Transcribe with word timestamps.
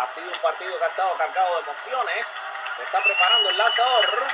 Ha 0.00 0.06
sido 0.06 0.30
un 0.32 0.38
partido 0.40 0.78
que 0.78 0.84
ha 0.84 0.88
estado 0.88 1.12
cargado 1.12 1.56
de 1.56 1.60
emociones. 1.60 2.26
Se 2.74 2.82
está 2.84 3.02
preparando 3.02 3.50
el 3.50 3.58
lanzador. 3.58 4.26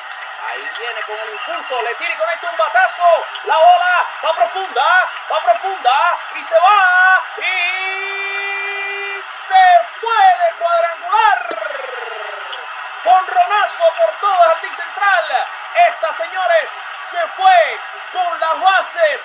Ahí 0.46 0.70
viene 0.78 1.00
con 1.02 1.18
el 1.18 1.32
impulso, 1.32 1.82
le 1.82 1.92
tira 1.96 2.14
y 2.14 2.16
conecta 2.16 2.50
un 2.50 2.56
batazo. 2.56 3.26
La 3.46 3.56
bola 3.56 4.06
va 4.24 4.32
profunda, 4.32 5.10
va 5.28 5.38
profunda 5.40 6.18
y 6.36 6.44
se 6.44 6.54
va. 6.54 7.20
Y 7.38 9.22
se 9.26 9.66
puede 10.00 10.54
cuadrangular. 10.56 11.48
Con 13.02 13.26
Ronazo 13.26 13.84
por 13.98 14.10
todo 14.20 14.44
el 14.44 14.50
jardín 14.52 14.72
central. 14.72 15.24
Esta, 15.88 16.12
señores, 16.12 16.70
se 17.10 17.26
fue 17.34 17.80
con 18.12 18.38
las 18.38 18.60
bases 18.60 19.22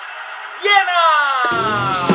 llenas. 0.60 2.11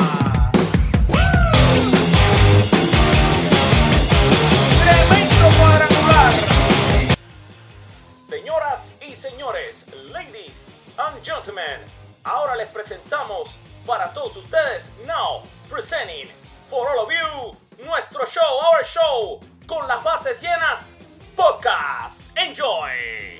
Señores, 9.37 9.85
ladies 10.11 10.65
and 10.97 11.23
gentlemen, 11.23 11.79
ahora 12.23 12.55
les 12.55 12.67
presentamos 12.69 13.49
para 13.85 14.11
todos 14.11 14.35
ustedes, 14.35 14.91
now 15.05 15.43
presenting 15.69 16.27
for 16.67 16.89
all 16.89 17.05
of 17.05 17.11
you, 17.11 17.85
nuestro 17.85 18.25
show, 18.25 18.41
our 18.41 18.83
show, 18.83 19.39
con 19.67 19.87
las 19.87 20.03
bases 20.03 20.41
llenas, 20.41 20.87
podcast. 21.35 22.35
Enjoy. 22.35 23.37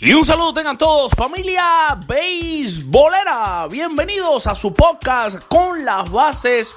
Y 0.00 0.12
un 0.14 0.24
saludo 0.24 0.52
tengan 0.52 0.76
todos, 0.76 1.12
familia 1.12 1.96
beisbolera. 2.08 3.68
Bienvenidos 3.70 4.48
a 4.48 4.54
su 4.56 4.74
podcast 4.74 5.38
con 5.46 5.84
las 5.84 6.10
bases. 6.10 6.74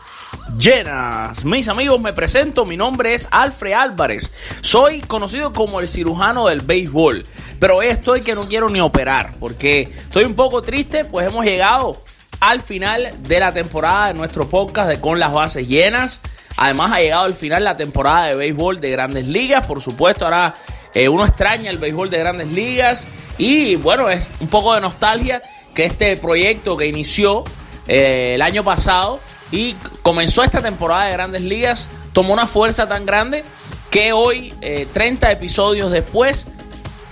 Mis 1.43 1.68
amigos, 1.68 1.99
me 1.99 2.13
presento. 2.13 2.66
Mi 2.66 2.77
nombre 2.77 3.13
es 3.13 3.27
Alfred 3.30 3.74
Álvarez. 3.74 4.32
Soy 4.62 5.02
conocido 5.02 5.52
como 5.52 5.82
el 5.82 5.88
cirujano 5.88 6.48
del 6.48 6.62
béisbol. 6.62 7.26
Pero 7.60 7.82
estoy 7.82 8.21
que 8.21 8.35
no 8.35 8.48
quiero 8.48 8.70
ni 8.70 8.80
operar 8.80 9.34
porque 9.40 9.82
estoy 9.82 10.24
un 10.24 10.34
poco 10.34 10.62
triste, 10.62 11.04
pues 11.04 11.27
hemos 11.27 11.46
llegado 11.46 11.99
al 12.40 12.62
final 12.62 13.12
de 13.20 13.40
la 13.40 13.52
temporada 13.52 14.07
de 14.07 14.13
nuestro 14.13 14.48
podcast 14.48 14.88
de 14.88 14.99
Con 15.02 15.20
las 15.20 15.34
bases 15.34 15.68
llenas. 15.68 16.20
Además 16.55 16.93
ha 16.93 16.99
llegado 16.99 17.26
el 17.26 17.34
final 17.34 17.63
la 17.65 17.76
temporada 17.76 18.27
de 18.27 18.35
béisbol 18.35 18.80
de 18.80 18.91
grandes 18.91 19.27
ligas. 19.27 19.68
Por 19.68 19.82
supuesto, 19.82 20.24
ahora 20.24 20.55
eh, 20.93 21.10
uno 21.10 21.26
extraña 21.26 21.70
el 21.70 21.80
béisbol 21.80 22.10
de 22.10 22.18
grandes 22.18 22.52
ligas. 22.52 23.05
Y 23.37 23.76
bueno, 23.76 24.10
es 24.10 24.26
un 24.40 24.48
poco 24.48 24.74
de 24.74 24.80
nostalgia 24.82 25.41
que 25.74 25.84
este 25.84 26.15
proyecto 26.15 26.77
que 26.77 26.87
inició 26.87 27.43
eh, 27.87 28.35
el 28.35 28.41
año 28.41 28.63
pasado 28.63 29.20
y 29.51 29.76
comenzó 30.01 30.43
esta 30.43 30.62
temporada 30.62 31.05
de 31.05 31.12
grandes 31.13 31.41
ligas 31.41 31.90
tomó 32.15 32.34
una 32.34 32.48
fuerza 32.48 32.88
tan 32.88 33.05
grande 33.05 33.43
que 33.91 34.13
hoy, 34.13 34.54
eh, 34.62 34.87
30 34.91 35.32
episodios 35.32 35.91
después, 35.91 36.48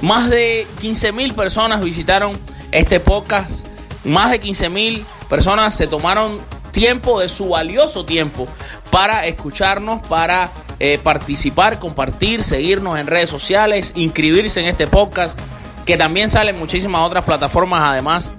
más 0.01 0.29
de 0.29 0.65
15 0.81 1.11
mil 1.11 1.33
personas 1.33 1.83
visitaron 1.83 2.39
este 2.71 2.99
podcast. 2.99 3.67
Más 4.05 4.31
de 4.31 4.39
15 4.39 4.69
mil 4.69 5.05
personas 5.29 5.75
se 5.75 5.87
tomaron 5.87 6.39
tiempo 6.71 7.19
de 7.19 7.29
su 7.29 7.49
valioso 7.49 8.05
tiempo 8.05 8.47
para 8.91 9.25
escucharnos, 9.27 10.05
para 10.07 10.51
eh, 10.79 10.99
participar, 11.01 11.79
compartir, 11.79 12.43
seguirnos 12.43 12.99
en 12.99 13.07
redes 13.07 13.29
sociales, 13.29 13.93
inscribirse 13.95 14.59
en 14.59 14.67
este 14.67 14.87
podcast, 14.87 15.39
que 15.85 15.97
también 15.97 16.29
salen 16.29 16.57
muchísimas 16.57 17.01
otras 17.01 17.23
plataformas 17.23 17.81
además 17.83 18.31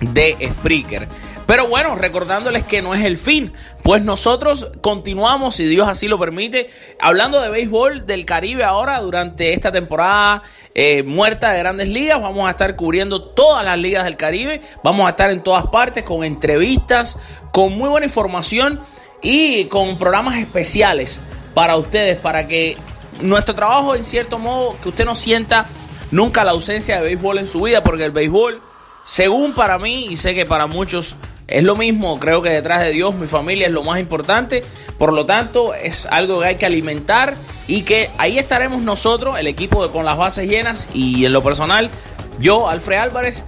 de 0.00 0.36
Spreaker. 0.58 1.08
Pero 1.52 1.68
bueno, 1.68 1.96
recordándoles 1.96 2.62
que 2.64 2.80
no 2.80 2.94
es 2.94 3.04
el 3.04 3.18
fin, 3.18 3.52
pues 3.82 4.00
nosotros 4.00 4.70
continuamos, 4.80 5.56
si 5.56 5.66
Dios 5.66 5.86
así 5.86 6.08
lo 6.08 6.18
permite, 6.18 6.70
hablando 6.98 7.42
de 7.42 7.50
béisbol 7.50 8.06
del 8.06 8.24
Caribe 8.24 8.64
ahora 8.64 8.98
durante 9.02 9.52
esta 9.52 9.70
temporada 9.70 10.44
eh, 10.74 11.02
muerta 11.02 11.52
de 11.52 11.58
grandes 11.58 11.88
ligas. 11.88 12.22
Vamos 12.22 12.48
a 12.48 12.52
estar 12.52 12.74
cubriendo 12.74 13.22
todas 13.22 13.66
las 13.66 13.78
ligas 13.78 14.04
del 14.06 14.16
Caribe, 14.16 14.62
vamos 14.82 15.06
a 15.06 15.10
estar 15.10 15.30
en 15.30 15.42
todas 15.42 15.66
partes 15.66 16.04
con 16.04 16.24
entrevistas, 16.24 17.18
con 17.52 17.74
muy 17.74 17.90
buena 17.90 18.06
información 18.06 18.80
y 19.20 19.66
con 19.66 19.98
programas 19.98 20.38
especiales 20.38 21.20
para 21.52 21.76
ustedes, 21.76 22.16
para 22.16 22.48
que 22.48 22.78
nuestro 23.20 23.54
trabajo 23.54 23.94
en 23.94 24.04
cierto 24.04 24.38
modo, 24.38 24.74
que 24.80 24.88
usted 24.88 25.04
no 25.04 25.14
sienta 25.14 25.66
nunca 26.12 26.44
la 26.44 26.52
ausencia 26.52 26.96
de 26.96 27.02
béisbol 27.02 27.36
en 27.36 27.46
su 27.46 27.60
vida, 27.60 27.82
porque 27.82 28.06
el 28.06 28.10
béisbol, 28.10 28.62
según 29.04 29.52
para 29.52 29.78
mí 29.78 30.06
y 30.08 30.16
sé 30.16 30.34
que 30.34 30.46
para 30.46 30.66
muchos 30.66 31.14
es 31.48 31.64
lo 31.64 31.76
mismo, 31.76 32.18
creo 32.18 32.40
que 32.40 32.50
detrás 32.50 32.82
de 32.82 32.92
Dios 32.92 33.14
mi 33.14 33.26
familia 33.26 33.66
es 33.66 33.72
lo 33.72 33.82
más 33.82 34.00
importante, 34.00 34.62
por 34.98 35.12
lo 35.12 35.26
tanto 35.26 35.74
es 35.74 36.06
algo 36.06 36.40
que 36.40 36.46
hay 36.46 36.56
que 36.56 36.66
alimentar 36.66 37.34
y 37.66 37.82
que 37.82 38.10
ahí 38.18 38.38
estaremos 38.38 38.82
nosotros, 38.82 39.38
el 39.38 39.46
equipo 39.46 39.86
de 39.86 39.92
con 39.92 40.04
las 40.04 40.16
bases 40.16 40.48
llenas 40.48 40.88
y 40.94 41.24
en 41.24 41.32
lo 41.32 41.42
personal, 41.42 41.90
yo, 42.38 42.68
Alfred 42.68 42.98
Álvarez, 42.98 43.42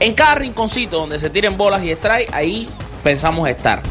en 0.00 0.14
cada 0.14 0.36
rinconcito 0.36 0.98
donde 0.98 1.18
se 1.18 1.30
tiren 1.30 1.56
bolas 1.56 1.82
y 1.82 1.90
strike, 1.90 2.32
ahí 2.32 2.68
pensamos 3.02 3.48
estar. 3.48 3.82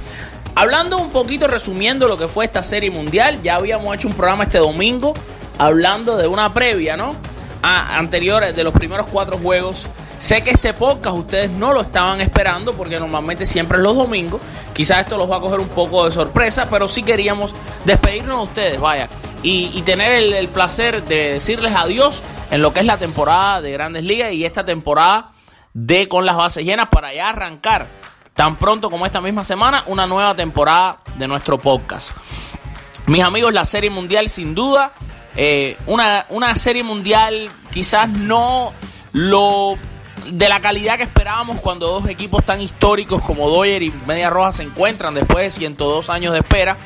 Hablando 0.56 0.98
un 0.98 1.10
poquito, 1.10 1.48
resumiendo 1.48 2.08
lo 2.08 2.18
que 2.18 2.28
fue 2.28 2.46
esta 2.46 2.62
serie 2.62 2.92
mundial, 2.92 3.42
ya 3.42 3.56
habíamos 3.56 3.96
hecho 3.96 4.08
un 4.08 4.14
programa 4.14 4.44
este 4.44 4.60
domingo 4.60 5.14
hablando 5.58 6.18
de 6.18 6.28
una 6.28 6.54
previa, 6.54 6.98
¿no? 6.98 7.16
A, 7.62 7.98
anterior 7.98 8.54
de 8.54 8.64
los 8.64 8.74
primeros 8.74 9.08
cuatro 9.08 9.38
juegos 9.38 9.88
Sé 10.24 10.42
que 10.42 10.52
este 10.52 10.74
podcast 10.74 11.18
ustedes 11.18 11.50
no 11.52 11.74
lo 11.74 11.82
estaban 11.82 12.22
esperando 12.22 12.72
porque 12.72 12.98
normalmente 12.98 13.46
siempre 13.46 13.78
es 13.78 13.84
los 13.84 13.94
domingos. 13.94 14.40
Quizás 14.72 15.00
esto 15.00 15.18
los 15.18 15.30
va 15.30 15.36
a 15.36 15.40
coger 15.42 15.60
un 15.60 15.68
poco 15.68 16.06
de 16.06 16.12
sorpresa, 16.12 16.70
pero 16.70 16.88
sí 16.88 17.04
queríamos 17.04 17.54
despedirnos 17.84 18.38
de 18.38 18.44
ustedes, 18.44 18.80
vaya, 18.80 19.10
y, 19.42 19.82
tener 19.82 20.14
el, 20.14 20.32
el, 20.32 20.48
placer 20.48 21.04
de 21.04 21.34
decirles 21.34 21.76
adiós 21.76 22.24
en 22.52 22.62
lo 22.62 22.72
que 22.72 22.80
es 22.80 22.86
la 22.86 22.96
temporada 22.96 23.60
de 23.60 23.74
Grandes 23.74 24.06
Ligas 24.06 24.32
y 24.32 24.46
esta 24.46 24.64
temporada 24.64 25.34
de 25.74 26.08
Con 26.08 26.26
las 26.26 26.38
Bases 26.38 26.64
Llenas 26.64 26.88
para 26.90 27.14
ya 27.14 27.28
arrancar 27.28 27.88
tan 28.34 28.56
pronto 28.56 28.90
como 28.90 29.06
esta 29.06 29.20
misma 29.20 29.44
semana 29.44 29.84
una 29.88 30.06
nueva 30.06 30.34
temporada 30.36 31.00
de 31.18 31.28
nuestro 31.28 31.60
podcast. 31.60 32.12
Mis 33.08 33.22
amigos, 33.22 33.54
la 33.54 33.66
Serie 33.66 33.90
Mundial 33.90 34.30
sin 34.30 34.56
duda, 34.56 34.94
eh, 35.36 35.76
una, 35.86 36.28
una 36.30 36.56
Serie 36.56 36.84
Mundial 36.84 37.50
quizás 37.74 38.08
no 38.08 38.72
lo 39.12 39.78
de 40.32 40.50
la 40.50 40.62
calidad 40.62 40.98
que 40.98 41.04
esperábamos 41.04 41.60
cuando 41.60 41.88
dos 41.88 42.08
equipos 42.08 42.44
tan 42.46 42.62
históricos 42.62 43.22
como 43.22 43.50
Doyer 43.50 43.84
y 43.84 43.94
Media 44.08 44.30
Roja 44.30 44.52
se 44.52 44.64
encuentran 44.64 45.14
después 45.14 45.44
de 45.46 45.52
102 45.52 46.10
años 46.10 46.34
de 46.34 46.40
espera. 46.40 46.78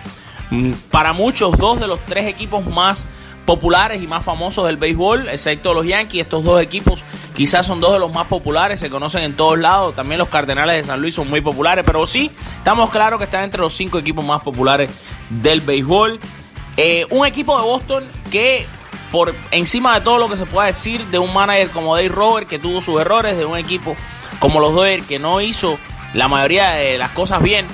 Para 0.91 1.13
muchos, 1.13 1.57
dos 1.57 1.79
de 1.79 1.87
los 1.87 1.99
tres 2.05 2.27
equipos 2.27 2.65
más 2.65 3.05
populares 3.45 4.01
y 4.01 4.07
más 4.07 4.25
famosos 4.25 4.65
del 4.65 4.75
béisbol, 4.75 5.29
excepto 5.29 5.73
los 5.73 5.85
Yankees, 5.85 6.21
estos 6.21 6.43
dos 6.43 6.61
equipos 6.61 7.03
quizás 7.33 7.65
son 7.65 7.79
dos 7.79 7.93
de 7.93 7.99
los 7.99 8.13
más 8.13 8.27
populares, 8.27 8.79
se 8.79 8.89
conocen 8.89 9.23
en 9.23 9.35
todos 9.37 9.57
lados, 9.57 9.95
también 9.95 10.19
los 10.19 10.27
Cardenales 10.27 10.75
de 10.75 10.83
San 10.83 11.01
Luis 11.01 11.15
son 11.15 11.29
muy 11.29 11.39
populares, 11.39 11.85
pero 11.85 12.05
sí, 12.05 12.29
estamos 12.57 12.89
claros 12.89 13.17
que 13.17 13.23
están 13.23 13.45
entre 13.45 13.61
los 13.61 13.73
cinco 13.73 13.99
equipos 13.99 14.23
más 14.25 14.41
populares 14.41 14.91
del 15.29 15.61
béisbol. 15.61 16.19
Eh, 16.75 17.07
un 17.09 17.25
equipo 17.25 17.57
de 17.57 17.65
Boston 17.65 18.03
que 18.29 18.67
por 19.11 19.33
encima 19.51 19.95
de 19.95 20.01
todo 20.01 20.17
lo 20.17 20.27
que 20.27 20.37
se 20.37 20.45
pueda 20.45 20.67
decir 20.67 21.05
de 21.07 21.19
un 21.19 21.33
manager 21.33 21.69
como 21.69 21.95
Dave 21.95 22.09
Robert 22.09 22.47
que 22.47 22.59
tuvo 22.59 22.81
sus 22.81 22.99
errores, 22.99 23.37
de 23.37 23.45
un 23.45 23.57
equipo 23.57 23.95
como 24.39 24.59
los 24.59 24.73
Dodgers 24.73 25.05
que 25.05 25.19
no 25.19 25.41
hizo 25.41 25.79
la 26.13 26.27
mayoría 26.27 26.71
de 26.71 26.97
las 26.97 27.11
cosas 27.11 27.41
bien, 27.41 27.65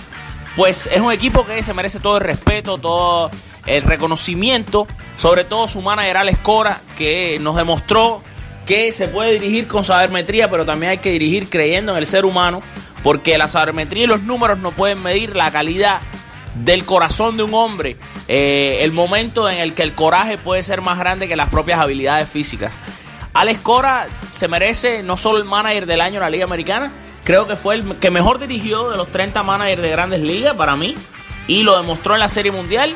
pues 0.56 0.88
es 0.92 1.02
un 1.02 1.12
equipo 1.12 1.46
que 1.46 1.62
se 1.64 1.74
merece 1.74 2.00
todo 2.00 2.18
el 2.18 2.24
respeto, 2.24 2.78
todo 2.78 3.32
el 3.66 3.82
reconocimiento, 3.84 4.88
sobre 5.18 5.44
todo 5.44 5.68
su 5.68 5.82
manager 5.82 6.18
Alex 6.18 6.40
Cora 6.40 6.82
que 6.98 7.38
nos 7.42 7.56
demostró 7.56 8.22
que 8.66 8.92
se 8.94 9.08
puede 9.08 9.34
dirigir 9.34 9.68
con 9.68 9.84
sabermetría, 9.84 10.50
pero 10.50 10.66
también 10.66 10.92
hay 10.92 10.98
que 11.00 11.12
dirigir 11.12 11.50
creyendo 11.50 11.92
en 11.92 11.98
el 11.98 12.08
ser 12.08 12.26
humano, 12.26 12.62
porque 13.04 13.38
la 13.38 13.48
sabermetría 13.48 14.06
y 14.06 14.08
los 14.08 14.22
números 14.24 14.60
no 14.60 14.72
pueden 14.72 15.02
medir 15.02 15.36
la 15.36 15.52
calidad 15.52 16.00
del 16.56 16.86
corazón 16.86 17.38
de 17.38 17.44
un 17.44 17.54
hombre, 17.54 17.98
eh, 18.28 18.80
el 18.82 18.92
momento 18.92 19.50
en 19.50 19.60
el 19.60 19.74
que 19.74 19.84
el 19.84 19.94
coraje 19.94 20.38
puede 20.38 20.64
ser 20.64 20.82
más 20.82 21.00
grande 21.00 21.28
que 21.28 21.36
las 21.36 21.50
propias 21.50 21.80
habilidades 21.80 22.30
físicas. 22.30 22.78
Alex 23.34 23.60
Cora 23.62 24.08
se 24.32 24.48
merece 24.48 25.02
no 25.02 25.18
solo 25.18 25.40
el 25.40 25.46
manager 25.46 25.86
del 25.86 26.02
año 26.02 26.16
en 26.16 26.22
la 26.22 26.30
Liga 26.30 26.46
Americana, 26.46 26.92
creo 27.24 27.48
que 27.48 27.56
fue 27.56 27.76
el 27.76 27.96
que 27.98 28.12
mejor 28.12 28.40
dirigió 28.40 28.90
de 28.90 28.98
los 28.98 29.10
30 29.10 29.42
managers 29.44 29.82
de 29.82 29.90
grandes 29.90 30.22
ligas 30.22 30.56
para 30.56 30.76
mí, 30.76 30.96
y 31.48 31.64
lo 31.64 31.76
demostró 31.78 32.14
en 32.14 32.20
la 32.20 32.30
Serie 32.30 32.52
Mundial. 32.52 32.96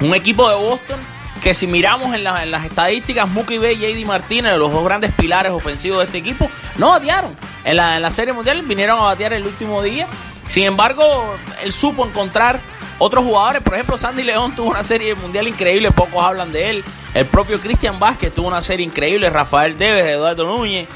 Un 0.00 0.14
equipo 0.14 0.48
de 0.48 0.56
Boston 0.56 0.98
que 1.42 1.54
si 1.54 1.66
miramos 1.66 2.14
en, 2.14 2.24
la, 2.24 2.42
en 2.42 2.50
las 2.50 2.64
estadísticas, 2.64 3.28
Mookie 3.28 3.58
Bay 3.58 3.84
y 3.84 4.02
JD 4.02 4.06
Martínez, 4.06 4.56
los 4.56 4.72
dos 4.72 4.84
grandes 4.84 5.12
pilares 5.12 5.52
ofensivos 5.52 5.98
de 6.00 6.04
este 6.06 6.18
equipo, 6.18 6.50
no 6.76 6.90
batearon. 6.90 7.30
En 7.64 7.76
la, 7.76 7.96
en 7.96 8.02
la 8.02 8.10
Serie 8.10 8.32
Mundial 8.32 8.62
vinieron 8.62 8.98
a 8.98 9.02
batear 9.02 9.32
el 9.32 9.46
último 9.46 9.82
día. 9.82 10.08
Sin 10.48 10.64
embargo, 10.64 11.36
él 11.62 11.72
supo 11.72 12.06
encontrar 12.06 12.60
otros 12.98 13.24
jugadores, 13.24 13.62
por 13.62 13.74
ejemplo, 13.74 13.96
Sandy 13.96 14.24
León 14.24 14.54
tuvo 14.56 14.70
una 14.70 14.82
serie 14.82 15.14
mundial 15.14 15.46
increíble, 15.46 15.90
pocos 15.90 16.22
hablan 16.22 16.50
de 16.50 16.70
él. 16.70 16.84
El 17.14 17.26
propio 17.26 17.60
Cristian 17.60 17.98
Vázquez 17.98 18.34
tuvo 18.34 18.48
una 18.48 18.60
serie 18.60 18.84
increíble, 18.84 19.30
Rafael 19.30 19.76
Deves, 19.76 20.04
Eduardo 20.04 20.44
Núñez, 20.46 20.88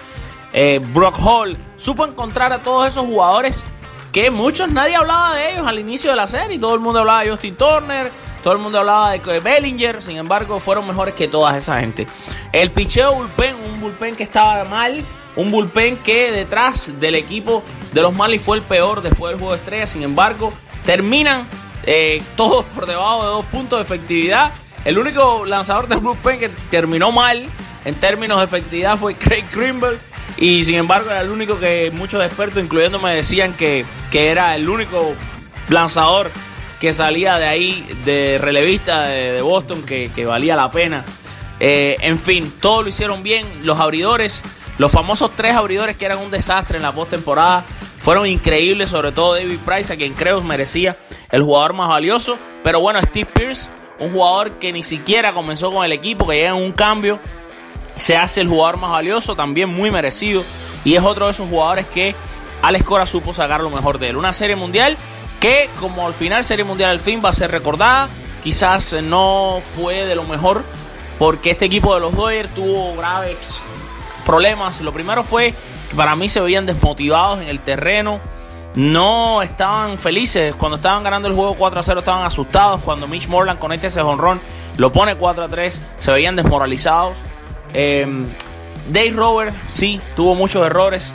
eh, 0.53 0.81
Brock 0.93 1.17
Hall. 1.21 1.57
Supo 1.77 2.05
encontrar 2.05 2.53
a 2.53 2.59
todos 2.59 2.89
esos 2.89 3.07
jugadores 3.07 3.63
que 4.13 4.31
muchos, 4.31 4.71
nadie 4.71 4.95
hablaba 4.95 5.35
de 5.35 5.53
ellos 5.53 5.67
al 5.67 5.79
inicio 5.79 6.11
de 6.11 6.17
la 6.17 6.27
serie. 6.27 6.59
Todo 6.59 6.75
el 6.75 6.81
mundo 6.81 7.01
hablaba 7.01 7.23
de 7.23 7.31
Justin 7.31 7.57
Turner, 7.57 8.13
todo 8.43 8.53
el 8.53 8.59
mundo 8.59 8.79
hablaba 8.79 9.13
de 9.13 9.41
Bellinger. 9.41 10.03
Sin 10.03 10.17
embargo, 10.17 10.61
fueron 10.61 10.87
mejores 10.87 11.15
que 11.15 11.29
toda 11.29 11.57
esa 11.57 11.81
gente. 11.81 12.07
El 12.53 12.71
picheo 12.73 13.15
bullpen, 13.15 13.55
un 13.55 13.81
bullpen 13.81 14.17
que 14.17 14.25
estaba 14.25 14.65
mal. 14.65 15.05
Un 15.35 15.51
bullpen 15.51 15.97
que 15.97 16.31
detrás 16.31 17.01
del 17.01 17.15
equipo 17.15 17.63
de 17.93 18.03
los 18.03 18.13
Marlins 18.13 18.43
fue 18.43 18.59
el 18.59 18.63
peor 18.63 19.01
después 19.01 19.31
del 19.31 19.39
juego 19.39 19.55
de 19.55 19.59
estrella. 19.61 19.87
Sin 19.87 20.03
embargo, 20.03 20.53
terminan 20.85 21.47
eh, 21.85 22.23
todos 22.37 22.65
por 22.67 22.87
debajo 22.87 23.23
de 23.23 23.29
dos 23.29 23.47
puntos 23.47 23.79
de 23.79 23.83
efectividad. 23.83 24.53
El 24.85 24.99
único 24.99 25.45
lanzador 25.45 25.89
del 25.89 25.99
bullpen 25.99 26.39
que 26.39 26.49
terminó 26.71 27.13
mal 27.13 27.47
en 27.85 27.95
términos 27.97 28.39
de 28.39 28.45
efectividad 28.45 28.97
fue 28.97 29.15
Craig 29.15 29.45
Greenberg. 29.53 29.99
Y 30.37 30.65
sin 30.65 30.77
embargo 30.77 31.11
era 31.11 31.21
el 31.21 31.31
único 31.31 31.59
que 31.59 31.93
muchos 31.95 32.25
expertos, 32.25 32.63
incluyéndome, 32.63 33.15
decían 33.15 33.53
que, 33.55 33.85
que 34.11 34.31
era 34.31 34.57
el 34.57 34.69
único 34.69 35.15
lanzador 35.69 36.31
que 36.81 36.93
salía 36.93 37.39
de 37.39 37.47
ahí 37.47 37.87
de 38.05 38.39
relevista 38.41 39.03
de, 39.03 39.41
Boston 39.41 39.85
que, 39.85 40.11
valía 40.27 40.57
la 40.57 40.73
pena. 40.73 41.05
Eh, 41.61 41.97
en 42.01 42.19
fin, 42.19 42.53
todo 42.61 42.83
lo 42.83 42.89
hicieron 42.89 43.23
bien. 43.23 43.47
Los 43.63 43.79
abridores, 43.79 44.43
los 44.79 44.91
famosos 44.91 45.31
tres 45.37 45.55
abridores 45.55 45.97
que 45.97 46.07
eran 46.07 46.19
un 46.19 46.33
desastre 46.33 46.79
en 46.79 46.83
la 46.83 46.91
postemporada, 46.91 47.65
fueron 48.03 48.27
increíbles, 48.27 48.91
sobre 48.91 49.13
todo 49.13 49.35
David 49.35 49.59
Price, 49.65 49.93
a 49.93 49.97
quien 49.97 50.13
creo 50.13 50.43
merecía 50.43 50.99
el 51.31 51.43
jugador 51.43 51.73
más 51.73 51.89
valioso. 51.89 52.37
Pero 52.63 52.81
bueno, 52.81 53.01
Steve 53.01 53.31
Pierce, 53.33 53.69
un 53.99 54.13
jugador 54.13 54.59
que 54.59 54.73
ni 54.73 54.83
siquiera 54.83 55.33
comenzó 55.33 55.73
con 55.73 55.85
el 55.85 55.93
equipo, 55.93 56.27
que 56.27 56.35
llega 56.35 56.51
en 56.51 56.57
un 56.57 56.73
cambio 56.73 57.19
se 57.97 58.17
hace 58.17 58.41
el 58.41 58.49
jugador 58.49 58.79
más 58.79 58.91
valioso, 58.91 59.35
también 59.37 59.69
muy 59.69 59.91
merecido. 59.91 60.45
Y 60.85 60.95
es 60.95 61.03
otro 61.03 61.27
de 61.27 61.33
esos 61.33 61.49
jugadores 61.49 61.87
que 61.87 62.15
Alex 62.63 62.85
Cora 62.85 63.07
supo 63.07 63.33
sacar 63.35 63.61
lo 63.61 63.71
mejor 63.71 63.99
de 63.99 64.11
él. 64.11 64.17
Una 64.17 64.33
serie 64.33 64.57
mundial 64.57 64.97
que, 65.41 65.69
como 65.79 66.07
al 66.07 66.15
final, 66.15 66.45
serie 66.45 66.65
mundial 66.65 66.91
al 66.91 67.01
fin 67.01 67.21
va 67.25 67.31
a 67.31 67.35
ser 67.35 67.51
recordada. 67.51 68.09
Quizás 68.43 68.95
no 69.03 69.61
fue 69.77 70.05
de 70.05 70.17
lo 70.17 70.25
mejor, 70.25 70.65
porque 71.19 71.51
este 71.51 71.67
equipo 71.67 71.95
de 71.95 72.01
los 72.01 72.15
Dodgers 72.15 72.53
tuvo 72.55 72.97
graves 72.97 73.63
problemas. 74.25 74.81
Lo 74.81 74.93
primero 74.93 75.23
fue 75.23 75.55
para 75.97 76.17
mí 76.17 76.29
se 76.29 76.41
veían 76.41 76.67
desmotivados 76.67 77.41
en 77.41 77.49
el 77.49 77.61
terreno. 77.61 78.21
No 78.75 79.43
estaban 79.43 79.99
felices. 79.99 80.55
Cuando 80.55 80.77
estaban 80.77 81.03
ganando 81.03 81.29
el 81.29 81.35
juego 81.35 81.55
4 81.55 81.81
a 81.81 81.83
0 81.83 82.01
estaban 82.01 82.25
asustados. 82.25 82.81
Cuando 82.83 83.07
Mitch 83.07 83.29
Morland 83.29 83.59
conecta 83.59 83.89
ese 83.89 84.03
jonrón, 84.03 84.41
lo 84.79 84.93
pone 84.93 85.17
4 85.17 85.45
a 85.45 85.49
3, 85.49 85.95
se 85.99 86.13
veían 86.13 86.37
desmoralizados. 86.37 87.17
Eh, 87.75 88.07
Dave 88.89 89.11
Rover, 89.11 89.53
sí, 89.69 90.01
tuvo 90.17 90.35
muchos 90.35 90.65
errores. 90.65 91.13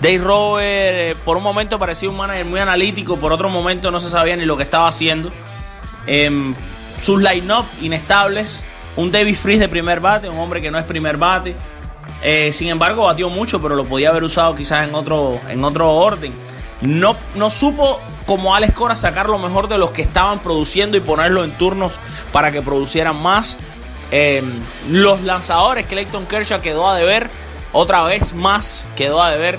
Dave 0.00 0.18
Rover, 0.18 0.94
eh, 0.94 1.16
por 1.24 1.36
un 1.36 1.42
momento 1.42 1.78
parecía 1.78 2.10
un 2.10 2.16
manager 2.16 2.44
muy 2.44 2.60
analítico, 2.60 3.16
por 3.16 3.32
otro 3.32 3.48
momento 3.48 3.90
no 3.90 3.98
se 3.98 4.10
sabía 4.10 4.36
ni 4.36 4.44
lo 4.44 4.56
que 4.56 4.64
estaba 4.64 4.88
haciendo. 4.88 5.32
Em, 6.06 6.54
sus 7.00 7.20
line-up 7.22 7.64
inestables. 7.80 8.62
Un 8.96 9.12
David 9.12 9.34
Freeze 9.34 9.60
de 9.60 9.68
primer 9.68 10.00
bate, 10.00 10.28
un 10.28 10.38
hombre 10.38 10.62
que 10.62 10.70
no 10.70 10.78
es 10.78 10.86
primer 10.86 11.16
bate. 11.18 11.54
Eh, 12.22 12.50
sin 12.52 12.68
embargo, 12.68 13.04
batió 13.04 13.28
mucho, 13.30 13.60
pero 13.60 13.76
lo 13.76 13.84
podía 13.84 14.10
haber 14.10 14.24
usado 14.24 14.54
quizás 14.54 14.88
en 14.88 14.94
otro, 14.94 15.40
en 15.48 15.64
otro 15.64 15.92
orden. 15.92 16.32
No, 16.80 17.16
no 17.34 17.50
supo, 17.50 18.00
como 18.26 18.54
Alex 18.54 18.74
Cora, 18.74 18.96
sacar 18.96 19.28
lo 19.28 19.38
mejor 19.38 19.68
de 19.68 19.78
los 19.78 19.90
que 19.90 20.02
estaban 20.02 20.40
produciendo 20.40 20.96
y 20.96 21.00
ponerlo 21.00 21.44
en 21.44 21.52
turnos 21.56 21.92
para 22.32 22.50
que 22.52 22.62
producieran 22.62 23.20
más. 23.22 23.56
Eh, 24.10 24.42
los 24.90 25.22
lanzadores, 25.22 25.86
Clayton 25.86 26.26
Kershaw 26.26 26.60
quedó 26.60 26.88
a 26.88 26.96
deber. 26.96 27.30
Otra 27.72 28.02
vez 28.04 28.32
más 28.34 28.86
quedó 28.94 29.22
a 29.22 29.30
deber 29.30 29.58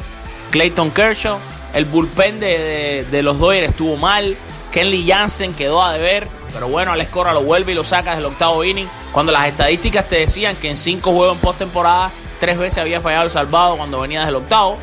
Clayton 0.52 0.92
Kershaw. 0.92 1.38
El 1.74 1.86
bullpen 1.86 2.40
de, 2.40 3.20
los 3.24 3.40
Dodgers 3.40 3.70
estuvo 3.70 3.96
mal. 3.98 4.38
Kenley 4.72 5.08
Jansen 5.08 5.54
quedó 5.54 5.84
a 5.84 5.94
deber. 5.94 6.28
Pero 6.54 6.70
bueno, 6.70 6.92
Alex 6.92 7.10
Cora 7.10 7.34
lo 7.34 7.44
vuelve 7.44 7.74
y 7.74 7.76
lo 7.76 7.84
saca 7.84 8.16
del 8.16 8.26
octavo 8.26 8.64
inning. 8.64 8.88
Cuando 9.12 9.32
las 9.32 9.48
estadísticas 9.48 10.08
te 10.08 10.18
decían 10.18 10.56
que 10.56 10.70
en 10.70 10.78
cinco 10.78 11.12
juegos 11.12 11.36
en 11.36 11.42
postemporada, 11.42 12.12
tres 12.40 12.58
veces 12.58 12.80
había 12.80 13.02
fallado 13.02 13.26
el 13.26 13.30
salvado 13.30 13.78
cuando 13.78 14.00
venía 14.00 14.20
desde 14.20 14.30
el 14.30 14.36
octavo. 14.38 14.78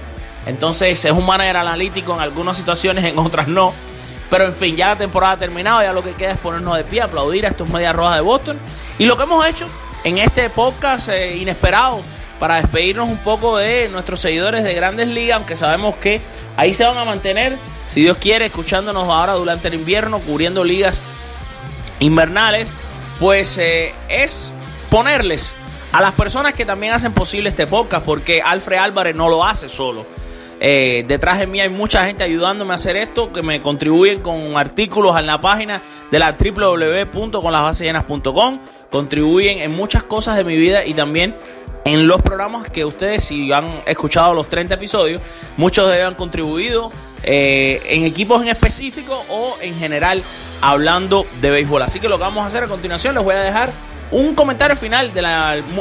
Entonces 0.46 1.04
es 1.04 1.12
un 1.12 1.24
manager 1.24 1.56
analítico 1.56 2.14
en 2.14 2.20
algunas 2.20 2.56
situaciones, 2.56 3.04
en 3.06 3.18
otras 3.18 3.48
no. 3.48 3.72
Pero 4.30 4.46
en 4.46 4.54
fin, 4.54 4.76
ya 4.76 4.88
la 4.88 4.96
temporada 4.96 5.34
ha 5.34 5.36
terminado, 5.36 5.82
ya 5.82 5.92
lo 5.92 6.02
que 6.02 6.12
queda 6.12 6.32
es 6.32 6.38
ponernos 6.38 6.76
de 6.76 6.84
pie, 6.84 7.02
aplaudir 7.02 7.46
a 7.46 7.50
estos 7.50 7.68
medias 7.68 7.94
rojas 7.94 8.16
de 8.16 8.22
Boston. 8.22 8.58
Y 8.98 9.06
lo 9.06 9.16
que 9.16 9.22
hemos 9.24 9.46
hecho 9.46 9.66
en 10.02 10.18
este 10.18 10.50
podcast 10.50 11.08
eh, 11.08 11.36
inesperado 11.36 12.00
para 12.38 12.56
despedirnos 12.56 13.08
un 13.08 13.18
poco 13.18 13.56
de 13.58 13.88
nuestros 13.88 14.20
seguidores 14.20 14.64
de 14.64 14.74
Grandes 14.74 15.08
Ligas, 15.08 15.36
aunque 15.36 15.56
sabemos 15.56 15.94
que 15.96 16.20
ahí 16.56 16.74
se 16.74 16.84
van 16.84 16.98
a 16.98 17.04
mantener, 17.04 17.56
si 17.90 18.02
Dios 18.02 18.16
quiere, 18.18 18.46
escuchándonos 18.46 19.08
ahora 19.08 19.34
durante 19.34 19.68
el 19.68 19.74
invierno, 19.74 20.18
cubriendo 20.18 20.64
ligas 20.64 21.00
invernales, 22.00 22.72
pues 23.20 23.56
eh, 23.58 23.94
es 24.08 24.52
ponerles 24.90 25.54
a 25.94 26.00
las 26.00 26.14
personas 26.14 26.54
que 26.54 26.64
también 26.66 26.92
hacen 26.92 27.12
posible 27.12 27.50
este 27.50 27.68
podcast, 27.68 28.04
porque 28.04 28.42
Alfred 28.42 28.78
Álvarez 28.78 29.14
no 29.14 29.28
lo 29.28 29.44
hace 29.44 29.68
solo. 29.68 30.04
Eh, 30.58 31.04
detrás 31.06 31.38
de 31.38 31.46
mí 31.46 31.60
hay 31.60 31.68
mucha 31.68 32.04
gente 32.04 32.24
ayudándome 32.24 32.72
a 32.72 32.74
hacer 32.74 32.96
esto, 32.96 33.32
que 33.32 33.42
me 33.42 33.62
contribuyen 33.62 34.20
con 34.20 34.56
artículos 34.56 35.16
en 35.20 35.28
la 35.28 35.40
página 35.40 35.82
de 36.10 36.18
la 36.18 36.36
www.conlasbasellenas.com. 36.36 38.58
Contribuyen 38.90 39.60
en 39.60 39.70
muchas 39.70 40.02
cosas 40.02 40.36
de 40.36 40.42
mi 40.42 40.56
vida 40.56 40.84
y 40.84 40.94
también 40.94 41.36
en 41.84 42.08
los 42.08 42.20
programas 42.22 42.68
que 42.68 42.84
ustedes, 42.84 43.22
si 43.22 43.52
han 43.52 43.82
escuchado 43.86 44.34
los 44.34 44.48
30 44.48 44.74
episodios, 44.74 45.22
muchos 45.56 45.88
de 45.88 45.98
ellos 45.98 46.08
han 46.08 46.16
contribuido 46.16 46.90
eh, 47.22 47.80
en 47.86 48.02
equipos 48.02 48.42
en 48.42 48.48
específico 48.48 49.24
o 49.28 49.58
en 49.60 49.76
general 49.76 50.24
hablando 50.64 51.26
de 51.42 51.50
béisbol. 51.50 51.82
Así 51.82 52.00
que 52.00 52.08
lo 52.08 52.16
que 52.16 52.22
vamos 52.22 52.42
a 52.42 52.46
hacer 52.48 52.64
a 52.64 52.68
continuación, 52.68 53.14
les 53.14 53.22
voy 53.22 53.34
a 53.34 53.40
dejar 53.40 53.70
un 54.10 54.34
comentario 54.34 54.76
final 54.76 55.12
de 55.12 55.20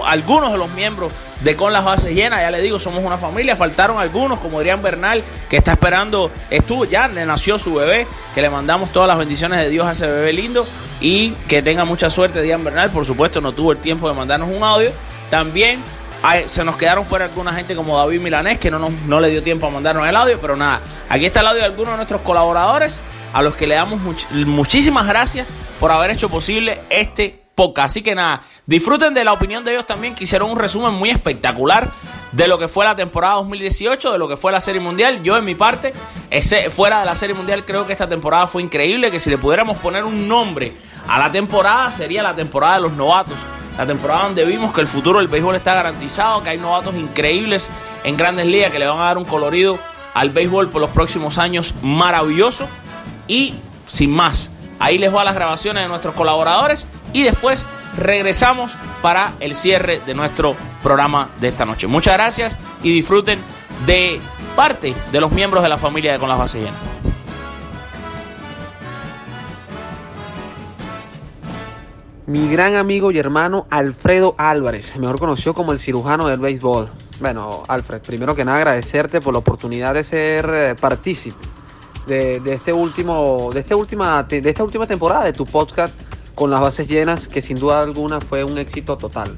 algunos 0.04 0.52
de 0.52 0.58
los 0.58 0.70
miembros 0.72 1.12
de 1.40 1.56
Con 1.56 1.72
las 1.72 1.86
Bases 1.86 2.14
Llenas. 2.14 2.42
Ya 2.42 2.52
le 2.52 2.62
digo, 2.62 2.80
somos 2.80 3.02
una 3.02 3.18
familia. 3.18 3.56
Faltaron 3.56 3.98
algunos, 3.98 4.40
como 4.40 4.60
Adrián 4.60 4.82
Bernal, 4.82 5.24
que 5.50 5.56
está 5.56 5.74
esperando, 5.74 6.32
estuvo 6.50 6.84
ya, 6.84 7.08
nació 7.08 7.58
su 7.58 7.76
bebé. 7.76 8.08
Que 8.36 8.42
le 8.42 8.50
mandamos 8.50 8.92
todas 8.92 9.08
las 9.08 9.18
bendiciones 9.18 9.60
de 9.60 9.70
Dios 9.70 9.88
a 9.88 9.94
ese 9.94 10.06
bebé 10.06 10.34
lindo. 10.34 10.68
Y 11.00 11.32
que 11.48 11.62
tenga 11.62 11.86
mucha 11.86 12.10
suerte, 12.10 12.40
Adrián 12.40 12.64
Bernal. 12.64 12.90
Por 12.90 13.06
supuesto, 13.06 13.40
no 13.40 13.54
tuvo 13.54 13.72
el 13.72 13.78
tiempo 13.78 14.10
de 14.10 14.16
mandarnos 14.16 14.50
un 14.50 14.64
audio. 14.64 14.92
También 15.30 15.82
se 16.48 16.64
nos 16.66 16.76
quedaron 16.76 17.06
fuera 17.06 17.26
alguna 17.26 17.54
gente 17.54 17.74
como 17.74 17.98
David 17.98 18.20
Milanés, 18.20 18.58
que 18.58 18.70
no, 18.70 18.90
no 19.08 19.20
le 19.22 19.30
dio 19.30 19.42
tiempo 19.42 19.68
a 19.68 19.70
mandarnos 19.70 20.06
el 20.08 20.16
audio. 20.16 20.40
Pero 20.42 20.58
nada, 20.58 20.82
aquí 21.08 21.26
está 21.26 21.40
el 21.40 21.48
audio 21.48 21.62
de 21.62 21.68
algunos 21.68 21.94
de 21.94 21.98
nuestros 21.98 22.22
colaboradores. 22.22 23.00
A 23.34 23.42
los 23.42 23.56
que 23.56 23.68
le 23.68 23.76
damos 23.76 24.00
muchísimas 24.32 25.08
gracias 25.08 25.48
por 25.80 25.92
haber 25.92 26.12
hecho 26.12 26.30
posible 26.30 26.82
este 26.90 27.44
poca. 27.56 27.86
Así 27.86 28.02
que 28.02 28.16
nada, 28.16 28.42
disfruten 28.66 29.14
de 29.14 29.24
la 29.24 29.34
opinión 29.34 29.64
de 29.64 29.72
ellos 29.72 29.86
también, 29.86 30.16
que 30.16 30.24
hicieron 30.24 30.52
un 30.52 30.58
resumen 30.58 30.94
muy 30.94 31.10
espectacular 31.10 31.92
de 32.32 32.48
lo 32.48 32.58
que 32.58 32.68
fue 32.68 32.86
la 32.86 32.96
temporada 32.96 33.36
2018, 33.36 34.12
de 34.12 34.18
lo 34.18 34.28
que 34.28 34.38
fue 34.38 34.52
la 34.52 34.62
Serie 34.62 34.82
Mundial. 34.82 35.22
Yo 35.22 35.38
en 35.38 35.46
mi 35.46 35.56
parte, 35.56 35.94
ese, 36.30 36.70
fuera 36.70 37.00
de 37.00 37.06
la 37.06 37.16
Serie 37.16 37.36
Mundial, 37.36 37.64
creo 37.66 37.86
que 37.86 37.94
esta 37.94 38.08
temporada 38.08 38.48
fue 38.48 38.62
increíble, 38.62 39.12
que 39.12 39.20
si 39.20 39.30
le 39.30 39.38
pudiéramos 39.38 39.78
poner 39.78 40.04
un 40.04 40.28
nombre 40.28 40.74
a 41.08 41.20
la 41.20 41.32
temporada, 41.32 41.92
sería 41.92 42.24
la 42.24 42.36
temporada 42.36 42.76
de 42.76 42.82
los 42.82 42.94
novatos. 42.94 43.38
La 43.78 43.88
temporada 43.88 44.26
donde 44.26 44.46
vimos 44.46 44.74
que 44.74 44.82
el 44.82 44.88
futuro 44.88 45.20
del 45.20 45.28
béisbol 45.28 45.56
está 45.56 45.74
garantizado, 45.74 46.44
que 46.44 46.52
hay 46.52 46.58
novatos 46.60 46.94
increíbles 46.96 47.70
en 48.04 48.16
grandes 48.16 48.46
ligas 48.46 48.72
que 48.72 48.78
le 48.78 48.88
van 48.88 49.00
a 49.00 49.06
dar 49.06 49.18
un 49.18 49.26
colorido 49.26 49.80
al 50.14 50.30
béisbol 50.30 50.70
por 50.70 50.80
los 50.80 50.92
próximos 50.92 51.40
años 51.40 51.74
maravilloso. 51.82 52.68
Y 53.28 53.56
sin 53.88 54.12
más, 54.12 54.52
ahí 54.80 54.98
les 54.98 55.12
voy 55.12 55.22
a 55.22 55.24
las 55.26 55.36
grabaciones 55.36 55.84
de 55.84 55.90
nuestros 55.90 56.14
colaboradores 56.14 56.86
y 57.14 57.24
después 57.24 57.66
regresamos 57.98 58.74
para 59.02 59.34
el 59.40 59.56
cierre 59.56 60.02
de 60.06 60.14
nuestro 60.14 60.56
programa 60.82 61.30
de 61.40 61.50
esta 61.50 61.66
noche. 61.66 61.88
Muchas 61.88 62.16
gracias 62.16 62.58
y 62.82 62.94
disfruten 62.94 63.40
de 63.86 64.20
parte 64.56 64.94
de 65.12 65.22
los 65.22 65.32
miembros 65.32 65.64
de 65.64 65.70
la 65.70 65.78
familia 65.78 66.14
de 66.14 66.20
Con 66.20 66.30
las 66.30 66.38
Bases 66.38 66.64
Llenas. 66.64 66.80
Mi 72.26 72.48
gran 72.48 72.76
amigo 72.78 73.12
y 73.12 73.20
hermano 73.20 73.68
Alfredo 73.70 74.34
Álvarez, 74.38 74.96
mejor 74.96 75.20
conocido 75.20 75.54
como 75.54 75.74
el 75.74 75.80
cirujano 75.80 76.28
del 76.28 76.40
béisbol. 76.40 76.90
Bueno, 77.20 77.64
Alfred, 77.68 78.02
primero 78.02 78.34
que 78.34 78.46
nada 78.46 78.58
agradecerte 78.58 79.20
por 79.20 79.34
la 79.34 79.40
oportunidad 79.40 79.94
de 79.94 80.04
ser 80.04 80.50
eh, 80.54 80.76
partícipe 80.80 81.53
de, 82.08 82.42
este 82.46 82.74
último, 82.74 83.50
de, 83.54 83.62
este 83.62 83.76
última, 83.76 84.24
de 84.24 84.50
esta 84.50 84.64
última 84.64 84.88
temporada 84.88 85.26
de 85.26 85.34
tu 85.34 85.46
podcast 85.46 85.94
con 86.36 86.50
las 86.50 86.62
bases 86.62 86.88
llenas, 86.88 87.28
que 87.28 87.42
sin 87.42 87.58
duda 87.58 87.82
alguna 87.82 88.20
fue 88.20 88.44
un 88.44 88.58
éxito 88.58 88.98
total. 88.98 89.36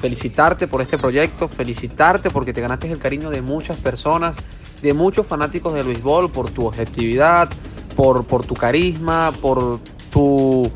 Felicitarte 0.00 0.66
por 0.66 0.80
este 0.82 0.98
proyecto, 0.98 1.48
felicitarte 1.48 2.30
porque 2.30 2.52
te 2.52 2.60
ganaste 2.60 2.90
el 2.90 2.98
cariño 2.98 3.30
de 3.30 3.42
muchas 3.42 3.76
personas, 3.76 4.36
de 4.82 4.92
muchos 4.94 5.26
fanáticos 5.26 5.74
del 5.74 5.86
béisbol, 5.86 6.30
por 6.30 6.50
tu 6.50 6.66
objetividad, 6.66 7.48
por, 7.94 8.24
tu 8.44 8.54
carisma, 8.54 9.32
por 9.40 9.78
tu 10.10 10.70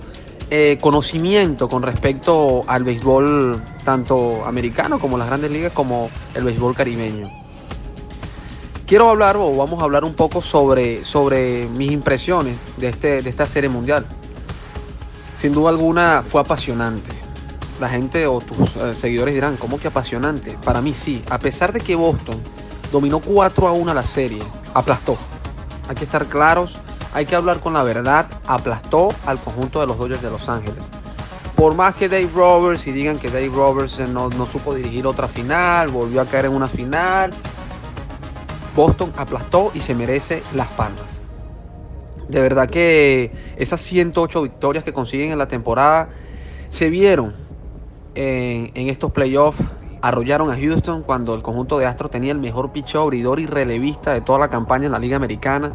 eh, 0.50 0.78
conocimiento 0.80 1.68
con 1.68 1.82
respecto 1.82 2.62
al 2.66 2.84
béisbol 2.84 3.62
tanto 3.84 4.44
americano 4.44 4.98
como 4.98 5.18
las 5.18 5.26
grandes 5.26 5.50
ligas 5.50 5.72
como 5.72 6.10
el 6.34 6.44
béisbol 6.44 6.74
caribeño. 6.74 7.28
Quiero 8.88 9.10
hablar 9.10 9.36
o 9.36 9.54
vamos 9.54 9.80
a 9.82 9.84
hablar 9.84 10.04
un 10.04 10.14
poco 10.14 10.40
sobre, 10.40 11.04
sobre 11.04 11.66
mis 11.66 11.92
impresiones 11.92 12.56
de, 12.78 12.88
este, 12.88 13.22
de 13.22 13.30
esta 13.30 13.44
serie 13.44 13.68
mundial. 13.68 14.04
Sin 15.36 15.52
duda 15.52 15.68
alguna 15.68 16.24
fue 16.28 16.40
apasionante. 16.40 17.10
La 17.80 17.88
gente 17.88 18.26
o 18.26 18.40
tus 18.40 18.74
eh, 18.76 18.94
seguidores 18.94 19.34
dirán, 19.34 19.56
¿cómo 19.56 19.78
que 19.78 19.88
apasionante? 19.88 20.56
Para 20.64 20.80
mí 20.80 20.94
sí. 20.94 21.22
A 21.30 21.38
pesar 21.38 21.72
de 21.72 21.80
que 21.80 21.94
Boston 21.94 22.40
dominó 22.90 23.20
4 23.20 23.68
a 23.68 23.72
1 23.72 23.94
la 23.94 24.02
serie, 24.02 24.42
aplastó. 24.74 25.16
Hay 25.88 25.94
que 25.94 26.04
estar 26.04 26.26
claros, 26.26 26.74
hay 27.12 27.26
que 27.26 27.36
hablar 27.36 27.60
con 27.60 27.74
la 27.74 27.84
verdad, 27.84 28.26
aplastó 28.46 29.10
al 29.26 29.38
conjunto 29.38 29.80
de 29.80 29.86
los 29.86 29.98
Dodgers 29.98 30.22
de 30.22 30.30
Los 30.30 30.48
Ángeles. 30.48 30.82
Por 31.54 31.74
más 31.74 31.94
que 31.94 32.08
Dave 32.08 32.30
Roberts 32.34 32.86
y 32.86 32.92
digan 32.92 33.18
que 33.18 33.28
Dave 33.28 33.48
Roberts 33.48 34.00
no, 34.08 34.28
no 34.30 34.46
supo 34.46 34.74
dirigir 34.74 35.06
otra 35.06 35.28
final, 35.28 35.88
volvió 35.88 36.20
a 36.20 36.24
caer 36.24 36.46
en 36.46 36.52
una 36.52 36.68
final, 36.68 37.32
Boston 38.78 39.12
aplastó 39.16 39.72
y 39.74 39.80
se 39.80 39.92
merece 39.92 40.40
las 40.54 40.68
palmas. 40.68 41.20
De 42.28 42.40
verdad 42.40 42.70
que 42.70 43.32
esas 43.56 43.80
108 43.80 44.40
victorias 44.42 44.84
que 44.84 44.92
consiguen 44.92 45.32
en 45.32 45.38
la 45.38 45.48
temporada 45.48 46.10
se 46.68 46.88
vieron 46.88 47.34
en, 48.14 48.88
estos 48.88 49.10
playoffs. 49.10 49.60
Arrollaron 50.00 50.52
a 50.52 50.54
Houston 50.54 51.02
cuando 51.02 51.34
el 51.34 51.42
conjunto 51.42 51.76
de 51.76 51.86
Astros 51.86 52.12
tenía 52.12 52.30
el 52.30 52.38
mejor 52.38 52.70
picheo 52.70 53.02
abridor 53.02 53.40
y 53.40 53.46
relevista 53.46 54.14
de 54.14 54.20
toda 54.20 54.38
la 54.38 54.48
campaña 54.48 54.86
en 54.86 54.92
la 54.92 55.00
Liga 55.00 55.16
Americana. 55.16 55.72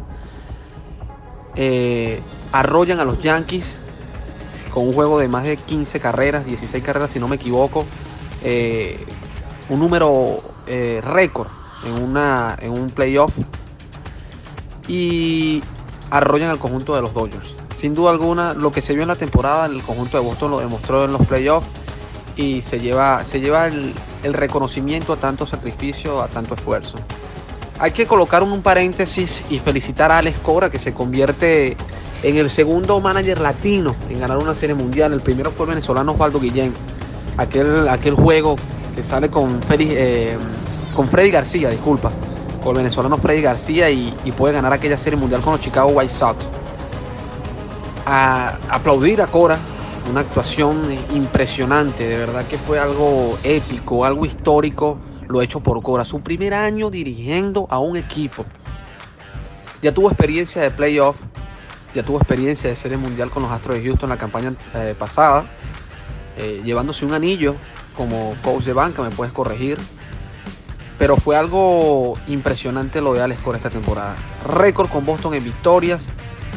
Eh, 1.56 2.22
arrollan 2.52 3.00
a 3.00 3.04
los 3.04 3.22
Yankees 3.22 3.78
con 4.72 4.88
un 4.88 4.94
juego 4.94 5.18
de 5.18 5.28
más 5.28 5.44
de 5.44 5.58
15 5.58 6.00
carreras, 6.00 6.46
16 6.46 6.82
carreras 6.82 7.10
si 7.10 7.20
no 7.20 7.28
me 7.28 7.36
equivoco. 7.36 7.84
Eh, 8.42 9.04
un 9.68 9.78
número 9.78 10.40
eh, 10.66 11.02
récord 11.04 11.48
en, 11.86 12.02
una, 12.02 12.56
en 12.60 12.70
un 12.70 12.88
playoff 12.88 13.32
y 14.88 15.62
arrollan 16.10 16.50
al 16.50 16.58
conjunto 16.58 16.94
de 16.94 17.02
los 17.02 17.14
Dodgers. 17.14 17.54
Sin 17.76 17.94
duda 17.94 18.10
alguna, 18.10 18.54
lo 18.54 18.72
que 18.72 18.82
se 18.82 18.94
vio 18.94 19.02
en 19.02 19.08
la 19.08 19.16
temporada, 19.16 19.66
el 19.66 19.82
conjunto 19.82 20.16
de 20.18 20.24
Boston 20.24 20.52
lo 20.52 20.60
demostró 20.60 21.04
en 21.04 21.12
los 21.12 21.26
playoffs 21.26 21.66
y 22.36 22.62
se 22.62 22.80
lleva, 22.80 23.24
se 23.24 23.40
lleva 23.40 23.66
el, 23.66 23.94
reconocimiento 24.22 25.12
a 25.12 25.16
tanto 25.16 25.44
sacrificio, 25.46 26.22
a 26.22 26.28
tanto 26.28 26.54
esfuerzo. 26.54 26.96
Hay 27.78 27.90
que 27.90 28.06
colocar 28.06 28.42
un 28.42 28.62
paréntesis 28.62 29.42
y 29.50 29.58
felicitar 29.58 30.10
a 30.10 30.18
Alex 30.18 30.38
Cora 30.38 30.70
que 30.70 30.78
se 30.78 30.94
convierte 30.94 31.76
en 32.22 32.36
el 32.38 32.48
segundo 32.48 33.00
manager 33.00 33.40
latino 33.40 33.94
en 34.08 34.20
ganar 34.20 34.38
una 34.38 34.54
serie 34.54 34.74
mundial. 34.74 35.12
El 35.12 35.20
primero 35.20 35.50
fue 35.50 35.66
el 35.66 35.70
venezolano 35.70 36.12
Osvaldo 36.12 36.40
Guillén. 36.40 36.72
Aquel, 37.36 37.88
aquel 37.88 38.14
juego 38.14 38.56
que 38.94 39.02
sale 39.02 39.28
con 39.28 39.60
Félix, 39.62 39.92
eh, 39.94 40.38
con 40.94 41.08
Freddy 41.08 41.30
García, 41.30 41.68
disculpa, 41.68 42.10
con 42.62 42.76
el 42.76 42.82
venezolano 42.82 43.16
Freddy 43.18 43.42
García 43.42 43.90
y, 43.90 44.12
puede 44.36 44.54
ganar 44.54 44.72
aquella 44.72 44.96
serie 44.96 45.18
mundial 45.18 45.42
con 45.42 45.52
los 45.52 45.60
Chicago 45.60 45.90
White 45.90 46.12
Sox. 46.12 46.44
A, 48.06 48.58
aplaudir 48.70 49.20
a 49.20 49.26
Cora, 49.26 49.58
una 50.10 50.20
actuación 50.20 50.96
impresionante, 51.14 52.06
de 52.06 52.18
verdad 52.18 52.46
que 52.46 52.58
fue 52.58 52.78
algo 52.78 53.38
épico, 53.42 54.04
algo 54.04 54.24
histórico, 54.24 54.98
lo 55.28 55.42
hecho 55.42 55.60
por 55.60 55.82
Cora. 55.82 56.04
Su 56.04 56.20
primer 56.20 56.54
año 56.54 56.90
dirigiendo 56.90 57.66
a 57.70 57.78
un 57.78 57.96
equipo. 57.96 58.44
Ya 59.82 59.92
tuvo 59.92 60.08
experiencia 60.08 60.62
de 60.62 60.70
playoff, 60.70 61.16
ya 61.94 62.02
tuvo 62.02 62.18
experiencia 62.18 62.70
de 62.70 62.76
serie 62.76 62.96
mundial 62.96 63.30
con 63.30 63.42
los 63.42 63.52
Astros 63.52 63.76
de 63.76 63.84
Houston 63.84 64.08
en 64.08 64.16
la 64.16 64.18
campaña 64.18 64.54
eh, 64.74 64.94
pasada, 64.98 65.44
eh, 66.36 66.62
llevándose 66.64 67.04
un 67.04 67.12
anillo 67.12 67.56
como 67.96 68.34
coach 68.42 68.64
de 68.64 68.72
banca, 68.72 69.02
me 69.02 69.10
puedes 69.10 69.32
corregir. 69.32 69.78
Pero 70.98 71.16
fue 71.16 71.36
algo 71.36 72.14
impresionante 72.28 73.00
lo 73.00 73.14
de 73.14 73.22
Alex 73.22 73.40
Cora 73.42 73.58
esta 73.58 73.70
temporada. 73.70 74.14
Récord 74.46 74.88
con 74.88 75.04
Boston 75.04 75.34
en 75.34 75.44
victorias, 75.44 76.12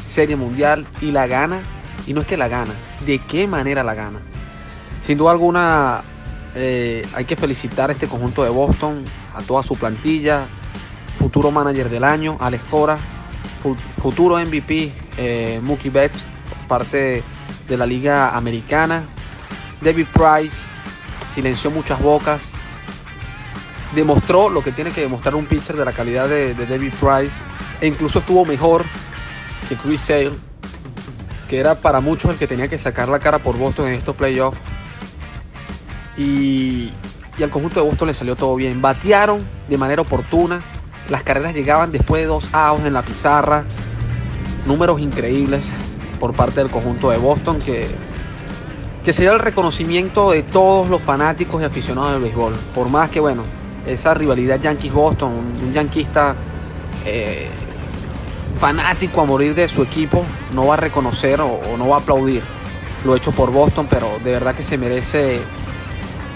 serie 0.08 0.36
mundial 0.36 0.86
y 1.02 1.12
la 1.12 1.28
gana. 1.28 1.60
Y 2.06 2.14
no 2.14 2.22
es 2.22 2.28
que 2.28 2.38
la 2.38 2.48
gana, 2.48 2.74
de 3.06 3.20
qué 3.20 3.48
manera 3.48 3.84
la 3.84 3.94
gana. 3.94 4.20
Sin 5.02 5.18
duda 5.18 5.32
alguna 5.32 6.04
eh, 6.56 7.06
hay 7.14 7.26
que 7.26 7.36
felicitar 7.36 7.90
a 7.90 7.94
este 7.94 8.08
conjunto 8.08 8.44
de 8.44 8.50
Boston, 8.50 9.04
a 9.36 9.42
toda 9.42 9.62
su 9.62 9.76
plantilla, 9.76 10.46
futuro 11.20 11.52
manager 11.52 11.90
del 11.90 12.04
año, 12.04 12.38
Alex 12.40 12.64
Cora, 12.70 12.98
futuro 13.96 14.40
MVP, 14.40 14.92
eh, 15.18 15.60
Mookie 15.62 15.90
Betts, 15.90 16.18
parte 16.68 17.24
de 17.68 17.78
la 17.78 17.86
liga 17.86 18.36
americana, 18.36 19.04
David 19.82 20.08
Price, 20.14 20.68
silenció 21.36 21.70
muchas 21.70 22.02
bocas, 22.02 22.54
demostró 23.94 24.50
lo 24.50 24.64
que 24.64 24.72
tiene 24.72 24.92
que 24.92 25.02
demostrar 25.02 25.36
un 25.36 25.46
pitcher 25.46 25.76
de 25.76 25.86
la 25.86 25.92
calidad 25.92 26.28
de, 26.28 26.54
David 26.54 26.94
Price 27.00 27.40
e 27.82 27.88
incluso 27.88 28.20
estuvo 28.20 28.46
mejor 28.46 28.84
que 29.70 29.76
Chris 29.76 30.02
Sale, 30.02 30.34
que 31.50 31.60
era 31.60 31.76
para 31.76 32.02
muchos 32.02 32.32
el 32.32 32.38
que 32.38 32.48
tenía 32.48 32.68
que 32.68 32.78
sacar 32.78 33.08
la 33.08 33.20
cara 33.20 33.40
por 33.40 33.58
Boston 33.58 33.88
en 33.88 33.94
estos 33.94 34.16
playoffs. 34.16 34.58
Y, 36.18 36.92
y 37.38 37.44
al 37.44 37.50
conjunto 37.50 37.82
de 37.82 37.88
Boston 37.88 38.08
le 38.08 38.14
salió 38.14 38.36
todo 38.36 38.56
bien. 38.56 38.82
Batearon 38.82 39.40
de 39.70 39.78
manera 39.78 40.02
oportuna. 40.02 40.62
Las 41.10 41.24
carreras 41.24 41.54
llegaban 41.54 41.92
después 41.92 42.22
de 42.24 42.28
dos 42.28 42.44
outs 42.54 42.86
en 42.86 42.94
la 42.94 43.04
pizarra. 43.04 43.66
Números 44.66 45.00
increíbles 45.00 45.72
por 46.20 46.34
parte 46.34 46.60
del 46.60 46.70
conjunto 46.70 47.12
de 47.12 47.18
Boston 47.18 47.60
que, 47.60 47.88
que 49.06 49.14
se 49.14 49.22
dio 49.22 49.34
el 49.34 49.40
reconocimiento 49.40 50.32
de 50.32 50.44
todos 50.44 50.90
los 50.90 51.02
fanáticos 51.02 51.62
y 51.62 51.66
aficionados 51.66 52.14
del 52.14 52.22
béisbol. 52.24 52.54
Por 52.74 52.90
más 52.90 53.10
que, 53.10 53.20
bueno, 53.20 53.44
esa 53.88 54.14
rivalidad 54.14 54.60
Yankees-Boston, 54.60 55.32
un, 55.32 55.74
yanquista 55.74 56.36
eh, 57.06 57.50
fanático 58.60 59.22
a 59.22 59.26
morir 59.26 59.56
de 59.56 59.68
su 59.68 59.84
equipo, 59.84 60.26
no 60.54 60.68
va 60.68 60.76
a 60.76 60.78
reconocer 60.78 61.42
o, 61.42 61.60
no 61.78 61.90
va 61.90 61.98
a 61.98 62.00
aplaudir 62.00 62.42
lo 63.06 63.16
hecho 63.16 63.32
por 63.32 63.52
Boston, 63.52 63.88
pero 63.90 64.08
de 64.24 64.32
verdad 64.32 64.56
que 64.56 64.64
se 64.64 64.78
merece 64.78 65.40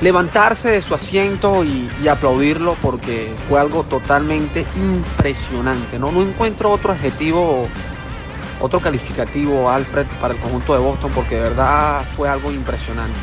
levantarse 0.01 0.71
de 0.71 0.81
su 0.81 0.93
asiento 0.95 1.63
y, 1.63 2.07
aplaudirlo 2.07 2.75
porque 2.81 3.33
fue 3.47 3.59
algo 3.59 3.83
totalmente 3.83 4.65
impresionante. 4.75 5.99
¿no? 5.99 6.11
no 6.11 6.21
encuentro 6.21 6.71
otro 6.71 6.93
adjetivo, 6.93 7.67
otro 8.59 8.79
calificativo, 8.79 9.69
Alfred, 9.69 10.05
para 10.19 10.33
el 10.33 10.39
conjunto 10.39 10.73
de 10.73 10.79
Boston 10.79 11.11
porque 11.13 11.35
de 11.35 11.41
verdad 11.41 12.03
fue 12.15 12.29
algo 12.29 12.51
impresionante. 12.51 13.19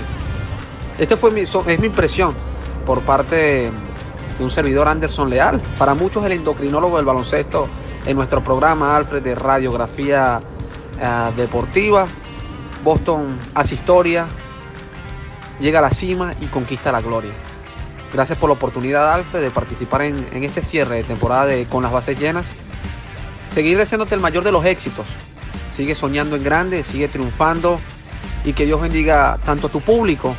Este 0.99 1.17
fue 1.17 1.31
mi, 1.31 1.43
es 1.43 1.79
mi 1.79 1.87
impresión 1.87 2.35
por 2.85 3.03
parte 3.03 3.71
un 4.40 4.50
servidor 4.50 4.88
Anderson 4.88 5.30
Leal. 5.30 5.61
Para 5.78 5.95
muchos 5.95 6.25
el 6.25 6.33
endocrinólogo 6.33 6.97
del 6.97 7.07
baloncesto 7.07 7.68
en 8.07 8.16
nuestro 8.16 8.42
programa 8.42 8.97
Alfred 8.97 9.23
de 9.23 9.35
radiografía 9.35 10.40
eh, 11.00 11.30
deportiva. 11.37 12.07
Boston 12.85 13.38
hace 13.54 13.75
historia, 13.75 14.26
llega 15.61 15.80
a 15.80 15.83
la 15.83 15.90
cima 15.90 16.33
y 16.40 16.47
conquista 16.47 16.92
la 16.92 17.00
gloria. 17.00 17.33
Gracias 18.12 18.38
por 18.38 18.49
la 18.49 18.54
oportunidad, 18.54 19.12
Alfred, 19.12 19.42
de 19.42 19.50
participar 19.50 20.02
en, 20.02 20.45
este 20.45 20.62
cierre 20.62 20.97
de 20.97 21.04
temporada 21.04 21.47
de, 21.47 21.66
con 21.66 21.83
las 21.83 21.92
bases 21.92 22.18
llenas. 22.18 22.47
Seguir 23.52 23.76
deseándote 23.76 24.14
el 24.14 24.21
mayor 24.21 24.45
de 24.45 24.52
los 24.52 24.64
éxitos. 24.64 25.07
Sigue 25.71 25.95
soñando 25.95 26.37
en 26.37 26.45
grande, 26.45 26.85
sigue 26.85 27.09
triunfando 27.09 27.78
y 28.45 28.52
que 28.52 28.64
Dios 28.64 28.80
bendiga 28.80 29.38
tanto 29.45 29.66
a 29.66 29.71
tu 29.71 29.80
público 29.80 30.35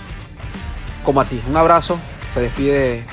como 1.04 1.22
a 1.22 1.26
ti. 1.26 1.42
Un 1.48 1.58
abrazo. 1.58 2.00
Se 2.34 2.42
despide 2.42 3.06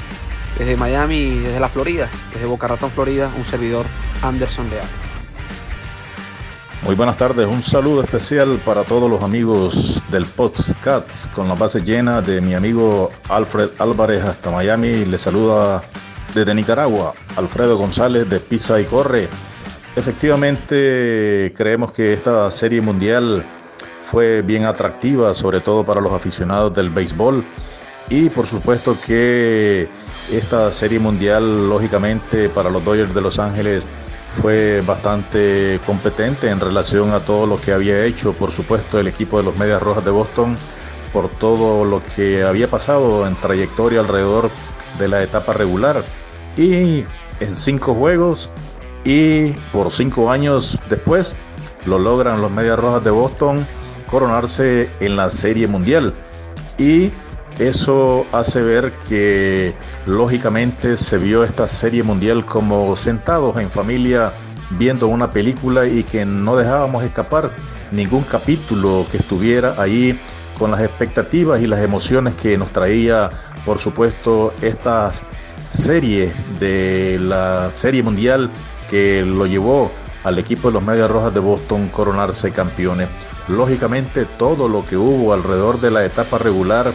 desde 0.58 0.76
Miami, 0.76 1.38
desde 1.38 1.60
la 1.60 1.68
Florida, 1.68 2.08
desde 2.32 2.46
Boca 2.46 2.68
Ratón, 2.68 2.90
Florida, 2.90 3.30
un 3.36 3.44
servidor 3.44 3.86
Anderson 4.22 4.68
Leal. 4.70 4.86
Muy 6.82 6.94
buenas 6.94 7.16
tardes, 7.16 7.48
un 7.48 7.62
saludo 7.62 8.02
especial 8.02 8.60
para 8.64 8.84
todos 8.84 9.10
los 9.10 9.22
amigos 9.22 10.00
del 10.10 10.24
podcast 10.24 11.32
con 11.32 11.48
la 11.48 11.54
base 11.54 11.80
llena 11.80 12.22
de 12.22 12.40
mi 12.40 12.54
amigo 12.54 13.10
Alfred 13.28 13.70
Álvarez 13.78 14.22
hasta 14.22 14.50
Miami. 14.50 15.04
Le 15.04 15.18
saluda 15.18 15.82
desde 16.32 16.54
Nicaragua 16.54 17.14
Alfredo 17.36 17.76
González 17.76 18.28
de 18.28 18.38
Pisa 18.38 18.80
y 18.80 18.84
Corre. 18.84 19.28
Efectivamente, 19.96 21.52
creemos 21.56 21.90
que 21.92 22.12
esta 22.12 22.48
serie 22.50 22.80
mundial 22.80 23.44
fue 24.04 24.42
bien 24.42 24.64
atractiva, 24.64 25.34
sobre 25.34 25.60
todo 25.60 25.84
para 25.84 26.00
los 26.00 26.12
aficionados 26.12 26.72
del 26.74 26.90
béisbol. 26.90 27.44
Y 28.08 28.30
por 28.30 28.46
supuesto 28.46 28.98
que 29.00 29.88
esta 30.30 30.70
serie 30.72 30.98
mundial, 30.98 31.68
lógicamente, 31.68 32.48
para 32.48 32.70
los 32.70 32.84
Dodgers 32.84 33.14
de 33.14 33.20
Los 33.20 33.38
Ángeles 33.38 33.84
fue 34.40 34.82
bastante 34.82 35.80
competente 35.86 36.50
en 36.50 36.60
relación 36.60 37.12
a 37.12 37.20
todo 37.20 37.46
lo 37.46 37.56
que 37.56 37.72
había 37.72 38.04
hecho, 38.04 38.32
por 38.32 38.52
supuesto, 38.52 39.00
el 39.00 39.08
equipo 39.08 39.38
de 39.38 39.44
los 39.44 39.56
Medias 39.56 39.82
Rojas 39.82 40.04
de 40.04 40.10
Boston, 40.10 40.56
por 41.12 41.28
todo 41.30 41.84
lo 41.84 42.02
que 42.14 42.44
había 42.44 42.68
pasado 42.68 43.26
en 43.26 43.34
trayectoria 43.36 44.00
alrededor 44.00 44.50
de 44.98 45.08
la 45.08 45.22
etapa 45.22 45.52
regular. 45.52 46.02
Y 46.56 47.04
en 47.40 47.56
cinco 47.56 47.94
juegos 47.94 48.50
y 49.04 49.50
por 49.72 49.92
cinco 49.92 50.30
años 50.30 50.78
después 50.90 51.34
lo 51.86 51.98
logran 51.98 52.40
los 52.40 52.50
Medias 52.50 52.78
Rojas 52.78 53.04
de 53.04 53.10
Boston 53.10 53.66
coronarse 54.06 54.90
en 55.00 55.16
la 55.16 55.30
Serie 55.30 55.66
Mundial. 55.66 56.14
Y 56.78 57.12
eso 57.58 58.26
hace 58.32 58.60
ver 58.62 58.92
que 59.08 59.74
lógicamente 60.06 60.96
se 60.96 61.18
vio 61.18 61.44
esta 61.44 61.68
serie 61.68 62.02
mundial 62.02 62.44
como 62.44 62.94
sentados 62.96 63.56
en 63.58 63.70
familia 63.70 64.32
viendo 64.70 65.08
una 65.08 65.30
película 65.30 65.86
y 65.86 66.02
que 66.02 66.24
no 66.24 66.56
dejábamos 66.56 67.04
escapar 67.04 67.52
ningún 67.92 68.22
capítulo 68.24 69.06
que 69.10 69.18
estuviera 69.18 69.74
ahí 69.80 70.18
con 70.58 70.70
las 70.70 70.80
expectativas 70.80 71.60
y 71.62 71.66
las 71.66 71.80
emociones 71.80 72.34
que 72.34 72.56
nos 72.56 72.68
traía, 72.68 73.30
por 73.64 73.78
supuesto, 73.78 74.54
esta 74.62 75.12
serie 75.70 76.32
de 76.58 77.18
la 77.20 77.70
serie 77.70 78.02
mundial 78.02 78.50
que 78.90 79.22
lo 79.22 79.46
llevó 79.46 79.90
al 80.24 80.38
equipo 80.38 80.68
de 80.68 80.74
los 80.74 80.84
Medias 80.84 81.10
Rojas 81.10 81.32
de 81.34 81.40
Boston 81.40 81.88
coronarse 81.88 82.50
campeones. 82.50 83.08
Lógicamente 83.48 84.24
todo 84.24 84.68
lo 84.68 84.84
que 84.84 84.96
hubo 84.96 85.32
alrededor 85.32 85.80
de 85.80 85.90
la 85.90 86.04
etapa 86.04 86.38
regular 86.38 86.92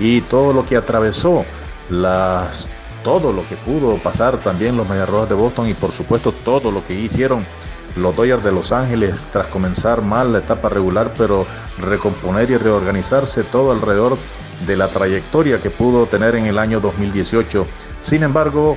y 0.00 0.20
todo 0.22 0.52
lo 0.52 0.66
que 0.66 0.76
atravesó 0.76 1.44
las 1.90 2.68
todo 3.02 3.32
lo 3.34 3.46
que 3.46 3.56
pudo 3.56 3.98
pasar 3.98 4.38
también 4.38 4.76
los 4.76 4.88
Medias 4.88 5.08
Rojas 5.08 5.28
de 5.28 5.34
Boston 5.34 5.68
y 5.68 5.74
por 5.74 5.92
supuesto 5.92 6.32
todo 6.32 6.70
lo 6.70 6.86
que 6.86 6.94
hicieron 6.94 7.44
los 7.96 8.16
Dodgers 8.16 8.42
de 8.42 8.52
Los 8.52 8.72
Ángeles 8.72 9.18
tras 9.32 9.46
comenzar 9.46 10.02
mal 10.02 10.32
la 10.32 10.38
etapa 10.38 10.68
regular, 10.68 11.12
pero 11.16 11.46
recomponer 11.78 12.50
y 12.50 12.56
reorganizarse 12.56 13.44
todo 13.44 13.70
alrededor 13.70 14.18
de 14.66 14.76
la 14.76 14.88
trayectoria 14.88 15.60
que 15.60 15.70
pudo 15.70 16.06
tener 16.06 16.34
en 16.34 16.46
el 16.46 16.58
año 16.58 16.80
2018. 16.80 17.66
Sin 18.00 18.22
embargo, 18.22 18.76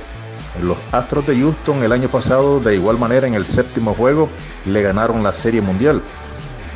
los 0.62 0.78
Astros 0.92 1.26
de 1.26 1.38
Houston 1.38 1.82
el 1.82 1.92
año 1.92 2.08
pasado, 2.08 2.60
de 2.60 2.74
igual 2.74 2.98
manera 2.98 3.26
en 3.26 3.34
el 3.34 3.44
séptimo 3.44 3.94
juego, 3.94 4.28
le 4.66 4.82
ganaron 4.82 5.22
la 5.22 5.32
Serie 5.32 5.62
Mundial. 5.62 6.00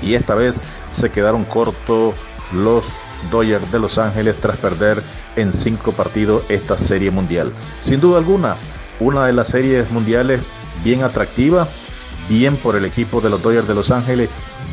Y 0.00 0.14
esta 0.14 0.34
vez 0.34 0.60
se 0.90 1.10
quedaron 1.10 1.44
cortos 1.44 2.14
los 2.52 2.92
Dodgers 3.30 3.70
de 3.70 3.78
Los 3.78 3.98
Ángeles 3.98 4.36
tras 4.40 4.56
perder 4.56 5.02
en 5.36 5.52
cinco 5.52 5.92
partidos 5.92 6.42
esta 6.48 6.78
Serie 6.78 7.10
Mundial. 7.10 7.52
Sin 7.80 8.00
duda 8.00 8.18
alguna, 8.18 8.56
una 9.00 9.26
de 9.26 9.32
las 9.32 9.48
series 9.48 9.90
mundiales 9.90 10.40
bien 10.84 11.02
atractiva 11.02 11.66
bien 12.28 12.56
por 12.56 12.76
el 12.76 12.84
equipo 12.84 13.20
de 13.20 13.30
los 13.30 13.42
Dodgers 13.42 13.68
de 13.68 13.74
Los 13.74 13.90
Ángeles, 13.90 14.30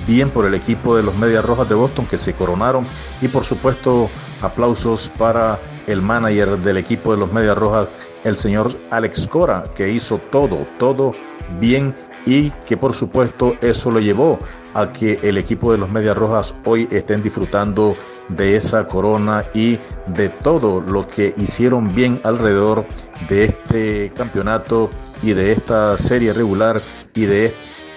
bien 0.08 0.29
por 0.29 0.46
el 0.46 0.53
equipo 0.53 0.96
de 0.96 1.03
los 1.03 1.15
Medias 1.15 1.44
Rojas 1.44 1.70
de 1.70 1.75
Boston 1.75 2.06
que 2.06 2.18
se 2.18 2.34
coronaron 2.34 2.86
y 3.22 3.27
por 3.27 3.44
supuesto 3.44 4.10
aplausos 4.41 5.12
para 5.18 5.60
el 5.88 6.01
manager 6.01 6.58
del 6.60 6.77
equipo 6.77 7.13
de 7.13 7.20
los 7.20 7.32
Medias 7.34 7.58
Rojas, 7.58 7.89
el 8.24 8.36
señor 8.36 8.72
Alex 8.91 9.27
Cora, 9.27 9.63
que 9.75 9.91
hizo 9.91 10.18
todo, 10.32 10.60
todo 10.77 11.13
bien 11.60 11.96
y 12.25 12.51
que 12.65 12.77
por 12.77 12.94
supuesto 12.94 13.56
eso 13.62 13.89
lo 13.89 14.00
llevó 14.00 14.39
a 14.74 14.91
que 14.91 15.20
el 15.24 15.38
equipo 15.38 15.72
de 15.72 15.79
los 15.79 15.89
Medias 15.89 16.18
Rojas 16.18 16.53
hoy 16.65 16.88
estén 16.91 17.24
disfrutando 17.24 17.96
de 18.29 18.55
esa 18.55 18.88
corona 18.88 19.45
y 19.53 19.79
de 20.07 20.29
todo 20.29 20.81
lo 20.81 21.07
que 21.07 21.33
hicieron 21.38 21.93
bien 21.93 22.19
alrededor 22.24 22.86
de 23.27 23.45
este 23.45 24.12
campeonato 24.15 24.89
y 25.21 25.33
de 25.33 25.51
esta 25.51 25.98
serie 25.98 26.33
regular 26.33 26.81
y 27.13 27.25
de, 27.25 27.53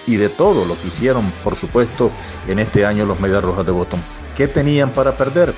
y 0.07 0.15
de 0.15 0.29
todo 0.29 0.65
lo 0.65 0.79
que 0.79 0.87
hicieron, 0.87 1.31
por 1.43 1.55
supuesto, 1.55 2.11
en 2.47 2.59
este 2.59 2.85
año 2.85 3.05
los 3.05 3.19
Medias 3.19 3.43
Rojas 3.43 3.65
de 3.65 3.71
Boston. 3.71 3.99
¿Qué 4.35 4.47
tenían 4.47 4.91
para 4.91 5.15
perder? 5.15 5.53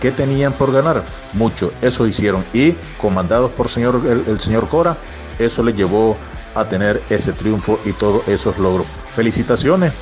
¿Qué 0.00 0.10
tenían 0.10 0.52
por 0.52 0.72
ganar? 0.72 1.04
Mucho. 1.32 1.72
Eso 1.80 2.06
hicieron. 2.06 2.44
Y 2.52 2.72
comandados 3.00 3.50
por 3.52 3.68
señor, 3.68 4.02
el, 4.08 4.24
el 4.26 4.40
señor 4.40 4.68
Cora, 4.68 4.96
eso 5.38 5.62
les 5.62 5.76
llevó 5.76 6.16
a 6.54 6.64
tener 6.64 7.02
ese 7.08 7.32
triunfo 7.32 7.78
y 7.84 7.92
todos 7.92 8.26
esos 8.28 8.58
logros. 8.58 8.86
Felicitaciones, 9.14 9.92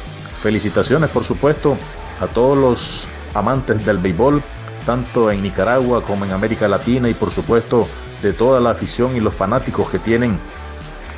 felicitaciones 0.42 1.10
por 1.10 1.24
supuesto 1.24 1.76
a 2.20 2.26
todos 2.26 2.58
los 2.58 3.08
amantes 3.34 3.84
del 3.84 3.98
béisbol, 3.98 4.42
tanto 4.86 5.30
en 5.30 5.42
Nicaragua 5.42 6.02
como 6.04 6.24
en 6.24 6.32
América 6.32 6.68
Latina 6.68 7.08
y 7.08 7.14
por 7.14 7.30
supuesto 7.30 7.86
de 8.22 8.32
toda 8.32 8.60
la 8.60 8.70
afición 8.70 9.16
y 9.16 9.20
los 9.20 9.34
fanáticos 9.34 9.88
que 9.90 9.98
tienen 9.98 10.38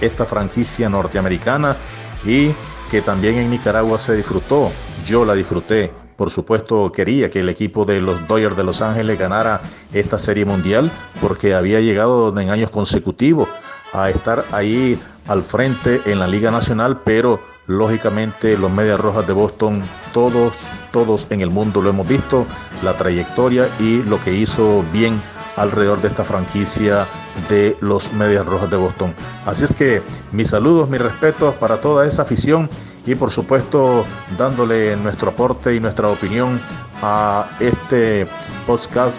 esta 0.01 0.27
franquicia 0.27 0.89
norteamericana 0.89 1.77
y 2.25 2.51
que 2.91 3.03
también 3.03 3.37
en 3.37 3.51
Nicaragua 3.51 3.99
se 3.99 4.17
disfrutó. 4.17 4.71
Yo 5.05 5.25
la 5.25 5.35
disfruté. 5.35 5.93
Por 6.17 6.31
supuesto 6.31 6.93
quería 6.93 7.31
que 7.31 7.41
el 7.41 7.49
equipo 7.49 7.85
de 7.85 8.01
los 8.01 8.29
Dodgers 8.29 8.57
de 8.57 8.65
Los 8.65 8.83
Ángeles 8.83 9.19
ganara 9.19 9.61
esta 9.93 10.19
serie 10.19 10.45
mundial 10.45 10.91
porque 11.21 11.55
había 11.55 11.81
llegado 11.81 12.39
en 12.39 12.51
años 12.51 12.71
consecutivos 12.71 13.49
a 13.93 14.11
estar 14.11 14.45
ahí 14.53 15.01
al 15.29 15.43
frente 15.43 16.01
en 16.07 16.19
la 16.19 16.27
Liga 16.27 16.51
Nacional, 16.51 17.01
pero 17.05 17.41
lógicamente 17.73 18.57
los 18.57 18.71
Medias 18.71 19.01
Rojas 19.01 19.27
de 19.27 19.33
Boston, 19.33 19.83
todos, 20.13 20.57
todos 20.93 21.27
en 21.31 21.41
el 21.41 21.51
mundo 21.51 21.81
lo 21.81 21.91
hemos 21.91 22.07
visto, 22.07 22.47
la 22.83 22.97
trayectoria 22.97 23.69
y 23.79 24.03
lo 24.03 24.23
que 24.23 24.33
hizo 24.35 24.85
bien 24.93 25.21
alrededor 25.57 26.01
de 26.01 26.09
esta 26.09 26.25
franquicia 26.25 27.07
de 27.49 27.77
los 27.81 28.13
Medias 28.13 28.47
Rojas 28.47 28.71
de 28.71 28.77
Boston. 28.77 29.15
Así 29.47 29.65
es 29.65 29.73
que 29.73 30.03
mis 30.33 30.51
saludos, 30.51 30.89
mis 30.89 31.01
respetos 31.01 31.55
para 31.57 31.81
toda 31.81 32.07
esa 32.07 32.23
afición 32.23 32.69
y 33.07 33.15
por 33.15 33.31
supuesto 33.31 34.05
dándole 34.39 34.97
nuestro 34.97 35.31
aporte 35.31 35.75
y 35.75 35.81
nuestra 35.81 36.09
opinión 36.09 36.61
a 37.03 37.47
este 37.59 38.27
podcast 38.67 39.17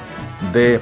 de 0.53 0.79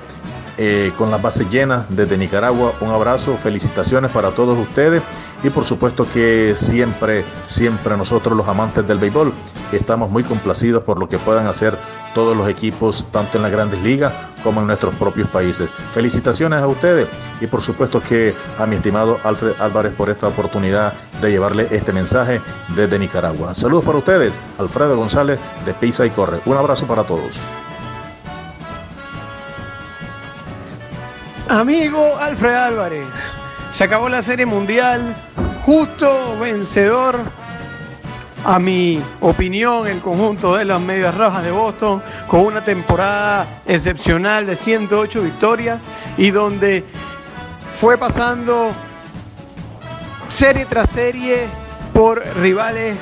eh, 0.58 0.92
con 0.98 1.10
las 1.10 1.22
bases 1.22 1.50
llenas 1.50 1.86
desde 1.90 2.18
Nicaragua. 2.18 2.74
Un 2.82 2.90
abrazo, 2.90 3.36
felicitaciones 3.38 4.12
para 4.12 4.32
todos 4.32 4.58
ustedes 4.60 5.02
y 5.44 5.50
por 5.50 5.66
supuesto 5.66 6.08
que 6.12 6.54
siempre, 6.56 7.24
siempre 7.46 7.98
nosotros 7.98 8.38
los 8.38 8.48
amantes 8.48 8.88
del 8.88 9.00
béisbol 9.00 9.34
estamos 9.72 10.10
muy 10.10 10.24
complacidos 10.24 10.84
por 10.84 11.00
lo 11.00 11.08
que 11.08 11.18
puedan 11.18 11.48
hacer 11.48 11.78
todos 12.14 12.36
los 12.36 12.50
equipos, 12.50 13.06
tanto 13.12 13.38
en 13.38 13.44
las 13.44 13.52
grandes 13.52 13.82
ligas 13.82 14.14
como 14.44 14.62
en 14.62 14.68
nuestros 14.68 14.94
propios 14.96 15.30
países. 15.30 15.74
Felicitaciones 15.94 16.62
a 16.62 16.68
ustedes 16.68 17.08
y 17.40 17.48
por 17.48 17.62
supuesto 17.62 18.02
que 18.02 18.36
a 18.58 18.66
mi 18.66 18.76
estimado 18.76 19.20
Alfred 19.24 19.60
Álvarez 19.60 19.94
por 19.94 20.10
esta 20.10 20.28
oportunidad 20.28 20.94
de 21.22 21.32
llevarle 21.32 21.68
este 21.72 21.94
mensaje 21.94 22.42
desde 22.76 23.00
Nicaragua. 23.00 23.54
Saludos 23.54 23.86
para 23.86 23.98
ustedes, 24.00 24.40
Alfredo 24.58 24.98
González 24.98 25.40
de 25.66 25.74
Pisa 25.74 26.06
y 26.06 26.10
Corre. 26.10 26.42
Un 26.46 26.58
abrazo 26.58 26.86
para 26.86 27.04
todos. 27.04 27.40
Amigo 31.48 32.16
Alfred 32.18 32.54
Álvarez, 32.54 33.08
se 33.72 33.86
acabó 33.86 34.10
la 34.10 34.22
serie 34.22 34.46
mundial, 34.46 35.16
justo 35.66 36.38
vencedor, 36.40 37.20
a 38.44 38.60
mi 38.60 39.02
opinión, 39.22 39.88
el 39.88 40.00
conjunto 40.00 40.56
de 40.56 40.66
las 40.66 40.82
Medias 40.82 41.16
Rojas 41.16 41.44
de 41.44 41.52
Boston, 41.52 42.02
con 42.28 42.42
una 42.42 42.62
temporada 42.62 43.46
excepcional 43.66 44.46
de 44.46 44.56
108 44.56 45.22
victorias 45.22 45.80
y 46.18 46.32
donde 46.32 46.84
fue 47.80 47.98
pasando 47.98 48.72
serie 50.28 50.66
tras 50.66 50.90
serie 50.90 51.48
por 51.94 52.24
rivales 52.38 52.98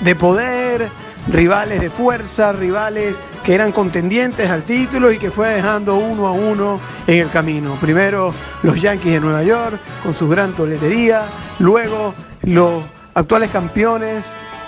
de 0.00 0.14
poder, 0.14 0.88
rivales 1.28 1.80
de 1.80 1.90
fuerza, 1.90 2.52
rivales 2.52 3.14
que 3.48 3.54
eran 3.54 3.72
contendientes 3.72 4.50
al 4.50 4.62
título 4.64 5.10
y 5.10 5.16
que 5.16 5.30
fue 5.30 5.48
dejando 5.48 5.96
uno 5.96 6.26
a 6.26 6.32
uno 6.32 6.78
en 7.06 7.20
el 7.20 7.30
camino. 7.30 7.78
Primero 7.80 8.34
los 8.62 8.78
Yankees 8.78 9.14
de 9.14 9.20
Nueva 9.20 9.42
York 9.42 9.80
con 10.02 10.14
su 10.14 10.28
gran 10.28 10.52
toletería, 10.52 11.22
luego 11.58 12.12
los 12.42 12.84
actuales 13.14 13.50
campeones 13.50 14.22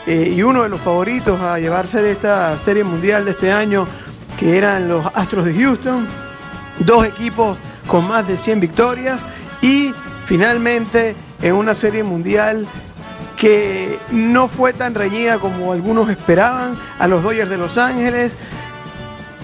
eh, 0.06 0.32
y 0.34 0.42
uno 0.42 0.62
de 0.62 0.70
los 0.70 0.80
favoritos 0.80 1.38
a 1.42 1.58
llevarse 1.58 2.00
de 2.00 2.12
esta 2.12 2.56
serie 2.56 2.82
mundial 2.82 3.26
de 3.26 3.32
este 3.32 3.52
año, 3.52 3.86
que 4.38 4.56
eran 4.56 4.88
los 4.88 5.04
Astros 5.12 5.44
de 5.44 5.52
Houston, 5.52 6.08
dos 6.78 7.04
equipos 7.04 7.58
con 7.86 8.08
más 8.08 8.26
de 8.26 8.38
100 8.38 8.60
victorias 8.60 9.20
y 9.60 9.92
finalmente 10.24 11.14
en 11.42 11.52
una 11.52 11.74
serie 11.74 12.02
mundial 12.02 12.66
que 13.36 13.98
no 14.10 14.48
fue 14.48 14.72
tan 14.72 14.94
reñida 14.94 15.38
como 15.38 15.72
algunos 15.72 16.08
esperaban, 16.08 16.78
a 16.98 17.06
los 17.06 17.22
Dodgers 17.22 17.48
de 17.48 17.56
Los 17.58 17.76
Ángeles, 17.76 18.36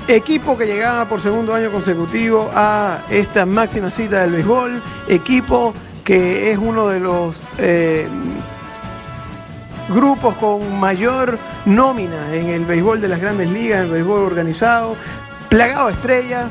equipo 0.08 0.56
que 0.56 0.66
llegaba 0.66 1.08
por 1.08 1.20
segundo 1.20 1.54
año 1.54 1.70
consecutivo 1.70 2.50
a 2.54 3.00
esta 3.10 3.44
máxima 3.46 3.90
cita 3.90 4.22
del 4.22 4.32
béisbol, 4.32 4.82
equipo 5.08 5.74
que 6.04 6.52
es 6.52 6.58
uno 6.58 6.88
de 6.88 7.00
los 7.00 7.36
eh, 7.58 8.06
grupos 9.88 10.36
con 10.36 10.78
mayor 10.78 11.38
nómina 11.64 12.34
en 12.34 12.50
el 12.50 12.64
béisbol 12.64 13.00
de 13.00 13.08
las 13.08 13.20
grandes 13.20 13.50
ligas, 13.50 13.78
en 13.78 13.86
el 13.86 13.92
béisbol 13.92 14.20
organizado, 14.22 14.96
plagado 15.48 15.88
de 15.88 15.94
estrellas, 15.94 16.50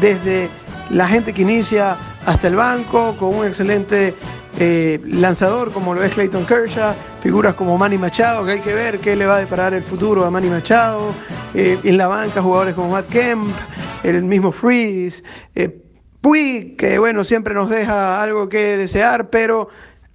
desde 0.00 0.48
la 0.90 1.08
gente 1.08 1.32
que 1.32 1.42
inicia 1.42 1.96
hasta 2.26 2.48
el 2.48 2.56
banco, 2.56 3.16
con 3.18 3.34
un 3.34 3.46
excelente 3.46 4.14
eh, 4.58 5.00
lanzador 5.04 5.72
como 5.72 5.94
lo 5.94 6.02
es 6.02 6.12
Clayton 6.12 6.44
Kershaw, 6.44 6.94
figuras 7.22 7.54
como 7.54 7.78
Manny 7.78 7.98
Machado, 7.98 8.44
que 8.44 8.52
hay 8.52 8.60
que 8.60 8.74
ver 8.74 8.98
qué 8.98 9.16
le 9.16 9.26
va 9.26 9.36
a 9.36 9.38
deparar 9.40 9.74
el 9.74 9.82
futuro 9.82 10.24
a 10.24 10.30
Manny 10.30 10.48
Machado, 10.48 11.12
eh, 11.54 11.78
en 11.82 11.96
la 11.96 12.08
banca 12.08 12.42
jugadores 12.42 12.74
como 12.74 12.90
Matt 12.90 13.08
Kemp, 13.08 13.54
el 14.02 14.22
mismo 14.24 14.52
Freeze, 14.52 15.22
eh, 15.54 15.82
que 16.76 16.98
bueno, 16.98 17.24
siempre 17.24 17.54
nos 17.54 17.70
deja 17.70 18.22
algo 18.22 18.48
que 18.48 18.76
desear, 18.76 19.30
pero 19.30 19.68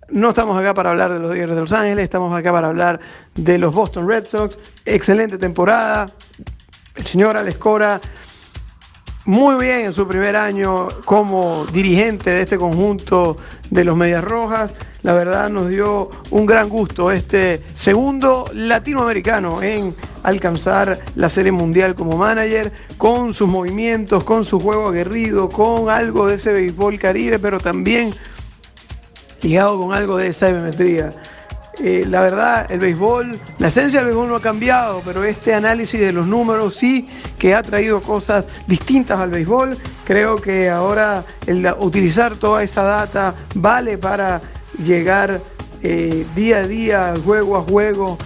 no 0.09 0.29
estamos 0.29 0.57
acá 0.57 0.73
para 0.73 0.91
hablar 0.91 1.11
de 1.11 1.19
los 1.19 1.29
Dodgers 1.29 1.55
de 1.55 1.61
Los 1.61 1.71
Ángeles, 1.71 2.03
estamos 2.03 2.37
acá 2.37 2.51
para 2.51 2.67
hablar 2.67 2.99
de 3.33 3.57
los 3.57 3.73
Boston 3.73 4.07
Red 4.07 4.25
Sox. 4.25 4.57
Excelente 4.85 5.37
temporada. 5.37 6.11
El 6.95 7.05
señor 7.05 7.37
Alex 7.37 7.57
Cora 7.57 7.99
muy 9.25 9.55
bien 9.63 9.85
en 9.85 9.93
su 9.93 10.07
primer 10.07 10.35
año 10.35 10.87
como 11.03 11.65
dirigente 11.65 12.29
de 12.29 12.43
este 12.43 12.57
conjunto 12.57 13.37
de 13.71 13.83
los 13.83 13.97
Medias 13.97 14.23
Rojas. 14.23 14.73
La 15.01 15.13
verdad 15.13 15.49
nos 15.49 15.69
dio 15.69 16.09
un 16.29 16.45
gran 16.45 16.69
gusto 16.69 17.11
este 17.11 17.63
segundo 17.73 18.45
latinoamericano 18.53 19.61
en 19.61 19.95
alcanzar 20.23 20.99
la 21.15 21.29
Serie 21.29 21.51
Mundial 21.51 21.95
como 21.95 22.17
manager, 22.17 22.71
con 22.97 23.33
sus 23.33 23.47
movimientos, 23.47 24.23
con 24.23 24.45
su 24.45 24.59
juego 24.59 24.87
aguerrido, 24.87 25.49
con 25.49 25.89
algo 25.89 26.27
de 26.27 26.35
ese 26.35 26.53
béisbol 26.53 26.97
caribe, 26.97 27.39
pero 27.39 27.59
también 27.59 28.11
ligado 29.41 29.79
con 29.79 29.93
algo 29.93 30.17
de 30.17 30.27
esa 30.27 30.49
metría. 30.51 31.09
Eh, 31.79 32.05
la 32.07 32.21
verdad, 32.21 32.71
el 32.71 32.79
béisbol, 32.79 33.37
la 33.57 33.67
esencia 33.67 33.99
del 33.99 34.07
béisbol 34.07 34.29
no 34.29 34.35
ha 34.35 34.41
cambiado, 34.41 35.01
pero 35.03 35.23
este 35.23 35.53
análisis 35.53 35.99
de 35.99 36.13
los 36.13 36.25
números 36.25 36.75
sí 36.75 37.09
que 37.37 37.53
ha 37.53 37.61
traído 37.61 38.01
cosas 38.01 38.47
distintas 38.65 39.19
al 39.19 39.29
béisbol. 39.29 39.77
Creo 40.05 40.37
que 40.37 40.69
ahora 40.69 41.23
utilizar 41.79 42.35
toda 42.35 42.63
esa 42.63 42.83
data 42.83 43.35
vale 43.55 43.97
para 43.97 44.41
llegar 44.83 45.41
eh, 45.81 46.25
día 46.35 46.57
a 46.57 46.67
día, 46.67 47.13
juego 47.23 47.57
a 47.57 47.61
juego, 47.63 48.17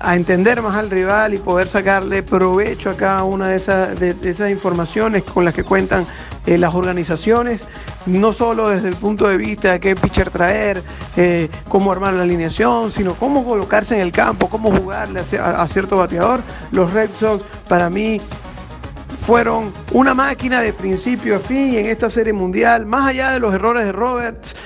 a 0.00 0.14
entender 0.14 0.62
más 0.62 0.76
al 0.76 0.90
rival 0.90 1.34
y 1.34 1.38
poder 1.38 1.68
sacarle 1.68 2.22
provecho 2.22 2.90
a 2.90 2.94
cada 2.94 3.24
una 3.24 3.48
de 3.48 3.56
esas, 3.56 3.98
de, 3.98 4.14
esas 4.22 4.50
informaciones 4.50 5.24
con 5.24 5.44
las 5.44 5.54
que 5.54 5.64
cuentan 5.64 6.06
eh, 6.46 6.58
las 6.58 6.74
organizaciones 6.74 7.60
no 8.08 8.32
solo 8.32 8.68
desde 8.68 8.88
el 8.88 8.96
punto 8.96 9.28
de 9.28 9.36
vista 9.36 9.72
de 9.72 9.80
qué 9.80 9.94
pitcher 9.94 10.30
traer, 10.30 10.82
eh, 11.16 11.48
cómo 11.68 11.92
armar 11.92 12.14
la 12.14 12.22
alineación, 12.22 12.90
sino 12.90 13.14
cómo 13.14 13.44
colocarse 13.44 13.94
en 13.94 14.00
el 14.00 14.12
campo, 14.12 14.48
cómo 14.48 14.70
jugarle 14.74 15.20
a, 15.40 15.68
cierto 15.68 15.96
bateador. 15.96 16.40
Los 16.72 16.92
Red 16.92 17.10
Sox 17.14 17.44
para 17.68 17.90
mí 17.90 18.20
fueron 19.26 19.72
una 19.92 20.14
máquina 20.14 20.60
de 20.60 20.72
principio 20.72 21.36
a 21.36 21.38
fin 21.38 21.74
en 21.74 21.86
esta 21.86 22.10
serie 22.10 22.32
mundial, 22.32 22.86
más 22.86 23.08
allá 23.08 23.32
de 23.32 23.40
los 23.40 23.54
errores 23.54 23.84
de 23.84 23.92
Roberts, 23.92 24.56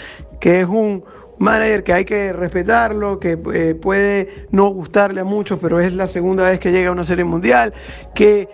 que 0.40 0.60
es 0.60 0.66
un 0.66 1.04
manager 1.38 1.82
que 1.82 1.92
hay 1.92 2.04
que 2.04 2.32
respetarlo, 2.32 3.18
que 3.18 3.38
eh, 3.52 3.74
puede 3.74 4.46
no 4.50 4.68
gustarle 4.68 5.20
a 5.20 5.24
muchos, 5.24 5.58
pero 5.60 5.80
es 5.80 5.92
la 5.92 6.06
segunda 6.06 6.48
vez 6.48 6.60
que 6.60 6.70
llega 6.70 6.90
a 6.90 6.92
una 6.92 7.04
serie 7.04 7.24
mundial, 7.24 7.74
que 8.14 8.48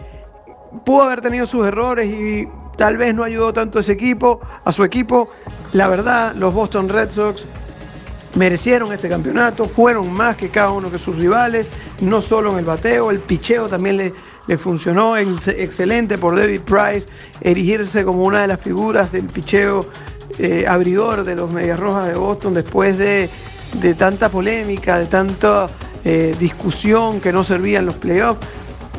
pudo 0.84 1.02
haber 1.02 1.20
tenido 1.20 1.46
sus 1.46 1.66
errores 1.66 2.08
y 2.08 2.48
Tal 2.78 2.96
vez 2.96 3.14
no 3.14 3.24
ayudó 3.24 3.52
tanto 3.52 3.78
a 3.78 3.80
ese 3.82 3.92
equipo, 3.92 4.40
a 4.64 4.72
su 4.72 4.84
equipo. 4.84 5.28
La 5.72 5.88
verdad, 5.88 6.34
los 6.34 6.54
Boston 6.54 6.88
Red 6.88 7.10
Sox 7.10 7.44
merecieron 8.34 8.92
este 8.92 9.08
campeonato, 9.08 9.68
fueron 9.68 10.12
más 10.12 10.36
que 10.36 10.48
cada 10.48 10.70
uno 10.70 10.88
de 10.88 10.98
sus 10.98 11.16
rivales, 11.16 11.66
no 12.00 12.22
solo 12.22 12.52
en 12.52 12.58
el 12.60 12.64
bateo, 12.64 13.10
el 13.10 13.18
picheo 13.18 13.66
también 13.66 13.96
le, 13.96 14.14
le 14.46 14.56
funcionó 14.56 15.16
excelente 15.16 16.18
por 16.18 16.38
David 16.38 16.60
Price, 16.60 17.06
erigirse 17.40 18.04
como 18.04 18.22
una 18.22 18.42
de 18.42 18.46
las 18.46 18.60
figuras 18.60 19.10
del 19.10 19.24
picheo 19.24 19.84
eh, 20.38 20.64
abridor 20.68 21.24
de 21.24 21.34
los 21.34 21.52
Medias 21.52 21.80
Rojas 21.80 22.06
de 22.06 22.14
Boston 22.14 22.54
después 22.54 22.96
de, 22.96 23.28
tanta 23.98 24.28
polémica, 24.28 25.00
de 25.00 25.06
tanta 25.06 25.66
eh, 26.04 26.34
discusión 26.38 27.20
que 27.20 27.32
no 27.32 27.42
servían 27.42 27.86
los 27.86 27.94
playoffs. 27.96 28.46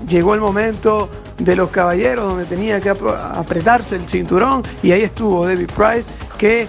Llegó 0.08 0.34
el 0.34 0.42
momento 0.42 1.10
de 1.40 1.56
los 1.56 1.70
caballeros, 1.70 2.30
donde 2.30 2.46
tenía 2.46 2.80
que 2.80 2.90
apretarse 2.90 3.96
el 3.96 4.08
cinturón, 4.08 4.64
y 4.84 4.92
ahí 4.92 5.02
estuvo 5.02 5.46
David 5.46 5.70
Price, 5.76 6.06
que 6.38 6.68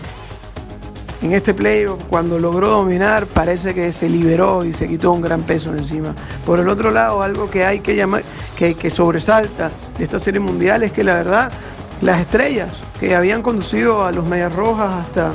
en 1.23 1.33
este 1.35 1.53
playoff, 1.53 2.03
cuando 2.09 2.39
logró 2.39 2.71
dominar, 2.71 3.27
parece 3.27 3.75
que 3.75 3.93
se 3.93 4.09
liberó 4.09 4.65
y 4.65 4.73
se 4.73 4.89
quitó 4.89 5.13
un 5.13 5.21
gran 5.21 5.43
peso 5.43 5.71
encima. 5.77 6.15
Por 6.47 6.61
el 6.61 6.69
otro 6.69 6.91
lado, 6.91 7.23
algo 7.23 7.51
que 7.51 7.65
hay 7.65 7.81
que 7.81 7.95
llamar, 7.95 8.23
que, 8.57 8.75
que 8.75 8.89
sobresalta 8.89 9.71
de 9.99 10.05
esta 10.05 10.19
serie 10.19 10.41
mundial 10.41 10.83
es 10.83 10.93
que 10.93 11.05
la 11.05 11.15
verdad, 11.15 11.53
las 12.01 12.21
estrellas 12.21 12.71
que 12.99 13.15
habían 13.15 13.43
conducido 13.43 14.05
a 14.05 14.13
los 14.13 14.27
Medias 14.27 14.55
Rojas 14.55 15.07
hasta, 15.07 15.33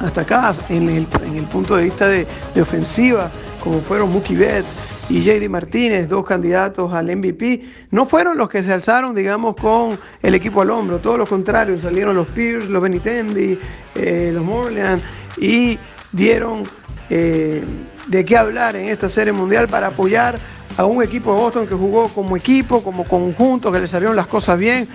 hasta 0.00 0.20
acá, 0.20 0.54
en 0.68 0.88
el, 0.88 1.06
punto 1.46 1.76
de 1.76 1.84
vista 1.84 2.08
de, 2.08 2.26
ofensiva, 2.60 3.30
como 3.62 3.80
fueron 3.80 4.12
Mookie 4.12 4.34
Betts, 4.34 4.68
y 5.08 5.22
JD 5.22 5.48
Martínez, 5.48 6.08
dos 6.08 6.24
candidatos 6.24 6.92
al 6.92 7.14
MVP, 7.14 7.62
no 7.90 8.06
fueron 8.06 8.36
los 8.36 8.48
que 8.48 8.62
se 8.62 8.72
alzaron, 8.72 9.14
digamos, 9.14 9.56
con 9.56 9.98
el 10.22 10.34
equipo 10.34 10.62
al 10.62 10.70
hombro, 10.70 10.98
todo 10.98 11.16
lo 11.16 11.26
contrario, 11.26 11.80
salieron 11.80 12.16
los 12.16 12.26
Pierce, 12.28 12.68
los 12.68 12.82
Benitendi, 12.82 13.58
eh, 13.94 14.30
los 14.34 14.44
Morland 14.44 15.02
y 15.36 15.78
dieron 16.12 16.64
eh, 17.10 17.62
de 18.08 18.24
qué 18.24 18.36
hablar 18.36 18.76
en 18.76 18.88
esta 18.88 19.08
serie 19.08 19.32
mundial 19.32 19.68
para 19.68 19.88
apoyar 19.88 20.38
a 20.76 20.84
un 20.84 21.02
equipo 21.02 21.32
de 21.32 21.40
Boston 21.40 21.66
que 21.66 21.74
jugó 21.74 22.08
como 22.08 22.36
equipo, 22.36 22.82
como 22.82 23.04
conjunto, 23.04 23.72
que 23.72 23.80
le 23.80 23.86
salieron 23.86 24.16
las 24.16 24.26
cosas 24.26 24.58
bien, 24.58 24.88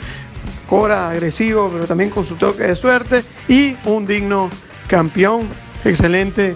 Cora 0.67 1.09
agresivo, 1.09 1.69
pero 1.71 1.85
también 1.85 2.09
con 2.09 2.25
su 2.25 2.35
toque 2.35 2.63
de 2.63 2.75
suerte. 2.75 3.23
Y 3.49 3.75
un 3.85 4.07
digno 4.07 4.49
campeón, 4.87 5.41
excelente 5.83 6.55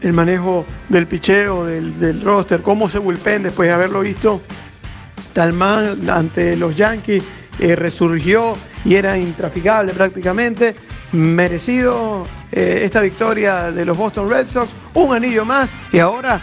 el 0.00 0.12
manejo 0.12 0.64
del 0.88 1.06
picheo, 1.06 1.64
del, 1.64 2.22
roster, 2.22 2.62
cómo 2.62 2.88
se 2.88 2.98
bullpen 2.98 3.42
después 3.42 3.68
de 3.68 3.74
haberlo 3.74 4.00
visto. 4.00 4.40
Talman 5.32 6.08
ante 6.08 6.56
los 6.56 6.76
Yankees 6.76 7.22
eh, 7.58 7.76
resurgió 7.76 8.56
y 8.84 8.94
era 8.94 9.18
intraficable 9.18 9.92
prácticamente. 9.92 10.74
Merecido 11.12 12.24
eh, 12.52 12.80
esta 12.82 13.00
victoria 13.00 13.72
de 13.72 13.84
los 13.84 13.96
Boston 13.96 14.28
Red 14.28 14.46
Sox, 14.46 14.68
un 14.94 15.14
anillo 15.14 15.44
más 15.44 15.68
y 15.92 15.98
ahora 15.98 16.40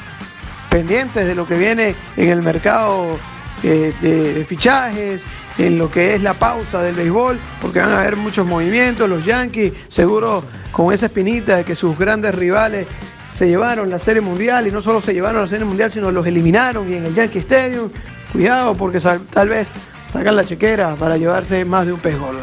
pendientes 0.69 1.25
de 1.25 1.35
lo 1.35 1.47
que 1.47 1.57
viene 1.57 1.95
en 2.17 2.29
el 2.29 2.41
mercado 2.41 3.17
eh, 3.63 3.93
de 4.01 4.45
fichajes, 4.45 5.21
en 5.57 5.77
lo 5.77 5.89
que 5.89 6.15
es 6.15 6.21
la 6.21 6.33
pausa 6.33 6.81
del 6.81 6.95
béisbol, 6.95 7.39
porque 7.61 7.79
van 7.79 7.91
a 7.91 8.01
haber 8.01 8.15
muchos 8.15 8.45
movimientos. 8.45 9.09
Los 9.09 9.25
Yankees, 9.25 9.73
seguro 9.87 10.43
con 10.71 10.93
esa 10.93 11.05
espinita 11.05 11.57
de 11.57 11.63
que 11.63 11.75
sus 11.75 11.97
grandes 11.97 12.35
rivales 12.35 12.87
se 13.35 13.47
llevaron 13.47 13.89
la 13.89 13.99
Serie 13.99 14.21
Mundial 14.21 14.65
y 14.65 14.71
no 14.71 14.79
solo 14.79 15.01
se 15.01 15.13
llevaron 15.13 15.41
la 15.41 15.47
Serie 15.47 15.65
Mundial, 15.65 15.91
sino 15.91 16.09
los 16.09 16.25
eliminaron 16.25 16.89
y 16.89 16.95
en 16.95 17.05
el 17.05 17.13
Yankee 17.13 17.39
Stadium, 17.39 17.89
cuidado 18.31 18.73
porque 18.75 18.99
tal 19.29 19.49
vez 19.49 19.67
sacan 20.11 20.37
la 20.37 20.45
chequera 20.45 20.95
para 20.95 21.17
llevarse 21.17 21.65
más 21.65 21.85
de 21.85 21.91
un 21.91 21.99
pez 21.99 22.17
gordo. 22.17 22.39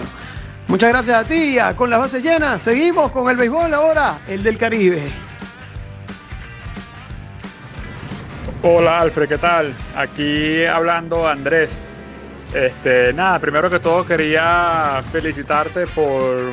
Muchas 0.69 0.91
gracias 0.91 1.19
a 1.19 1.25
ti, 1.25 1.57
con 1.77 1.89
las 1.89 1.99
bases 1.99 2.23
llenas. 2.23 2.61
Seguimos 2.61 3.11
con 3.11 3.31
el 3.31 3.37
béisbol 3.37 3.73
ahora, 3.73 4.19
el 4.29 4.43
del 4.43 4.59
Caribe. 4.59 5.03
Hola 8.63 9.01
Alfred, 9.01 9.29
¿qué 9.29 9.39
tal? 9.39 9.73
Aquí 9.97 10.65
hablando 10.67 11.27
Andrés. 11.27 11.91
Este, 12.55 13.15
nada, 13.15 13.39
primero 13.39 13.71
que 13.71 13.81
todo 13.81 14.05
quería 14.05 15.03
felicitarte 15.11 15.87
por 15.87 16.53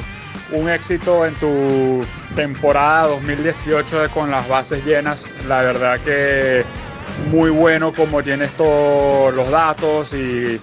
un 0.52 0.70
éxito 0.70 1.26
en 1.26 1.34
tu 1.36 2.04
temporada 2.36 3.08
2018 3.08 4.02
de 4.02 4.10
con 4.10 4.32
las 4.32 4.48
bases 4.48 4.84
llenas. 4.86 5.36
La 5.48 5.62
verdad 5.62 6.00
que 6.00 6.64
muy 7.32 7.50
bueno 7.50 7.94
como 7.94 8.24
tienes 8.24 8.52
todos 8.52 9.34
los 9.34 9.50
datos 9.50 10.14
y 10.14 10.60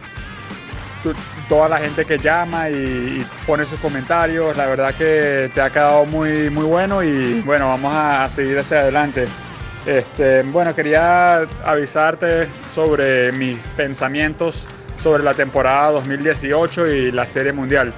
toda 1.49 1.69
la 1.69 1.79
gente 1.79 2.05
que 2.05 2.19
llama 2.19 2.69
y, 2.71 3.25
pone 3.47 3.67
sus 3.67 3.79
comentarios. 3.81 4.57
La 4.57 4.67
verdad 4.67 4.95
que 4.95 5.51
te 5.55 5.61
ha 5.61 5.71
quedado 5.71 6.05
muy, 6.05 6.51
muy 6.51 6.65
bueno 6.65 7.03
y 7.03 7.41
bueno, 7.43 7.69
vamos 7.69 7.95
a, 7.95 8.29
seguir 8.29 8.59
hacia 8.59 8.81
adelante. 8.81 9.27
Este, 9.85 10.43
bueno, 10.43 10.75
quería 10.75 11.47
avisarte 11.65 12.49
sobre 12.75 13.31
mis 13.33 13.59
pensamientos 13.77 14.67
sobre 14.99 15.23
la 15.23 15.35
temporada 15.35 15.93
2018 15.93 16.87
y 16.89 17.13
la 17.13 17.27
Serie 17.27 17.53
Mundial. 17.53 17.93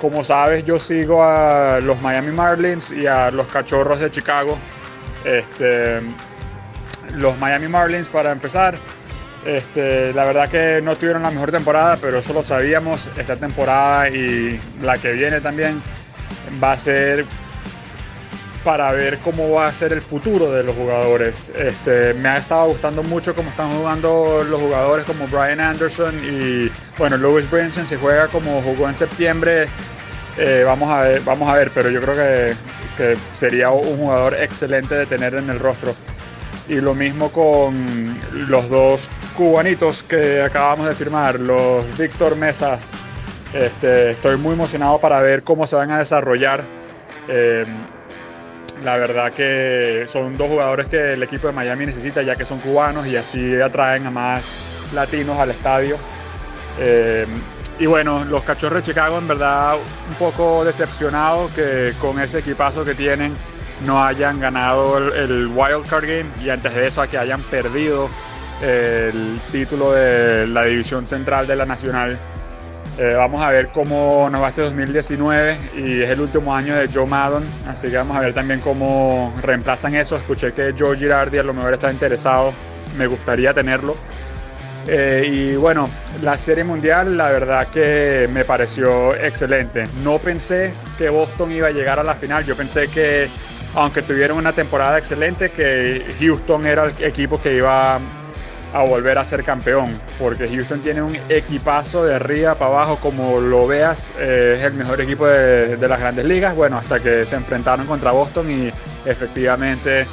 Como 0.00 0.22
sabes, 0.22 0.64
yo 0.64 0.78
sigo 0.78 1.24
a 1.24 1.80
los 1.80 2.00
Miami 2.00 2.30
Marlins 2.30 2.92
y 2.92 3.06
a 3.06 3.30
los 3.30 3.48
Cachorros 3.48 3.98
de 3.98 4.10
Chicago. 4.10 4.56
Este, 5.24 6.00
los 7.14 7.36
Miami 7.38 7.66
Marlins, 7.68 8.08
para 8.08 8.30
empezar, 8.30 8.76
este, 9.44 10.12
la 10.12 10.24
verdad 10.24 10.48
que 10.48 10.80
no 10.82 10.96
tuvieron 10.96 11.22
la 11.22 11.30
mejor 11.30 11.50
temporada, 11.50 11.96
pero 12.00 12.18
eso 12.18 12.32
lo 12.32 12.42
sabíamos. 12.42 13.08
Esta 13.16 13.36
temporada 13.36 14.08
y 14.08 14.60
la 14.82 14.98
que 14.98 15.12
viene 15.12 15.40
también 15.40 15.82
va 16.62 16.72
a 16.72 16.78
ser 16.78 17.24
para 18.68 18.92
ver 18.92 19.16
cómo 19.20 19.50
va 19.50 19.68
a 19.68 19.72
ser 19.72 19.94
el 19.94 20.02
futuro 20.02 20.52
de 20.52 20.62
los 20.62 20.76
jugadores. 20.76 21.50
Este, 21.56 22.12
me 22.12 22.28
ha 22.28 22.36
estado 22.36 22.66
gustando 22.66 23.02
mucho 23.02 23.34
cómo 23.34 23.48
están 23.48 23.74
jugando 23.74 24.44
los 24.46 24.60
jugadores 24.60 25.06
como 25.06 25.26
Brian 25.26 25.58
Anderson 25.58 26.14
y 26.22 26.70
bueno, 26.98 27.16
Lewis 27.16 27.50
Brinson 27.50 27.86
si 27.86 27.96
juega 27.96 28.28
como 28.28 28.60
jugó 28.60 28.86
en 28.90 28.94
septiembre. 28.94 29.68
Eh, 30.36 30.64
vamos 30.66 30.90
a 30.90 31.00
ver, 31.00 31.22
vamos 31.22 31.48
a 31.48 31.54
ver, 31.54 31.70
pero 31.74 31.88
yo 31.88 32.02
creo 32.02 32.14
que, 32.14 32.54
que, 32.98 33.16
sería 33.32 33.70
un 33.70 33.96
jugador 33.96 34.34
excelente 34.34 34.94
de 34.96 35.06
tener 35.06 35.32
en 35.32 35.48
el 35.48 35.58
rostro. 35.60 35.94
Y 36.68 36.74
lo 36.74 36.94
mismo 36.94 37.32
con 37.32 38.18
los 38.50 38.68
dos 38.68 39.08
cubanitos 39.34 40.02
que 40.02 40.42
acabamos 40.42 40.88
de 40.88 40.94
firmar, 40.94 41.40
los 41.40 41.86
Víctor 41.96 42.36
Mesas. 42.36 42.90
Este, 43.54 44.10
estoy 44.10 44.36
muy 44.36 44.52
emocionado 44.52 44.98
para 45.00 45.22
ver 45.22 45.42
cómo 45.42 45.66
se 45.66 45.74
van 45.74 45.90
a 45.90 46.00
desarrollar. 46.00 46.66
Eh, 47.28 47.64
la 48.82 48.96
verdad 48.96 49.32
que 49.32 50.04
son 50.06 50.36
dos 50.36 50.48
jugadores 50.48 50.86
que 50.86 51.14
el 51.14 51.22
equipo 51.22 51.46
de 51.46 51.52
Miami 51.52 51.86
necesita 51.86 52.22
ya 52.22 52.36
que 52.36 52.44
son 52.44 52.60
cubanos 52.60 53.06
y 53.06 53.16
así 53.16 53.60
atraen 53.60 54.06
a 54.06 54.10
más 54.10 54.52
latinos 54.94 55.38
al 55.38 55.50
estadio. 55.50 55.96
Eh, 56.78 57.26
y 57.78 57.86
bueno, 57.86 58.24
los 58.24 58.42
cachorros 58.44 58.82
de 58.82 58.90
Chicago 58.90 59.18
en 59.18 59.28
verdad 59.28 59.76
un 59.76 60.14
poco 60.16 60.64
decepcionados 60.64 61.52
que 61.52 61.92
con 62.00 62.20
ese 62.20 62.40
equipazo 62.40 62.84
que 62.84 62.94
tienen 62.94 63.36
no 63.86 64.04
hayan 64.04 64.40
ganado 64.40 64.98
el, 64.98 65.12
el 65.12 65.46
Wild 65.48 65.86
Card 65.88 66.04
Game 66.04 66.26
y 66.42 66.50
antes 66.50 66.74
de 66.74 66.86
eso 66.86 67.02
a 67.02 67.06
que 67.06 67.18
hayan 67.18 67.42
perdido 67.42 68.08
el 68.60 69.40
título 69.52 69.92
de 69.92 70.46
la 70.46 70.64
división 70.64 71.06
central 71.06 71.46
de 71.46 71.56
la 71.56 71.66
Nacional. 71.66 72.18
Eh, 72.98 73.14
vamos 73.14 73.40
a 73.40 73.50
ver 73.50 73.68
cómo 73.68 74.28
nos 74.28 74.42
va 74.42 74.48
este 74.48 74.62
2019 74.62 75.58
y 75.76 76.02
es 76.02 76.10
el 76.10 76.20
último 76.20 76.52
año 76.52 76.74
de 76.74 76.88
Joe 76.88 77.06
Maddon, 77.06 77.46
así 77.68 77.88
que 77.88 77.96
vamos 77.96 78.16
a 78.16 78.20
ver 78.20 78.34
también 78.34 78.58
cómo 78.58 79.32
reemplazan 79.40 79.94
eso. 79.94 80.16
Escuché 80.16 80.52
que 80.52 80.74
Joe 80.76 80.96
Girardi 80.96 81.38
a 81.38 81.44
lo 81.44 81.54
mejor 81.54 81.74
está 81.74 81.92
interesado, 81.92 82.52
me 82.96 83.06
gustaría 83.06 83.54
tenerlo. 83.54 83.94
Eh, 84.88 85.28
y 85.30 85.54
bueno, 85.54 85.88
la 86.22 86.36
serie 86.38 86.64
mundial 86.64 87.16
la 87.16 87.30
verdad 87.30 87.68
que 87.68 88.28
me 88.32 88.44
pareció 88.44 89.14
excelente. 89.14 89.84
No 90.02 90.18
pensé 90.18 90.72
que 90.98 91.08
Boston 91.08 91.52
iba 91.52 91.68
a 91.68 91.70
llegar 91.70 92.00
a 92.00 92.02
la 92.02 92.14
final, 92.14 92.44
yo 92.44 92.56
pensé 92.56 92.88
que 92.88 93.28
aunque 93.76 94.02
tuvieron 94.02 94.38
una 94.38 94.54
temporada 94.54 94.98
excelente, 94.98 95.50
que 95.50 96.04
Houston 96.18 96.66
era 96.66 96.84
el 96.84 97.04
equipo 97.04 97.40
que 97.40 97.54
iba 97.54 98.00
a 98.72 98.82
volver 98.82 99.18
a 99.18 99.24
ser 99.24 99.44
campeón, 99.44 99.88
porque 100.18 100.48
Houston 100.48 100.80
tiene 100.80 101.00
un 101.02 101.16
equipazo 101.28 102.04
de 102.04 102.14
arriba 102.14 102.54
para 102.54 102.72
abajo, 102.72 102.96
como 102.96 103.40
lo 103.40 103.66
veas, 103.66 104.10
eh, 104.18 104.56
es 104.58 104.64
el 104.64 104.74
mejor 104.74 105.00
equipo 105.00 105.26
de, 105.26 105.78
las 105.88 105.98
grandes 105.98 106.24
ligas, 106.24 106.54
bueno, 106.54 106.78
hasta 106.78 107.00
que 107.00 107.24
se 107.24 107.36
enfrentaron 107.36 107.86
contra 107.86 108.10
Boston 108.10 108.50
y 108.50 108.68
efectivamente 109.08 110.06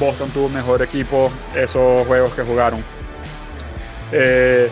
Boston 0.00 0.30
tuvo 0.30 0.48
mejor 0.48 0.82
equipo 0.82 1.30
esos 1.54 2.06
juegos 2.06 2.32
que 2.32 2.42
jugaron. 2.42 2.82
Eh, 4.10 4.70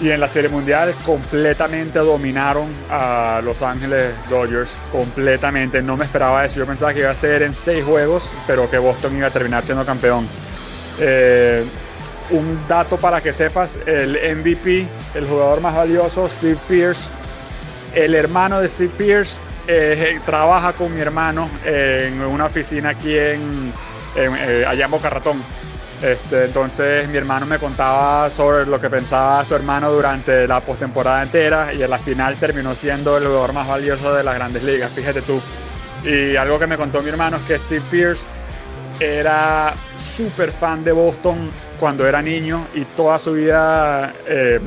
y 0.00 0.10
en 0.10 0.18
la 0.18 0.26
Serie 0.26 0.50
Mundial 0.50 0.94
completamente 1.06 2.00
dominaron 2.00 2.68
a 2.90 3.40
Los 3.44 3.62
Ángeles 3.62 4.12
Dodgers, 4.28 4.80
completamente. 4.90 5.80
No 5.80 5.96
me 5.96 6.04
esperaba 6.04 6.44
eso, 6.44 6.58
yo 6.58 6.66
pensaba 6.66 6.92
que 6.92 7.00
iba 7.00 7.10
a 7.10 7.14
ser 7.14 7.42
en 7.42 7.54
seis 7.54 7.84
juegos, 7.84 8.28
pero 8.48 8.68
que 8.68 8.78
Boston 8.78 9.16
iba 9.16 9.28
a 9.28 9.30
terminar 9.30 9.64
siendo 9.64 9.86
campeón. 9.86 10.26
Eh, 10.98 11.64
un 12.32 12.60
dato 12.68 12.96
para 12.96 13.20
que 13.20 13.32
sepas, 13.32 13.78
el 13.86 14.18
MVP, 14.36 14.86
el 15.14 15.26
jugador 15.26 15.60
más 15.60 15.76
valioso, 15.76 16.28
Steve 16.28 16.58
Pierce, 16.68 17.08
el 17.94 18.14
hermano 18.14 18.60
de 18.60 18.68
Steve 18.68 18.92
Pierce, 18.96 19.38
eh, 19.68 20.18
trabaja 20.24 20.72
con 20.72 20.94
mi 20.94 21.00
hermano 21.00 21.48
en 21.64 22.20
una 22.22 22.46
oficina 22.46 22.90
aquí 22.90 23.16
en, 23.16 23.72
en 24.16 24.34
eh, 24.36 24.64
allá 24.66 24.86
en 24.86 24.90
Boca. 24.90 25.10
Este, 26.02 26.46
entonces 26.46 27.08
mi 27.10 27.16
hermano 27.16 27.46
me 27.46 27.60
contaba 27.60 28.28
sobre 28.28 28.66
lo 28.66 28.80
que 28.80 28.90
pensaba 28.90 29.44
su 29.44 29.54
hermano 29.54 29.92
durante 29.92 30.48
la 30.48 30.58
postemporada 30.58 31.22
entera 31.22 31.72
y 31.72 31.80
en 31.80 31.88
la 31.88 31.98
final 32.00 32.34
terminó 32.38 32.74
siendo 32.74 33.16
el 33.18 33.24
jugador 33.24 33.52
más 33.52 33.68
valioso 33.68 34.12
de 34.12 34.24
las 34.24 34.34
grandes 34.34 34.64
ligas, 34.64 34.90
fíjate 34.90 35.22
tú. 35.22 35.40
Y 36.02 36.34
algo 36.34 36.58
que 36.58 36.66
me 36.66 36.76
contó 36.76 37.02
mi 37.02 37.10
hermano 37.10 37.36
es 37.36 37.42
que 37.44 37.56
Steve 37.56 37.84
Pierce 37.88 38.24
era 39.02 39.74
súper 39.96 40.52
fan 40.52 40.84
de 40.84 40.92
Boston 40.92 41.48
cuando 41.80 42.06
era 42.06 42.22
niño 42.22 42.66
y 42.74 42.84
toda 42.84 43.18
su 43.18 43.32
vida 43.32 44.12
eh, 44.26 44.60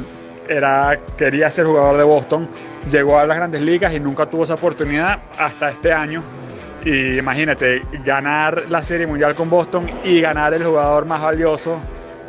era, 0.47 0.99
quería 1.17 1.49
ser 1.49 1.65
jugador 1.65 1.97
de 1.97 2.03
Boston. 2.03 2.49
Llegó 2.89 3.19
a 3.19 3.25
las 3.25 3.37
grandes 3.37 3.61
ligas 3.61 3.93
y 3.93 3.99
nunca 3.99 4.25
tuvo 4.29 4.43
esa 4.43 4.55
oportunidad 4.55 5.19
hasta 5.37 5.69
este 5.69 5.91
año. 5.91 6.23
Y 6.83 7.17
imagínate, 7.17 7.81
ganar 8.03 8.69
la 8.69 8.83
Serie 8.83 9.07
Mundial 9.07 9.33
con 9.33 9.49
Boston 9.49 9.89
y 10.03 10.21
ganar 10.21 10.53
el 10.53 10.63
jugador 10.63 11.07
más 11.07 11.21
valioso, 11.21 11.79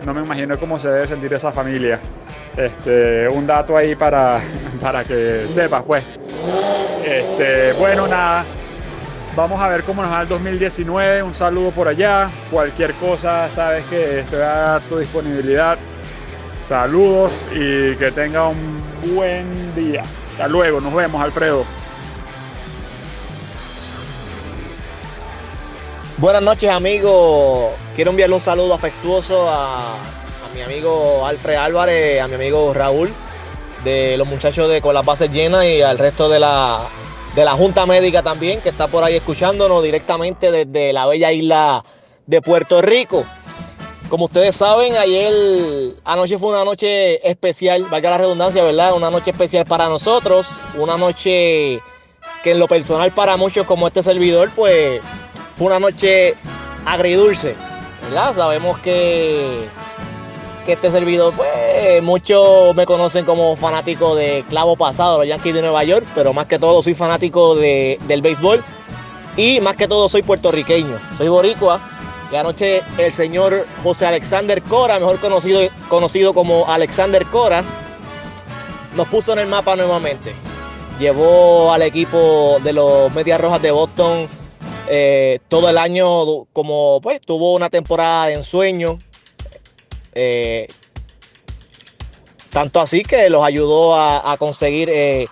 no 0.04 0.14
me 0.14 0.22
imagino 0.22 0.58
cómo 0.58 0.78
se 0.78 0.88
debe 0.88 1.08
sentir 1.08 1.32
esa 1.34 1.52
familia. 1.52 2.00
Este, 2.56 3.28
un 3.28 3.46
dato 3.46 3.76
ahí 3.76 3.94
para, 3.94 4.40
para 4.80 5.04
que 5.04 5.46
sepas, 5.48 5.82
pues. 5.82 6.04
Este, 7.04 7.72
bueno, 7.74 8.06
nada, 8.06 8.44
Vamos 9.36 9.60
a 9.60 9.68
ver 9.68 9.82
cómo 9.82 10.00
nos 10.00 10.10
va 10.10 10.22
el 10.22 10.28
2019. 10.28 11.22
Un 11.22 11.34
saludo 11.34 11.70
por 11.70 11.88
allá. 11.88 12.30
Cualquier 12.50 12.94
cosa, 12.94 13.50
sabes 13.50 13.84
que 13.84 14.20
estoy 14.20 14.40
a 14.40 14.80
tu 14.88 14.96
disponibilidad. 14.96 15.76
Saludos 16.58 17.46
y 17.52 17.94
que 17.96 18.10
tenga 18.14 18.48
un 18.48 18.82
buen 19.14 19.74
día. 19.74 20.04
Hasta 20.30 20.48
luego, 20.48 20.80
nos 20.80 20.94
vemos, 20.94 21.20
Alfredo. 21.20 21.66
Buenas 26.16 26.42
noches, 26.42 26.70
amigos. 26.70 27.72
Quiero 27.94 28.12
enviarle 28.12 28.36
un 28.36 28.40
saludo 28.40 28.72
afectuoso 28.72 29.50
a, 29.50 29.96
a 29.96 30.54
mi 30.54 30.62
amigo 30.62 31.26
Alfred 31.26 31.56
Álvarez, 31.56 32.22
a 32.22 32.28
mi 32.28 32.36
amigo 32.36 32.72
Raúl, 32.72 33.10
de 33.84 34.16
los 34.16 34.26
muchachos 34.26 34.70
de 34.70 34.80
Con 34.80 34.94
las 34.94 35.04
Bases 35.04 35.30
Llenas 35.30 35.66
y 35.66 35.82
al 35.82 35.98
resto 35.98 36.30
de 36.30 36.40
la 36.40 36.88
de 37.36 37.44
la 37.44 37.52
Junta 37.52 37.84
Médica 37.84 38.22
también, 38.22 38.62
que 38.62 38.70
está 38.70 38.88
por 38.88 39.04
ahí 39.04 39.14
escuchándonos 39.14 39.82
directamente 39.82 40.50
desde 40.50 40.94
la 40.94 41.04
bella 41.06 41.30
isla 41.32 41.84
de 42.26 42.40
Puerto 42.40 42.80
Rico. 42.80 43.26
Como 44.08 44.24
ustedes 44.24 44.56
saben, 44.56 44.96
ayer 44.96 45.94
anoche 46.04 46.38
fue 46.38 46.48
una 46.48 46.64
noche 46.64 47.28
especial, 47.28 47.84
valga 47.90 48.10
la 48.10 48.18
redundancia, 48.18 48.64
¿verdad? 48.64 48.94
Una 48.94 49.10
noche 49.10 49.32
especial 49.32 49.66
para 49.66 49.86
nosotros, 49.86 50.48
una 50.78 50.96
noche 50.96 51.82
que 52.42 52.52
en 52.52 52.58
lo 52.58 52.68
personal 52.68 53.10
para 53.12 53.36
muchos 53.36 53.66
como 53.66 53.86
este 53.86 54.02
servidor, 54.02 54.50
pues 54.56 55.02
fue 55.58 55.66
una 55.66 55.78
noche 55.78 56.34
agridulce, 56.86 57.54
¿verdad? 58.04 58.34
Sabemos 58.34 58.78
que 58.78 59.66
que 60.66 60.72
este 60.72 60.90
servidor, 60.90 61.32
pues 61.34 62.02
muchos 62.02 62.74
me 62.74 62.84
conocen 62.84 63.24
como 63.24 63.56
fanático 63.56 64.16
de 64.16 64.44
clavo 64.48 64.76
pasado, 64.76 65.18
los 65.18 65.26
Yankees 65.28 65.54
de 65.54 65.62
Nueva 65.62 65.84
York, 65.84 66.04
pero 66.14 66.32
más 66.32 66.46
que 66.46 66.58
todo 66.58 66.82
soy 66.82 66.94
fanático 66.94 67.54
de, 67.54 67.98
del 68.08 68.20
béisbol 68.20 68.62
y 69.36 69.60
más 69.60 69.76
que 69.76 69.86
todo 69.86 70.08
soy 70.08 70.22
puertorriqueño, 70.22 70.98
soy 71.16 71.28
boricua. 71.28 71.80
Y 72.32 72.34
anoche 72.34 72.82
el 72.98 73.12
señor 73.12 73.64
José 73.84 74.06
Alexander 74.06 74.60
Cora, 74.60 74.98
mejor 74.98 75.20
conocido, 75.20 75.60
conocido 75.88 76.34
como 76.34 76.66
Alexander 76.68 77.24
Cora, 77.26 77.62
nos 78.96 79.06
puso 79.06 79.32
en 79.32 79.38
el 79.38 79.46
mapa 79.46 79.76
nuevamente. 79.76 80.34
Llevó 80.98 81.72
al 81.72 81.82
equipo 81.82 82.58
de 82.64 82.72
los 82.72 83.14
Medias 83.14 83.40
Rojas 83.40 83.62
de 83.62 83.70
Boston 83.70 84.28
eh, 84.88 85.40
todo 85.48 85.68
el 85.68 85.78
año 85.78 86.44
como 86.52 87.00
pues 87.00 87.20
tuvo 87.20 87.54
una 87.54 87.70
temporada 87.70 88.26
de 88.26 88.34
ensueño, 88.34 88.98
eh, 90.18 90.66
tanto 92.50 92.80
así 92.80 93.02
que 93.02 93.28
los 93.28 93.44
ayudó 93.44 93.94
a, 93.94 94.34
conseguir 94.38 94.88
eh, 94.88 95.26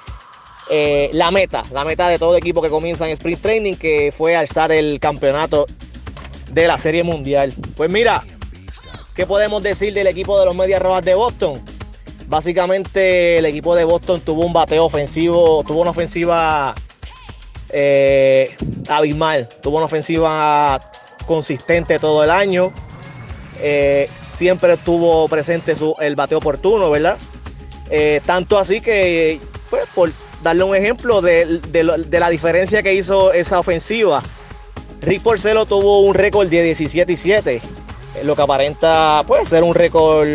eh, 0.70 1.08
la 1.14 1.30
meta, 1.30 1.62
la 1.72 1.86
meta 1.86 2.06
de 2.08 2.18
todo 2.18 2.36
equipo 2.36 2.60
que 2.60 2.68
comienza 2.68 3.06
en 3.06 3.12
Sprint 3.12 3.40
Training, 3.40 3.74
que 3.76 4.12
fue 4.14 4.36
alzar 4.36 4.70
el 4.72 5.00
campeonato 5.00 5.66
de 6.50 6.66
la 6.68 6.76
Serie 6.76 7.02
Mundial. 7.02 7.54
Pues 7.78 7.90
mira, 7.90 8.24
¿qué 9.16 9.24
podemos 9.24 9.62
decir 9.62 9.94
del 9.94 10.06
equipo 10.06 10.38
de 10.38 10.44
los 10.44 10.54
Medias 10.54 10.82
Rojas 10.82 11.02
de 11.02 11.14
Boston? 11.14 11.62
Básicamente 12.26 13.38
el 13.38 13.46
equipo 13.46 13.74
de 13.74 13.84
Boston 13.84 14.20
tuvo 14.20 14.44
un 14.44 14.52
bateo 14.52 14.84
ofensivo, 14.84 15.64
tuvo 15.66 15.80
una 15.80 15.92
ofensiva 15.92 16.74
abismal, 18.90 19.48
tuvo 19.62 19.78
una 19.78 19.86
ofensiva 19.86 20.78
consistente 21.26 21.98
todo 21.98 22.22
el 22.22 22.30
año. 22.30 22.70
Siempre 24.36 24.74
estuvo 24.74 25.28
presente 25.28 25.76
su, 25.76 25.94
el 26.00 26.16
bateo 26.16 26.38
oportuno, 26.38 26.90
¿verdad? 26.90 27.16
Eh, 27.90 28.20
tanto 28.24 28.58
así 28.58 28.80
que, 28.80 29.40
pues, 29.70 29.84
por 29.94 30.10
darle 30.42 30.64
un 30.64 30.74
ejemplo 30.74 31.20
de, 31.20 31.60
de, 31.68 32.20
la 32.20 32.28
diferencia 32.28 32.82
que 32.82 32.94
hizo 32.94 33.32
esa 33.32 33.58
ofensiva, 33.58 34.22
Rick 35.00 35.22
Porcelo 35.22 35.66
tuvo 35.66 36.00
un 36.00 36.14
récord 36.14 36.48
de 36.48 36.62
17 36.62 37.12
y 37.12 37.16
7, 37.16 37.60
lo 38.24 38.36
que 38.36 38.42
aparenta, 38.42 39.22
pues, 39.26 39.48
ser 39.48 39.62
un 39.62 39.74
récord 39.74 40.28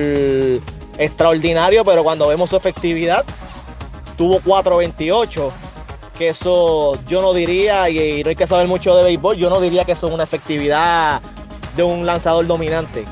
extraordinario, 0.97 1.83
pero 1.83 2.03
cuando 2.03 2.27
vemos 2.27 2.49
su 2.49 2.55
efectividad, 2.55 3.23
tuvo 4.17 4.39
4.28, 4.41 5.51
que 6.17 6.29
eso 6.29 6.97
yo 7.07 7.21
no 7.21 7.33
diría, 7.33 7.89
y, 7.89 7.99
y 7.99 8.23
no 8.23 8.29
hay 8.29 8.35
que 8.35 8.47
saber 8.47 8.67
mucho 8.67 8.95
de 8.95 9.03
béisbol, 9.03 9.37
yo 9.37 9.49
no 9.49 9.61
diría 9.61 9.85
que 9.85 9.93
eso 9.93 10.07
es 10.07 10.13
una 10.13 10.23
efectividad 10.23 11.21
de 11.75 11.83
un 11.83 12.05
lanzador 12.05 12.45
dominante. 12.45 13.05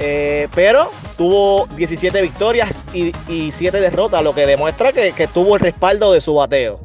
Eh, 0.00 0.46
pero 0.54 0.90
tuvo 1.16 1.66
17 1.76 2.22
victorias 2.22 2.84
y, 2.94 3.12
y, 3.28 3.50
7 3.50 3.80
derrotas, 3.80 4.22
lo 4.22 4.32
que 4.32 4.46
demuestra 4.46 4.92
que, 4.92 5.28
tuvo 5.32 5.56
el 5.56 5.60
respaldo 5.60 6.12
de 6.12 6.20
su 6.20 6.34
bateo. 6.34 6.78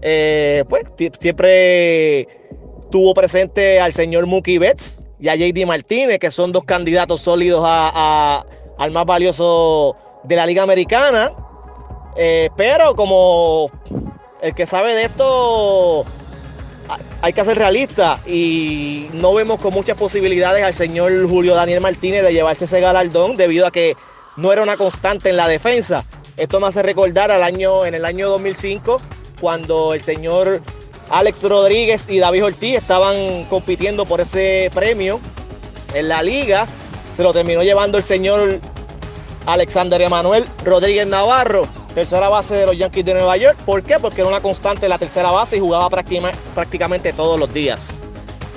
Eh, 0.00 0.64
pues 0.68 0.84
siempre 1.20 2.28
tuvo 2.90 3.12
presente 3.12 3.80
al 3.80 3.92
señor 3.92 4.26
Mookie 4.26 4.58
Betts 4.58 5.02
y 5.20 5.28
a 5.28 5.36
JD 5.36 5.66
Martínez, 5.66 6.18
que 6.18 6.30
son 6.30 6.52
dos 6.52 6.64
candidatos 6.64 7.20
sólidos 7.20 7.62
a, 7.64 8.46
al 8.78 8.90
más 8.90 9.04
valioso 9.04 9.96
de 10.24 10.36
la 10.36 10.46
Liga 10.46 10.62
Americana. 10.62 11.32
Eh, 12.16 12.48
pero 12.56 12.94
como 12.94 13.70
el 14.40 14.54
que 14.54 14.64
sabe 14.64 14.94
de 14.94 15.02
esto 15.02 16.06
hay 17.22 17.32
que 17.32 17.44
ser 17.44 17.58
realista 17.58 18.20
y 18.26 19.08
no 19.12 19.34
vemos 19.34 19.60
con 19.60 19.74
muchas 19.74 19.96
posibilidades 19.96 20.64
al 20.64 20.74
señor 20.74 21.28
Julio 21.28 21.54
Daniel 21.54 21.80
Martínez 21.80 22.22
de 22.22 22.32
llevarse 22.32 22.66
ese 22.66 22.80
galardón 22.80 23.36
debido 23.36 23.66
a 23.66 23.70
que 23.70 23.96
no 24.36 24.52
era 24.52 24.62
una 24.62 24.76
constante 24.76 25.30
en 25.30 25.36
la 25.36 25.48
defensa. 25.48 26.04
Esto 26.36 26.60
me 26.60 26.66
hace 26.66 26.82
recordar 26.82 27.32
al 27.32 27.42
año, 27.42 27.86
en 27.86 27.94
el 27.94 28.04
año 28.04 28.28
2005, 28.28 29.00
cuando 29.40 29.94
el 29.94 30.02
señor 30.02 30.60
Alex 31.10 31.42
Rodríguez 31.44 32.06
y 32.08 32.18
David 32.18 32.44
Ortiz 32.44 32.76
estaban 32.76 33.44
compitiendo 33.44 34.04
por 34.04 34.20
ese 34.20 34.70
premio 34.74 35.20
en 35.94 36.08
la 36.08 36.22
liga. 36.22 36.66
Se 37.16 37.22
lo 37.22 37.32
terminó 37.32 37.62
llevando 37.62 37.96
el 37.96 38.04
señor 38.04 38.60
Alexander 39.46 40.00
Emanuel 40.02 40.44
Rodríguez 40.64 41.06
Navarro, 41.06 41.66
tercera 41.96 42.28
base 42.28 42.54
de 42.54 42.66
los 42.66 42.76
Yankees 42.76 43.06
de 43.06 43.14
Nueva 43.14 43.38
York. 43.38 43.56
¿Por 43.64 43.82
qué? 43.82 43.98
Porque 43.98 44.20
era 44.20 44.28
una 44.28 44.42
constante 44.42 44.86
la 44.86 44.98
tercera 44.98 45.30
base 45.30 45.56
y 45.56 45.60
jugaba 45.60 45.88
prácticamente 45.88 47.14
todos 47.14 47.40
los 47.40 47.54
días. 47.54 48.04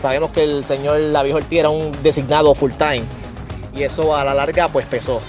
Sabemos 0.01 0.31
que 0.31 0.43
el 0.43 0.65
señor 0.65 1.13
David 1.13 1.35
Ortiz 1.35 1.59
era 1.59 1.69
un 1.69 1.89
designado 2.03 2.53
full 2.53 2.73
time 2.73 3.03
y 3.73 3.83
eso 3.83 4.13
a 4.13 4.25
la 4.25 4.33
larga 4.33 4.67
pues 4.67 4.85
pesó. 4.87 5.21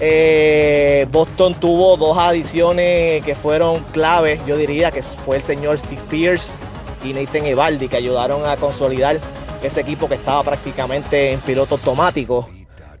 Eh, 0.00 1.06
Boston 1.12 1.54
tuvo 1.54 1.96
dos 1.96 2.18
adiciones 2.18 3.24
que 3.24 3.36
fueron 3.36 3.84
claves, 3.92 4.44
yo 4.44 4.56
diría 4.56 4.90
que 4.90 5.04
fue 5.04 5.36
el 5.36 5.44
señor 5.44 5.78
Steve 5.78 6.02
Pierce 6.10 6.58
y 7.04 7.12
Nathan 7.12 7.46
Evaldi 7.46 7.86
que 7.86 7.98
ayudaron 7.98 8.44
a 8.46 8.56
consolidar 8.56 9.20
ese 9.62 9.80
equipo 9.80 10.08
que 10.08 10.14
estaba 10.14 10.42
prácticamente 10.42 11.30
en 11.30 11.40
piloto 11.40 11.76
automático. 11.76 12.50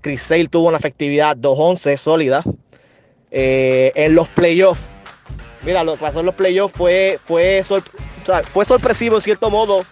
Chris 0.00 0.22
Sale 0.22 0.46
tuvo 0.46 0.68
una 0.68 0.78
efectividad 0.78 1.36
2-11 1.36 1.96
sólida. 1.96 2.44
Eh, 3.30 3.92
en 3.94 4.14
los 4.14 4.28
playoffs, 4.28 4.80
mira, 5.62 5.84
lo 5.84 5.94
que 5.94 6.00
pasó 6.00 6.20
en 6.20 6.26
los 6.26 6.34
playoffs 6.34 6.74
fue, 6.74 7.18
fue, 7.24 7.62
fue 8.52 8.64
sorpresivo 8.64 9.16
en 9.16 9.22
cierto 9.22 9.50
modo 9.50 9.84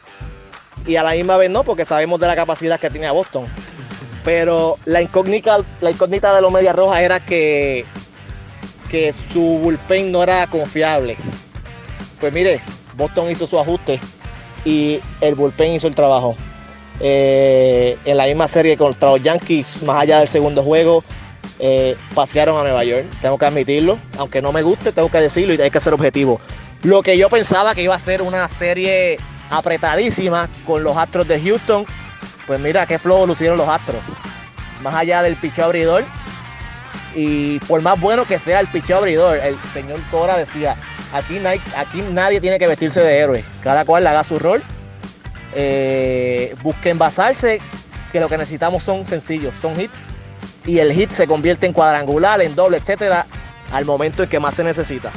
y 0.87 0.97
a 0.97 1.03
la 1.03 1.13
misma 1.13 1.37
vez 1.37 1.51
no, 1.51 1.65
porque 1.65 1.85
sabemos 1.85 2.21
de 2.21 2.27
la 2.27 2.37
capacidad 2.37 2.79
que 2.79 2.91
tiene 2.91 3.11
Boston. 3.11 3.45
Pero 4.25 4.77
la 4.85 5.03
incógnita, 5.03 5.59
la 5.81 5.91
incógnita 5.91 6.35
de 6.35 6.43
los 6.43 6.53
Medias 6.53 6.75
Rojas 6.75 7.01
era 7.01 7.25
que, 7.25 7.85
que 8.91 9.13
su 9.33 9.41
bullpen 9.41 10.11
no 10.11 10.23
era 10.23 10.47
confiable. 10.47 11.17
Pues 12.21 12.33
mire, 12.33 12.61
Boston 12.97 13.31
hizo 13.31 13.47
su 13.47 13.59
ajuste 13.59 14.01
y 14.65 15.01
el 15.21 15.35
bullpen 15.35 15.75
hizo 15.75 15.87
el 15.87 15.95
trabajo. 15.95 16.37
Eh, 16.99 17.99
en 18.05 18.17
la 18.17 18.27
misma 18.27 18.49
serie 18.49 18.77
contra 18.77 19.11
los 19.11 19.23
Yankees, 19.23 19.83
más 19.83 20.01
allá 20.03 20.19
del 20.21 20.29
segundo 20.29 20.63
juego, 20.63 21.05
eh, 21.59 21.97
pasearon 22.15 22.59
a 22.59 22.63
Nueva 22.63 22.85
York. 22.85 23.07
Tengo 23.21 23.39
que 23.39 23.47
admitirlo, 23.47 23.99
aunque 24.19 24.43
no 24.43 24.53
me 24.53 24.63
guste, 24.63 24.93
tengo 24.93 25.11
que 25.11 25.21
decirlo 25.21 25.55
y 25.55 25.61
hay 25.61 25.71
que 25.71 25.81
ser 25.81 25.95
objetivo. 25.95 26.41
Lo 26.83 27.03
que 27.03 27.17
yo 27.17 27.29
pensaba 27.29 27.75
que 27.75 27.83
iba 27.83 27.95
a 27.95 27.99
ser 27.99 28.23
una 28.23 28.47
serie 28.49 29.17
apretadísima 29.51 30.49
con 30.67 30.85
los 30.85 30.97
Astros 30.97 31.27
de 31.29 31.41
Houston, 31.41 31.87
pues 32.47 32.61
mira 32.61 32.87
qué 32.87 32.99
flow 32.99 33.27
lucieron 33.27 33.57
los 33.57 33.69
Astros. 33.69 34.01
Más 34.83 34.95
allá 34.95 35.23
del 35.23 35.37
picho 35.37 35.65
abridor. 35.65 36.05
Y 37.15 37.59
por 37.61 37.81
más 37.81 37.99
bueno 37.99 38.27
que 38.27 38.39
sea 38.39 38.61
el 38.61 38.67
picho 38.67 38.95
abridor, 38.95 39.39
el 39.39 39.57
señor 39.73 39.99
Cora 40.11 40.37
decía, 40.37 40.77
aquí, 41.13 41.41
aquí 41.77 42.03
nadie 42.13 42.43
tiene 42.43 42.59
que 42.59 42.67
vestirse 42.67 43.01
de 43.01 43.19
héroe. 43.19 43.45
Cada 43.63 43.87
cual 43.87 44.07
haga 44.07 44.23
su 44.23 44.39
rol. 44.39 44.63
Eh, 45.55 46.55
busquen 46.63 46.99
basarse, 46.99 47.61
que 48.13 48.21
lo 48.21 48.29
que 48.29 48.37
necesitamos 48.37 48.85
son 48.85 49.07
sencillos, 49.07 49.55
son 49.57 49.81
hits. 49.81 50.05
Y 50.67 50.81
el 50.81 50.93
hit 50.93 51.13
se 51.13 51.27
convierte 51.27 51.67
en 51.67 51.73
cuadrangular, 51.73 52.41
en 52.43 52.55
doble, 52.55 52.79
etcétera, 52.79 53.27
al 53.73 53.85
momento 53.85 54.25
en 54.25 54.29
que 54.29 54.41
más 54.41 54.55
se 54.55 54.65
necesita. 54.65 55.13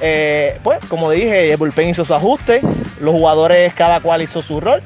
Eh, 0.00 0.58
pues, 0.64 0.80
como 0.88 1.10
dije, 1.10 1.52
el 1.52 1.56
bullpen 1.56 1.90
hizo 1.90 2.04
su 2.04 2.12
ajuste. 2.12 2.60
Los 3.00 3.14
jugadores, 3.14 3.72
cada 3.74 4.00
cual 4.00 4.22
hizo 4.22 4.42
su 4.42 4.60
rol. 4.60 4.82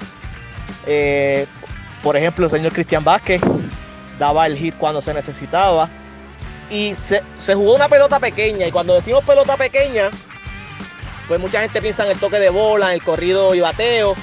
Eh, 0.87 1.47
por 2.03 2.17
ejemplo, 2.17 2.45
el 2.45 2.51
señor 2.51 2.73
Cristian 2.73 3.03
Vázquez 3.03 3.41
daba 4.19 4.47
el 4.47 4.57
hit 4.57 4.75
cuando 4.77 5.01
se 5.01 5.15
necesitaba. 5.15 5.89
Y 6.71 6.95
se, 6.95 7.55
jugó 7.55 7.75
una 7.75 7.89
pelota 7.89 8.21
pequeña. 8.21 8.67
Y 8.67 8.73
cuando 8.73 8.95
decimos 8.95 9.25
pelota 9.25 9.57
pequeña, 9.57 10.11
pues 11.29 11.41
mucha 11.41 11.63
gente 11.63 11.81
piensa 11.81 12.05
en 12.05 12.11
el 12.11 12.19
toque 12.19 12.39
de 12.39 12.51
bola, 12.51 12.89
en 12.89 12.95
el 12.95 13.03
corrido 13.03 13.55
y 13.55 13.61
bateo. 13.61 14.15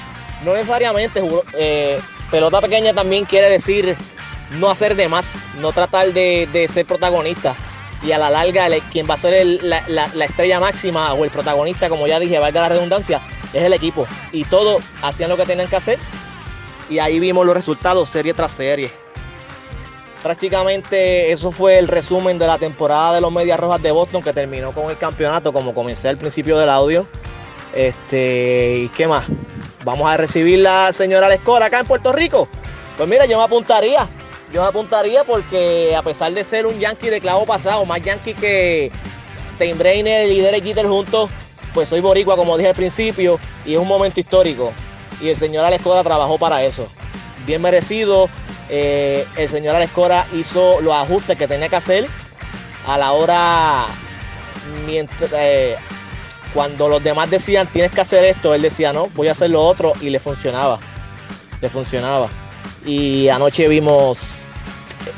No 0.44 0.54
necesariamente 0.54 1.22
eh, 1.58 1.98
pelota 2.30 2.60
pequeña 2.60 2.92
también 2.92 3.24
quiere 3.24 3.48
decir 3.48 3.96
no 4.52 4.70
hacer 4.70 4.96
de 4.96 5.08
más, 5.08 5.34
no 5.60 5.72
tratar 5.72 6.12
de, 6.12 6.70
ser 6.72 6.86
protagonista. 6.86 7.54
Y 8.02 8.12
a 8.12 8.18
la 8.18 8.28
larga, 8.28 8.68
quien 8.92 9.08
va 9.08 9.14
a 9.14 9.16
ser 9.16 9.46
la, 9.62 9.82
la, 9.88 10.24
estrella 10.24 10.60
máxima 10.60 11.14
o 11.14 11.24
el 11.24 11.30
protagonista, 11.30 11.88
como 11.88 12.06
ya 12.06 12.20
dije, 12.20 12.38
valga 12.38 12.60
la 12.60 12.68
redundancia, 12.68 13.20
es 13.52 13.62
el 13.62 13.72
equipo. 13.72 14.06
Y 14.30 14.44
todos 14.44 14.82
hacían 15.00 15.30
lo 15.30 15.36
que 15.38 15.46
tenían 15.46 15.68
que 15.68 15.76
hacer 15.76 15.98
y 16.88 16.98
ahí 16.98 17.18
vimos 17.18 17.46
los 17.46 17.54
resultados 17.54 18.08
serie 18.08 18.34
tras 18.34 18.52
serie. 18.52 18.90
Prácticamente 20.22 21.32
eso 21.32 21.52
fue 21.52 21.78
el 21.78 21.86
resumen 21.86 22.38
de 22.38 22.46
la 22.46 22.58
temporada 22.58 23.16
de 23.16 23.20
los 23.20 23.30
Medias 23.30 23.60
Rojas 23.60 23.82
de 23.82 23.90
Boston 23.90 24.22
que 24.22 24.32
terminó 24.32 24.72
con 24.72 24.90
el 24.90 24.96
campeonato 24.96 25.52
como 25.52 25.74
comencé 25.74 26.08
al 26.08 26.16
principio 26.16 26.58
del 26.58 26.70
audio. 26.70 27.06
Este, 27.74 28.78
¿y 28.84 28.88
qué 28.90 29.06
más? 29.06 29.26
Vamos 29.84 30.10
a 30.10 30.16
recibir 30.16 30.60
la 30.60 30.92
señora 30.92 31.28
Lescora 31.28 31.66
acá 31.66 31.80
en 31.80 31.86
Puerto 31.86 32.12
Rico. 32.12 32.48
Pues 32.96 33.08
mira, 33.08 33.26
yo 33.26 33.36
me 33.36 33.44
apuntaría. 33.44 34.08
Yo 34.54 34.62
apuntaría 34.62 35.24
porque 35.24 35.96
a 35.96 36.02
pesar 36.02 36.32
de 36.32 36.44
ser 36.44 36.64
un 36.64 36.78
Yankee 36.78 37.10
de 37.10 37.20
clavo 37.20 37.44
pasado, 37.44 37.84
más 37.84 38.00
Yankee 38.00 38.34
que 38.34 38.92
Steinbrenner 39.48 40.30
y 40.30 40.38
Derek 40.38 40.62
Jeter 40.62 40.86
juntos, 40.86 41.28
pues 41.74 41.88
soy 41.88 42.00
boricua 42.00 42.36
como 42.36 42.56
dije 42.56 42.68
al 42.68 42.76
principio 42.76 43.40
y 43.66 43.74
es 43.74 43.80
un 43.80 43.88
momento 43.88 44.20
histórico 44.20 44.72
y 45.20 45.30
el 45.30 45.36
señor 45.36 45.64
Alescora 45.64 46.04
trabajó 46.04 46.38
para 46.38 46.62
eso. 46.62 46.86
Bien 47.44 47.60
merecido. 47.60 48.28
Eh, 48.68 49.26
el 49.36 49.50
señor 49.50 49.74
Alescora 49.74 50.24
hizo 50.32 50.80
los 50.80 50.94
ajustes 50.94 51.36
que 51.36 51.48
tenía 51.48 51.68
que 51.68 51.76
hacer 51.76 52.06
a 52.86 52.96
la 52.96 53.10
hora 53.10 53.86
mientras 54.86 55.32
eh, 55.32 55.74
cuando 56.54 56.88
los 56.88 57.02
demás 57.02 57.28
decían 57.28 57.66
tienes 57.66 57.90
que 57.90 58.02
hacer 58.02 58.24
esto, 58.24 58.54
él 58.54 58.62
decía 58.62 58.92
no, 58.92 59.08
voy 59.14 59.26
a 59.26 59.32
hacer 59.32 59.50
lo 59.50 59.66
otro 59.66 59.94
y 60.00 60.10
le 60.10 60.20
funcionaba. 60.20 60.78
Le 61.60 61.68
funcionaba. 61.68 62.28
Y 62.86 63.28
anoche 63.28 63.66
vimos 63.66 64.43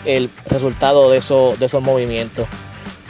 el 0.05 0.31
resultado 0.47 1.11
de, 1.11 1.19
eso, 1.19 1.55
de 1.59 1.67
esos 1.67 1.83
movimientos. 1.83 2.47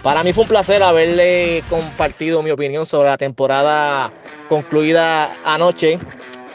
Para 0.02 0.22
mí 0.22 0.32
fue 0.32 0.42
un 0.42 0.48
placer 0.48 0.82
haberle 0.82 1.64
compartido 1.68 2.42
mi 2.42 2.50
opinión 2.50 2.86
sobre 2.86 3.08
la 3.08 3.18
temporada 3.18 4.12
concluida 4.48 5.36
anoche. 5.44 5.98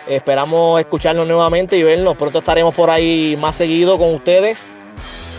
Esperamos 0.08 0.80
escucharnos 0.80 1.28
nuevamente 1.28 1.78
y 1.78 1.84
vernos. 1.84 2.16
Pronto 2.16 2.40
estaremos 2.40 2.74
por 2.74 2.90
ahí 2.90 3.38
más 3.40 3.58
seguido 3.58 3.98
con 3.98 4.14
ustedes. 4.14 4.68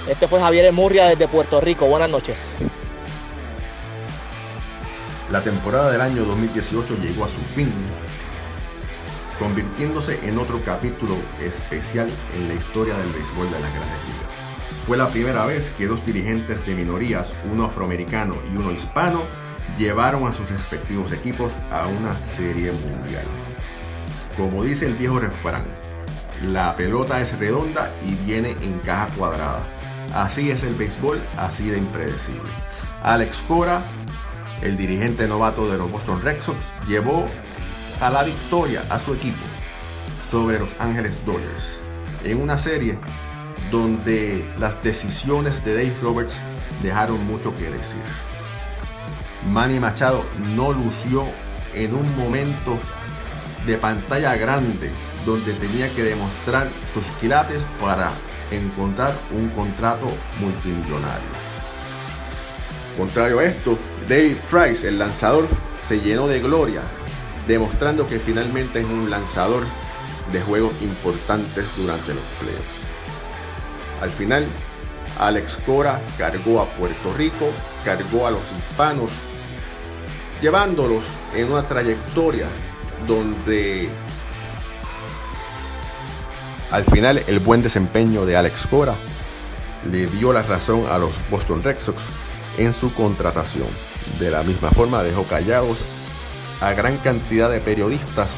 Este 0.09 0.29
fue 0.29 0.41
Javier 0.41 0.73
Murria 0.73 1.07
desde 1.07 1.29
Puerto 1.29 1.61
Rico. 1.61 1.87
Buenas 1.87 2.11
noches. 2.11 2.57
La 5.31 5.43
temporada 5.43 5.91
del 5.91 6.03
año 6.03 6.25
2018 6.25 6.97
llegó 7.01 7.25
a 7.25 7.29
su 7.29 7.41
fin, 7.41 7.73
convirtiéndose 9.39 10.29
en 10.29 10.37
otro 10.37 10.63
capítulo 10.63 11.15
especial 11.41 12.11
en 12.35 12.49
la 12.49 12.55
historia 12.55 12.95
del 12.95 13.09
béisbol 13.09 13.51
de 13.51 13.61
las 13.61 13.75
grandes 13.75 14.05
ligas. 14.05 14.42
Fue 14.87 14.97
la 14.97 15.07
primera 15.07 15.47
vez 15.47 15.73
que 15.79 15.87
dos 15.87 16.05
dirigentes 16.05 16.67
de 16.67 16.75
minorías, 16.75 17.33
uno 17.53 17.67
afroamericano 17.67 18.35
y 18.53 18.57
uno 18.57 18.73
hispano, 18.73 19.23
llevaron 19.79 20.27
a 20.27 20.33
sus 20.33 20.51
respectivos 20.51 21.13
equipos 21.13 21.53
a 21.71 21.87
una 21.87 22.13
serie 22.15 22.73
mundial. 22.73 23.25
Como 24.37 24.65
dice 24.65 24.87
el 24.87 24.95
viejo 24.95 25.21
refrán, 25.21 25.65
la 26.43 26.75
pelota 26.75 27.21
es 27.21 27.39
redonda 27.39 27.93
y 28.05 28.15
viene 28.27 28.57
en 28.61 28.81
caja 28.81 29.07
cuadrada. 29.17 29.63
Así 30.15 30.51
es 30.51 30.65
el 30.65 30.75
béisbol, 30.75 31.21
así 31.39 31.69
de 31.69 31.79
impredecible. 31.79 32.51
Alex 33.05 33.45
Cora, 33.47 33.83
el 34.63 34.77
dirigente 34.77 35.29
novato 35.29 35.71
de 35.71 35.79
los 35.79 35.93
Boston 35.93 36.21
Red 36.23 36.41
Sox, 36.41 36.73
llevó 36.89 37.29
a 38.01 38.11
la 38.11 38.25
victoria 38.25 38.83
a 38.91 38.99
su 38.99 39.15
equipo 39.15 39.45
sobre 40.29 40.59
los 40.59 40.75
Ángeles 40.81 41.25
Dodgers 41.25 41.79
en 42.25 42.43
una 42.43 42.59
serie 42.59 42.99
donde 43.73 44.45
las 44.59 44.81
decisiones 44.83 45.65
de 45.65 45.75
Dave 45.75 45.97
Roberts 46.01 46.39
dejaron 46.83 47.27
mucho 47.27 47.57
que 47.57 47.71
decir. 47.71 48.03
Manny 49.51 49.81
Machado 49.81 50.25
no 50.55 50.73
lució 50.73 51.27
en 51.75 51.95
un 51.95 52.17
momento 52.17 52.79
de 53.67 53.79
pantalla 53.79 54.37
grande 54.37 54.91
donde 55.25 55.55
tenía 55.55 55.89
que 55.95 56.03
demostrar 56.03 56.69
sus 56.93 57.05
quilates 57.19 57.67
para 57.81 58.11
encontrar 58.51 59.15
un 59.33 59.49
contrato 59.51 60.07
multimillonario. 60.39 61.43
Contrario 62.97 63.39
a 63.39 63.45
esto, 63.45 63.79
Dave 64.07 64.37
Price, 64.51 64.87
el 64.87 64.99
lanzador, 64.99 65.49
se 65.81 65.99
llenó 66.01 66.29
de 66.29 66.41
gloria, 66.41 66.83
demostrando 67.49 68.07
que 68.07 68.19
finalmente 68.19 68.81
es 68.81 68.85
un 68.85 69.09
lanzador 69.09 69.65
de 70.31 70.41
juegos 70.43 70.75
importantes 70.83 71.65
durante 71.77 72.13
los 72.13 72.23
playoffs. 72.39 72.82
Al 74.03 74.11
final, 74.11 74.49
Alex 75.21 75.61
Cora 75.65 76.03
cargó 76.19 76.61
a 76.61 76.67
Puerto 76.71 77.15
Rico, 77.17 77.51
cargó 77.85 78.27
a 78.27 78.33
los 78.33 78.43
hispanos, 78.51 79.13
llevándolos 80.41 81.05
en 81.37 81.53
una 81.53 81.63
trayectoria 81.63 82.47
donde 83.07 83.89
al 86.73 86.83
final 86.83 87.23
el 87.29 87.39
buen 87.39 87.63
desempeño 87.63 88.27
de 88.27 88.37
Alex 88.37 88.67
Cora 88.67 88.97
le 89.89 90.09
dio 90.09 90.33
la 90.33 90.43
razón 90.43 90.85
a 90.91 90.99
los 90.99 91.13
Boston 91.31 91.63
Red 91.63 91.79
Sox 91.79 92.03
en 92.59 92.73
su 92.73 92.93
contratación. 92.95 93.69
De 94.19 94.33
la 94.33 94.43
misma 94.43 94.73
forma 94.73 95.05
dejó 95.05 95.23
callados 95.29 95.79
a 96.61 96.73
gran 96.73 96.99
cantidad 96.99 97.49
de 97.49 97.61
periodistas 97.61 98.33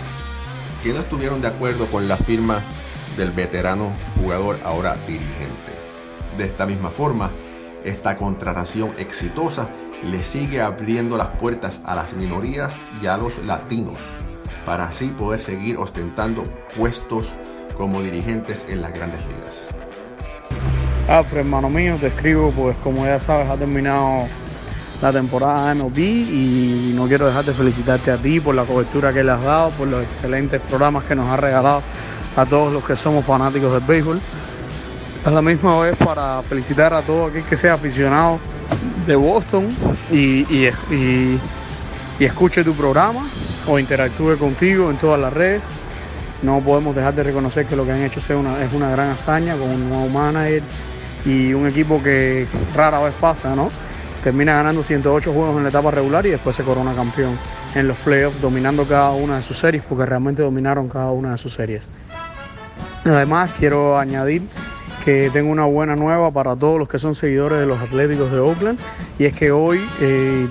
que 0.82 0.92
no 0.92 1.00
estuvieron 1.00 1.40
de 1.40 1.48
acuerdo 1.48 1.86
con 1.86 2.06
la 2.06 2.18
firma 2.18 2.62
del 3.16 3.30
veterano 3.30 3.92
jugador 4.20 4.58
ahora 4.64 4.96
dirigente. 5.06 5.72
De 6.36 6.44
esta 6.44 6.66
misma 6.66 6.90
forma, 6.90 7.30
esta 7.84 8.16
contratación 8.16 8.92
exitosa 8.98 9.68
le 10.04 10.22
sigue 10.22 10.60
abriendo 10.60 11.16
las 11.16 11.28
puertas 11.28 11.80
a 11.84 11.94
las 11.94 12.14
minorías 12.14 12.76
y 13.02 13.06
a 13.06 13.16
los 13.16 13.38
latinos 13.46 13.98
para 14.64 14.88
así 14.88 15.08
poder 15.08 15.42
seguir 15.42 15.76
ostentando 15.76 16.42
puestos 16.76 17.32
como 17.76 18.02
dirigentes 18.02 18.64
en 18.68 18.80
las 18.80 18.92
grandes 18.94 19.20
ligas. 19.26 19.68
Alfred, 21.08 21.40
hermano 21.40 21.68
mío, 21.68 21.96
te 22.00 22.06
escribo, 22.06 22.50
pues 22.52 22.76
como 22.78 23.04
ya 23.04 23.18
sabes, 23.18 23.50
ha 23.50 23.56
terminado 23.56 24.26
la 25.02 25.12
temporada 25.12 25.74
MLB 25.74 25.98
y 25.98 26.92
no 26.94 27.06
quiero 27.06 27.26
dejar 27.26 27.44
de 27.44 27.52
felicitarte 27.52 28.10
a 28.10 28.16
ti 28.16 28.40
por 28.40 28.54
la 28.54 28.64
cobertura 28.64 29.12
que 29.12 29.22
le 29.22 29.32
has 29.32 29.42
dado, 29.42 29.70
por 29.70 29.86
los 29.88 30.02
excelentes 30.02 30.60
programas 30.62 31.04
que 31.04 31.14
nos 31.14 31.30
has 31.30 31.38
regalado 31.38 31.82
a 32.36 32.46
todos 32.46 32.72
los 32.72 32.84
que 32.84 32.96
somos 32.96 33.24
fanáticos 33.24 33.72
del 33.72 33.82
béisbol. 33.82 34.20
A 35.24 35.30
la 35.30 35.40
misma 35.40 35.80
vez 35.80 35.96
para 35.96 36.42
felicitar 36.42 36.92
a 36.92 37.00
todo 37.00 37.26
aquel 37.26 37.44
que 37.44 37.56
sea 37.56 37.74
aficionado 37.74 38.38
de 39.06 39.16
Boston 39.16 39.68
y, 40.10 40.44
y, 40.54 41.40
escuche 42.18 42.62
tu 42.62 42.74
programa 42.74 43.20
o 43.66 43.78
interactúe 43.78 44.36
contigo 44.36 44.90
en 44.90 44.96
todas 44.96 45.20
las 45.20 45.32
redes. 45.32 45.62
No 46.42 46.60
podemos 46.60 46.94
dejar 46.94 47.14
de 47.14 47.22
reconocer 47.22 47.66
que 47.66 47.74
lo 47.74 47.86
que 47.86 47.92
han 47.92 48.02
hecho 48.02 48.20
sea 48.20 48.36
una, 48.36 48.62
es 48.62 48.72
una 48.74 48.90
gran 48.90 49.10
hazaña 49.10 49.56
con 49.56 49.70
un 49.70 49.88
nuevo 49.88 50.08
manager 50.08 50.62
y 51.24 51.54
un 51.54 51.66
equipo 51.66 52.02
que 52.02 52.46
rara 52.76 53.00
vez 53.00 53.14
pasa, 53.18 53.56
¿no? 53.56 53.70
Termina 54.22 54.54
ganando 54.54 54.82
108 54.82 55.32
juegos 55.32 55.56
en 55.56 55.62
la 55.62 55.68
etapa 55.70 55.90
regular 55.90 56.26
y 56.26 56.30
después 56.30 56.54
se 56.54 56.62
corona 56.62 56.94
campeón 56.94 57.38
en 57.74 57.88
los 57.88 57.96
playoffs, 57.98 58.40
dominando 58.40 58.86
cada 58.86 59.10
una 59.10 59.36
de 59.36 59.42
sus 59.42 59.58
series, 59.58 59.84
porque 59.84 60.06
realmente 60.06 60.42
dominaron 60.42 60.88
cada 60.88 61.10
una 61.10 61.32
de 61.32 61.38
sus 61.38 61.54
series. 61.54 61.84
Además, 63.04 63.50
quiero 63.58 63.98
añadir 63.98 64.42
que 65.04 65.28
tengo 65.32 65.50
una 65.52 65.66
buena 65.66 65.94
nueva 65.94 66.30
para 66.30 66.56
todos 66.56 66.78
los 66.78 66.88
que 66.88 66.98
son 66.98 67.14
seguidores 67.14 67.58
de 67.58 67.66
los 67.66 67.78
Atléticos 67.80 68.30
de 68.30 68.38
Oakland, 68.38 68.78
y 69.18 69.26
es 69.26 69.34
que 69.34 69.52
hoy 69.52 69.80
eh, 70.00 70.48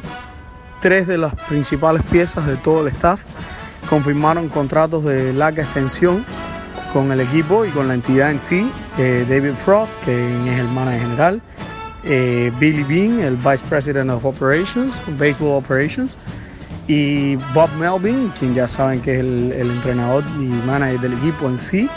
tres 0.80 1.08
de 1.08 1.18
las 1.18 1.34
principales 1.48 2.04
piezas 2.12 2.46
de 2.46 2.56
todo 2.58 2.86
el 2.86 2.94
staff 2.94 3.22
confirmaron 3.90 4.50
contratos 4.50 5.04
de 5.04 5.34
larga 5.34 5.64
extensión 5.64 6.24
con 6.94 7.12
el 7.12 7.22
equipo 7.22 7.66
y 7.66 7.70
con 7.70 7.88
la 7.88 7.96
entidad 7.96 8.30
en 8.30 8.40
sí. 8.40 8.72
Eh, 9.00 9.26
David 9.28 9.54
Frost, 9.66 9.94
que 10.06 10.12
es 10.14 10.60
el 10.60 10.68
manager 10.68 11.02
general, 11.02 11.42
eh, 12.04 12.52
Billy 12.60 12.84
Bean, 12.84 13.20
el 13.22 13.36
Vice 13.38 13.64
President 13.68 14.12
of 14.12 14.24
Operations, 14.26 15.02
Baseball 15.18 15.64
Operations, 15.64 16.16
y 16.88 17.38
Bob 17.56 17.70
Melvin, 17.80 18.32
quien 18.38 18.54
ya 18.54 18.68
saben 18.68 19.02
que 19.02 19.16
es 19.16 19.20
el, 19.22 19.52
el 19.54 19.72
entrenador 19.72 20.24
y 20.38 20.46
manager 20.68 21.00
del 21.00 21.14
equipo 21.14 21.48
en 21.48 21.58
sí. 21.58 21.90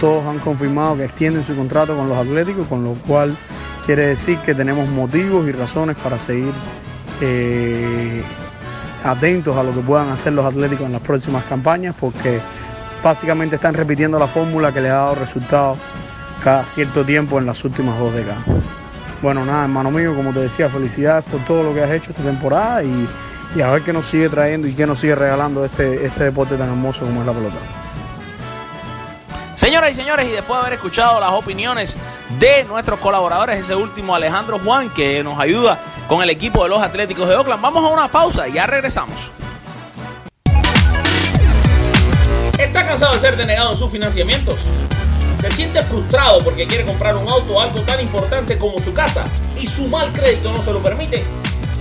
Todos 0.00 0.24
han 0.26 0.38
confirmado 0.38 0.96
que 0.96 1.04
extienden 1.04 1.44
su 1.44 1.54
contrato 1.54 1.96
con 1.96 2.08
los 2.08 2.16
Atléticos, 2.16 2.66
con 2.66 2.82
lo 2.82 2.94
cual 3.06 3.36
quiere 3.84 4.06
decir 4.06 4.38
que 4.38 4.54
tenemos 4.54 4.88
motivos 4.88 5.46
y 5.46 5.52
razones 5.52 5.96
para 5.96 6.18
seguir 6.18 6.52
eh, 7.20 8.22
atentos 9.04 9.56
a 9.56 9.62
lo 9.62 9.74
que 9.74 9.80
puedan 9.80 10.08
hacer 10.08 10.32
los 10.32 10.44
Atléticos 10.44 10.86
en 10.86 10.92
las 10.92 11.02
próximas 11.02 11.44
campañas, 11.44 11.94
porque 12.00 12.40
básicamente 13.02 13.56
están 13.56 13.74
repitiendo 13.74 14.18
la 14.18 14.26
fórmula 14.26 14.72
que 14.72 14.80
les 14.80 14.90
ha 14.90 14.96
dado 14.96 15.14
resultados 15.16 15.78
cada 16.42 16.64
cierto 16.64 17.04
tiempo 17.04 17.38
en 17.38 17.46
las 17.46 17.62
últimas 17.64 17.98
dos 17.98 18.14
décadas. 18.14 18.42
Bueno, 19.22 19.44
nada, 19.44 19.64
hermano 19.64 19.90
mío, 19.90 20.14
como 20.16 20.32
te 20.32 20.40
decía, 20.40 20.70
felicidades 20.70 21.24
por 21.26 21.40
todo 21.44 21.62
lo 21.62 21.74
que 21.74 21.82
has 21.82 21.90
hecho 21.90 22.10
esta 22.10 22.22
temporada 22.22 22.82
y, 22.82 23.06
a 23.62 23.70
ver 23.70 23.82
qué 23.82 23.92
nos 23.92 24.06
sigue 24.06 24.30
trayendo 24.30 24.66
y 24.66 24.72
qué 24.72 24.86
nos 24.86 25.00
sigue 25.00 25.14
regalando 25.14 25.64
este, 25.64 26.06
este 26.06 26.24
deporte 26.24 26.56
tan 26.56 26.70
hermoso 26.70 27.04
como 27.04 27.20
es 27.20 27.26
la 27.26 27.32
pelota. 27.32 27.79
Señoras 29.60 29.90
y 29.90 29.94
señores, 29.94 30.26
y 30.26 30.30
después 30.30 30.56
de 30.56 30.60
haber 30.60 30.72
escuchado 30.72 31.20
las 31.20 31.32
opiniones 31.32 31.94
de 32.38 32.64
nuestros 32.64 32.98
colaboradores, 32.98 33.58
ese 33.58 33.74
último 33.74 34.14
Alejandro 34.14 34.58
Juan, 34.58 34.88
que 34.88 35.22
nos 35.22 35.38
ayuda 35.38 35.78
con 36.08 36.22
el 36.22 36.30
equipo 36.30 36.62
de 36.62 36.70
los 36.70 36.82
Atléticos 36.82 37.28
de 37.28 37.34
Oakland, 37.34 37.60
vamos 37.60 37.84
a 37.84 37.88
una 37.88 38.08
pausa 38.08 38.48
y 38.48 38.54
ya 38.54 38.66
regresamos. 38.66 39.30
¿Está 42.58 42.82
cansado 42.84 43.12
de 43.12 43.20
ser 43.20 43.36
denegado 43.36 43.72
en 43.72 43.78
sus 43.78 43.92
financiamientos? 43.92 44.60
¿Se 45.42 45.50
siente 45.50 45.82
frustrado 45.82 46.42
porque 46.42 46.66
quiere 46.66 46.86
comprar 46.86 47.14
un 47.16 47.28
auto 47.28 47.60
algo 47.60 47.80
tan 47.80 48.00
importante 48.00 48.56
como 48.56 48.78
su 48.78 48.94
casa 48.94 49.26
y 49.60 49.66
su 49.66 49.86
mal 49.88 50.10
crédito 50.14 50.52
no 50.52 50.64
se 50.64 50.72
lo 50.72 50.78
permite? 50.82 51.22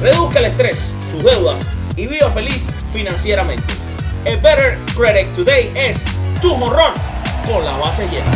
Reduzca 0.01 0.39
el 0.39 0.45
estrés, 0.45 0.77
sus 1.11 1.23
deudas 1.23 1.57
y 1.95 2.07
viva 2.07 2.31
feliz 2.31 2.63
financieramente. 2.91 3.71
A 4.25 4.35
Better 4.35 4.79
Credit 4.95 5.27
Today 5.35 5.71
es 5.75 5.97
tu 6.41 6.55
morrón 6.55 6.93
con 7.45 7.63
la 7.63 7.77
base 7.77 8.07
llena. 8.07 8.31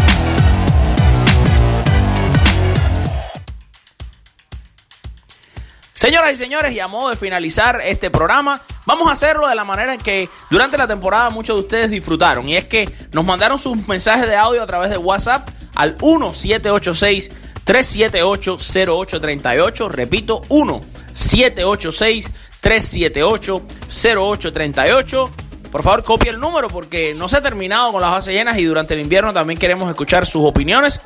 Señoras 5.94 6.34
y 6.34 6.36
señores, 6.36 6.74
y 6.74 6.80
a 6.80 6.88
modo 6.88 7.10
de 7.10 7.18
finalizar 7.18 7.82
este 7.84 8.12
programa, 8.12 8.62
vamos 8.86 9.10
a 9.10 9.14
hacerlo 9.14 9.48
de 9.48 9.56
la 9.56 9.64
manera 9.64 9.96
en 9.96 10.00
que 10.00 10.30
durante 10.48 10.78
la 10.78 10.86
temporada 10.88 11.32
muchos 11.32 11.56
de 11.56 11.62
ustedes 11.62 11.90
disfrutaron. 11.90 12.48
Y 12.48 12.56
es 12.56 12.66
que 12.66 12.88
nos 13.14 13.26
mandaron 13.26 13.58
sus 13.58 13.76
mensajes 13.88 14.28
de 14.28 14.36
audio 14.36 14.62
a 14.62 14.68
través 14.68 14.92
de 14.92 14.98
WhatsApp 14.98 15.50
al 15.74 15.94
1786 15.94 17.32
378 17.64 18.58
0838. 18.60 19.90
Repito, 19.90 20.42
1786 20.50 22.32
378 22.62 23.62
0838 23.90 25.47
por 25.72 25.84
favor, 25.84 26.04
copie 26.04 26.32
el 26.32 26.40
número 26.40 26.68
porque 26.68 27.14
no 27.14 27.28
se 27.28 27.38
ha 27.38 27.42
terminado 27.42 27.92
con 27.92 28.02
las 28.02 28.12
bases 28.12 28.34
llenas 28.34 28.58
y 28.58 28.66
durante 28.66 28.94
el 28.94 29.02
invierno 29.02 29.34
también 29.34 29.60
queremos 29.60 29.90
escuchar 29.90 30.26
sus 30.26 30.44
opiniones. 30.44 31.00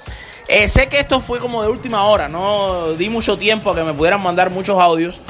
Eh, 0.47 0.67
sé 0.67 0.87
que 0.87 0.99
esto 0.99 1.21
fue 1.21 1.39
como 1.39 1.61
de 1.61 1.69
última 1.69 2.05
hora, 2.05 2.27
no 2.27 2.93
di 2.93 3.09
mucho 3.09 3.37
tiempo 3.37 3.71
a 3.71 3.75
que 3.75 3.83
me 3.83 3.93
pudieran 3.93 4.21
mandar 4.21 4.49
muchos 4.49 4.79
audios, 4.79 5.21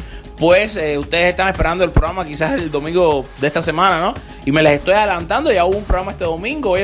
pues 0.41 0.75
ustedes 0.97 1.29
están 1.29 1.49
esperando 1.49 1.83
el 1.83 1.91
programa 1.91 2.25
quizás 2.25 2.53
el 2.53 2.71
domingo 2.71 3.23
de 3.39 3.45
esta 3.45 3.61
semana, 3.61 4.01
¿no? 4.01 4.15
Y 4.43 4.51
me 4.51 4.63
les 4.63 4.79
estoy 4.79 4.95
adelantando, 4.95 5.51
ya 5.51 5.65
hubo 5.65 5.77
un 5.77 5.83
programa 5.83 6.09
este 6.09 6.23
domingo, 6.23 6.75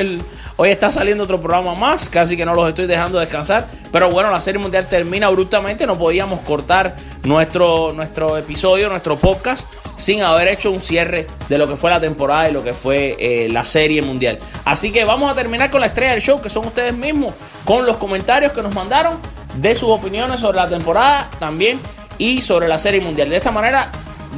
Hoy 0.60 0.70
está 0.70 0.92
saliendo 0.92 1.24
otro 1.24 1.40
programa 1.40 1.74
más, 1.74 2.08
casi 2.08 2.36
que 2.36 2.44
no 2.44 2.54
los 2.54 2.68
estoy 2.68 2.86
dejando 2.86 3.18
descansar. 3.18 3.68
Pero 3.90 4.10
bueno, 4.10 4.30
la 4.30 4.40
Serie 4.40 4.60
Mundial 4.60 4.86
termina 4.86 5.26
abruptamente, 5.26 5.86
no 5.86 5.98
podíamos 5.98 6.40
cortar 6.40 6.94
nuestro, 7.24 7.92
nuestro 7.92 8.36
episodio, 8.36 8.88
nuestro 8.88 9.16
podcast, 9.18 9.66
sin 9.96 10.22
haber 10.22 10.46
hecho 10.46 10.70
un 10.70 10.80
cierre 10.80 11.26
de 11.48 11.58
lo 11.58 11.66
que 11.66 11.76
fue 11.76 11.90
la 11.90 12.00
temporada 12.00 12.48
y 12.48 12.52
lo 12.52 12.62
que 12.62 12.72
fue 12.72 13.16
eh, 13.18 13.48
la 13.50 13.64
Serie 13.64 14.02
Mundial. 14.02 14.38
Así 14.64 14.92
que 14.92 15.04
vamos 15.04 15.32
a 15.32 15.34
terminar 15.34 15.68
con 15.70 15.80
la 15.80 15.88
estrella 15.88 16.12
del 16.12 16.22
show, 16.22 16.40
que 16.40 16.50
son 16.50 16.64
ustedes 16.64 16.94
mismos, 16.94 17.34
con 17.64 17.86
los 17.86 17.96
comentarios 17.96 18.52
que 18.52 18.62
nos 18.62 18.72
mandaron 18.72 19.18
de 19.56 19.74
sus 19.74 19.88
opiniones 19.88 20.40
sobre 20.40 20.58
la 20.58 20.68
temporada 20.68 21.28
también 21.40 21.80
y 22.18 22.42
sobre 22.42 22.68
la 22.68 22.78
Serie 22.78 23.00
Mundial. 23.00 23.30
De 23.30 23.36
esta 23.36 23.50
manera 23.50 23.90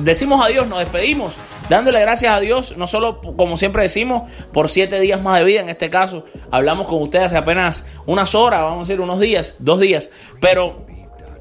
decimos 0.02 0.44
adiós, 0.44 0.66
nos 0.68 0.78
despedimos 0.78 1.36
dándole 1.68 2.00
gracias 2.00 2.34
a 2.34 2.40
Dios, 2.40 2.76
no 2.76 2.86
solo 2.86 3.20
como 3.20 3.56
siempre 3.56 3.82
decimos, 3.82 4.30
por 4.52 4.68
siete 4.68 4.98
días 5.00 5.22
más 5.22 5.38
de 5.38 5.44
vida, 5.44 5.60
en 5.60 5.68
este 5.68 5.88
caso, 5.88 6.24
hablamos 6.50 6.88
con 6.88 7.00
ustedes 7.00 7.26
hace 7.26 7.36
apenas 7.36 7.86
unas 8.06 8.34
horas, 8.34 8.62
vamos 8.62 8.88
a 8.88 8.88
decir 8.88 9.00
unos 9.00 9.20
días, 9.20 9.54
dos 9.60 9.78
días, 9.78 10.10
pero 10.40 10.84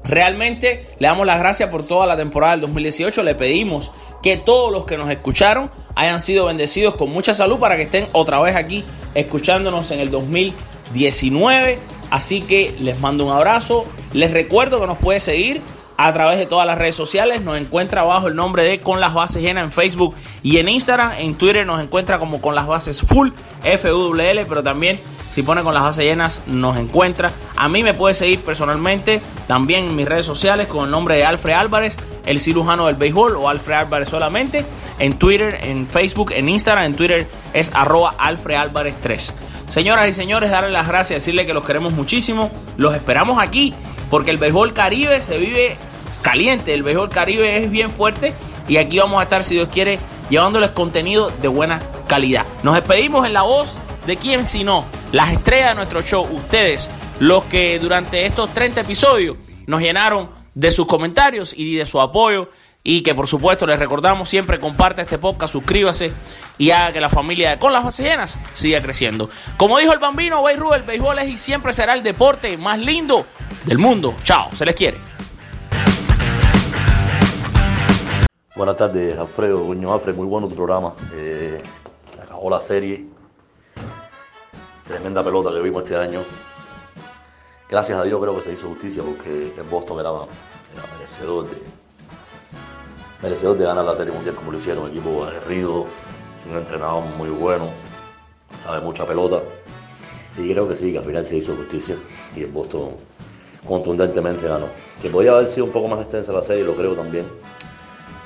realmente 0.04 0.86
le 0.98 1.08
damos 1.08 1.26
las 1.26 1.38
gracias 1.40 1.68
por 1.68 1.84
toda 1.84 2.06
la 2.06 2.16
temporada 2.16 2.52
del 2.52 2.60
2018, 2.62 3.24
le 3.24 3.34
pedimos 3.34 3.90
que 4.22 4.36
todos 4.36 4.70
los 4.70 4.84
que 4.84 4.96
nos 4.96 5.10
escucharon 5.10 5.70
hayan 5.96 6.20
sido 6.20 6.46
bendecidos 6.46 6.94
con 6.94 7.10
mucha 7.10 7.34
salud 7.34 7.58
para 7.58 7.76
que 7.76 7.82
estén 7.82 8.08
otra 8.12 8.40
vez 8.40 8.54
aquí 8.54 8.84
escuchándonos 9.14 9.90
en 9.90 10.00
el 10.00 10.10
2019. 10.10 11.78
Así 12.10 12.42
que 12.42 12.74
les 12.80 12.98
mando 13.00 13.24
un 13.26 13.32
abrazo. 13.32 13.84
Les 14.12 14.30
recuerdo 14.30 14.80
que 14.80 14.86
nos 14.86 14.98
puede 14.98 15.20
seguir 15.20 15.62
a 16.06 16.12
través 16.14 16.38
de 16.38 16.46
todas 16.46 16.66
las 16.66 16.78
redes 16.78 16.94
sociales. 16.94 17.42
Nos 17.42 17.60
encuentra 17.60 18.02
bajo 18.02 18.28
el 18.28 18.34
nombre 18.34 18.62
de 18.62 18.78
Con 18.78 19.00
las 19.00 19.12
Bases 19.12 19.42
Llenas 19.42 19.64
en 19.64 19.70
Facebook 19.70 20.16
y 20.42 20.56
en 20.56 20.68
Instagram. 20.68 21.12
En 21.18 21.34
Twitter 21.34 21.66
nos 21.66 21.82
encuentra 21.82 22.18
como 22.18 22.40
Con 22.40 22.54
las 22.54 22.66
Bases 22.66 23.02
Full, 23.02 23.28
F-U-L-L, 23.64 24.46
pero 24.46 24.62
también 24.62 24.98
si 25.30 25.42
pone 25.42 25.62
Con 25.62 25.74
las 25.74 25.82
Bases 25.82 26.06
Llenas 26.06 26.42
nos 26.46 26.78
encuentra. 26.78 27.30
A 27.54 27.68
mí 27.68 27.82
me 27.82 27.92
puede 27.92 28.14
seguir 28.14 28.40
personalmente 28.40 29.20
también 29.46 29.88
en 29.88 29.96
mis 29.96 30.08
redes 30.08 30.24
sociales 30.24 30.68
con 30.68 30.86
el 30.86 30.90
nombre 30.90 31.16
de 31.16 31.26
Alfred 31.26 31.52
Álvarez 31.52 31.98
el 32.24 32.40
cirujano 32.40 32.86
del 32.86 32.96
béisbol 32.96 33.36
o 33.36 33.48
Alfred 33.48 33.76
Álvarez 33.76 34.08
solamente. 34.08 34.64
En 34.98 35.18
Twitter, 35.18 35.58
en 35.62 35.86
Facebook, 35.86 36.32
en 36.32 36.48
Instagram, 36.48 36.84
en 36.84 36.94
Twitter 36.94 37.28
es 37.52 37.74
arroba 37.74 38.14
Alfred 38.16 38.56
Álvarez 38.56 38.96
3. 39.02 39.34
Señoras 39.68 40.08
y 40.08 40.12
señores, 40.12 40.50
darles 40.50 40.72
las 40.72 40.88
gracias, 40.88 41.22
decirles 41.22 41.46
que 41.46 41.54
los 41.54 41.64
queremos 41.64 41.92
muchísimo. 41.92 42.50
Los 42.76 42.94
esperamos 42.94 43.38
aquí 43.38 43.74
porque 44.10 44.30
el 44.30 44.38
béisbol 44.38 44.72
caribe 44.72 45.20
se 45.20 45.38
vive 45.38 45.76
caliente. 46.22 46.74
El 46.74 46.82
béisbol 46.82 47.08
caribe 47.08 47.64
es 47.64 47.70
bien 47.70 47.90
fuerte 47.90 48.34
y 48.68 48.76
aquí 48.76 48.98
vamos 48.98 49.20
a 49.20 49.24
estar, 49.24 49.42
si 49.44 49.54
Dios 49.54 49.68
quiere, 49.68 49.98
llevándoles 50.28 50.70
contenido 50.70 51.30
de 51.42 51.48
buena 51.48 51.80
calidad. 52.06 52.46
Nos 52.62 52.74
despedimos 52.74 53.26
en 53.26 53.32
la 53.32 53.42
voz 53.42 53.78
de 54.06 54.16
quién 54.16 54.46
sino 54.46 54.84
las 55.12 55.32
estrellas 55.32 55.70
de 55.70 55.74
nuestro 55.74 56.02
show, 56.02 56.26
ustedes, 56.30 56.90
los 57.18 57.44
que 57.44 57.78
durante 57.78 58.26
estos 58.26 58.50
30 58.52 58.82
episodios 58.82 59.36
nos 59.66 59.80
llenaron 59.80 60.30
de 60.54 60.70
sus 60.70 60.86
comentarios 60.86 61.52
y 61.56 61.74
de 61.74 61.86
su 61.86 62.00
apoyo. 62.00 62.50
Y 62.82 63.02
que 63.02 63.14
por 63.14 63.26
supuesto 63.26 63.66
les 63.66 63.78
recordamos 63.78 64.26
siempre 64.26 64.56
comparte 64.56 65.02
este 65.02 65.18
podcast, 65.18 65.52
suscríbase 65.52 66.12
y 66.56 66.70
haga 66.70 66.94
que 66.94 67.00
la 67.02 67.10
familia 67.10 67.58
Con 67.58 67.74
las 67.74 67.84
Bases 67.84 68.06
Llenas 68.06 68.38
siga 68.54 68.80
creciendo. 68.80 69.28
Como 69.58 69.76
dijo 69.78 69.92
el 69.92 69.98
bambino, 69.98 70.42
Beirut, 70.42 70.72
el 70.72 70.82
béisbol 70.84 71.18
es 71.18 71.28
y 71.28 71.36
siempre 71.36 71.74
será 71.74 71.92
el 71.92 72.02
deporte 72.02 72.56
más 72.56 72.78
lindo 72.78 73.26
del 73.66 73.76
mundo. 73.76 74.14
Chao, 74.22 74.48
se 74.54 74.64
les 74.64 74.74
quiere. 74.74 74.96
Buenas 78.60 78.76
tardes, 78.76 79.18
Alfredo, 79.18 79.64
Coño 79.64 79.90
Alfred, 79.90 80.14
muy 80.14 80.26
bueno 80.26 80.46
tu 80.46 80.54
programa. 80.54 80.92
Eh, 81.14 81.62
se 82.04 82.20
acabó 82.20 82.50
la 82.50 82.60
serie. 82.60 83.06
Tremenda 84.86 85.24
pelota 85.24 85.50
que 85.50 85.62
vimos 85.62 85.82
este 85.84 85.96
año. 85.96 86.20
Gracias 87.70 87.98
a 87.98 88.04
Dios 88.04 88.20
creo 88.20 88.34
que 88.34 88.42
se 88.42 88.52
hizo 88.52 88.68
justicia 88.68 89.02
porque 89.02 89.54
el 89.56 89.62
Boston 89.62 90.00
era, 90.00 90.10
merecedor, 90.92 91.48
de, 91.48 91.56
merecedor 93.22 93.56
de 93.56 93.64
ganar 93.64 93.82
la 93.82 93.94
serie 93.94 94.12
mundial 94.12 94.34
como 94.34 94.52
lo 94.52 94.58
hicieron. 94.58 94.84
Un 94.84 94.90
equipo 94.90 95.24
aguerrido, 95.24 95.86
un 96.50 96.58
entrenador 96.58 97.02
muy 97.16 97.30
bueno, 97.30 97.70
sabe 98.62 98.82
mucha 98.82 99.06
pelota. 99.06 99.40
Y 100.36 100.52
creo 100.52 100.68
que 100.68 100.76
sí, 100.76 100.92
que 100.92 100.98
al 100.98 101.04
final 101.04 101.24
se 101.24 101.38
hizo 101.38 101.56
justicia 101.56 101.96
y 102.36 102.42
el 102.42 102.50
Boston 102.50 102.90
contundentemente 103.66 104.46
ganó. 104.46 104.66
Que 105.00 105.08
podía 105.08 105.32
haber 105.32 105.48
sido 105.48 105.64
un 105.64 105.72
poco 105.72 105.88
más 105.88 106.00
extensa 106.00 106.30
la 106.30 106.42
serie, 106.42 106.62
lo 106.62 106.74
creo 106.74 106.92
también. 106.92 107.24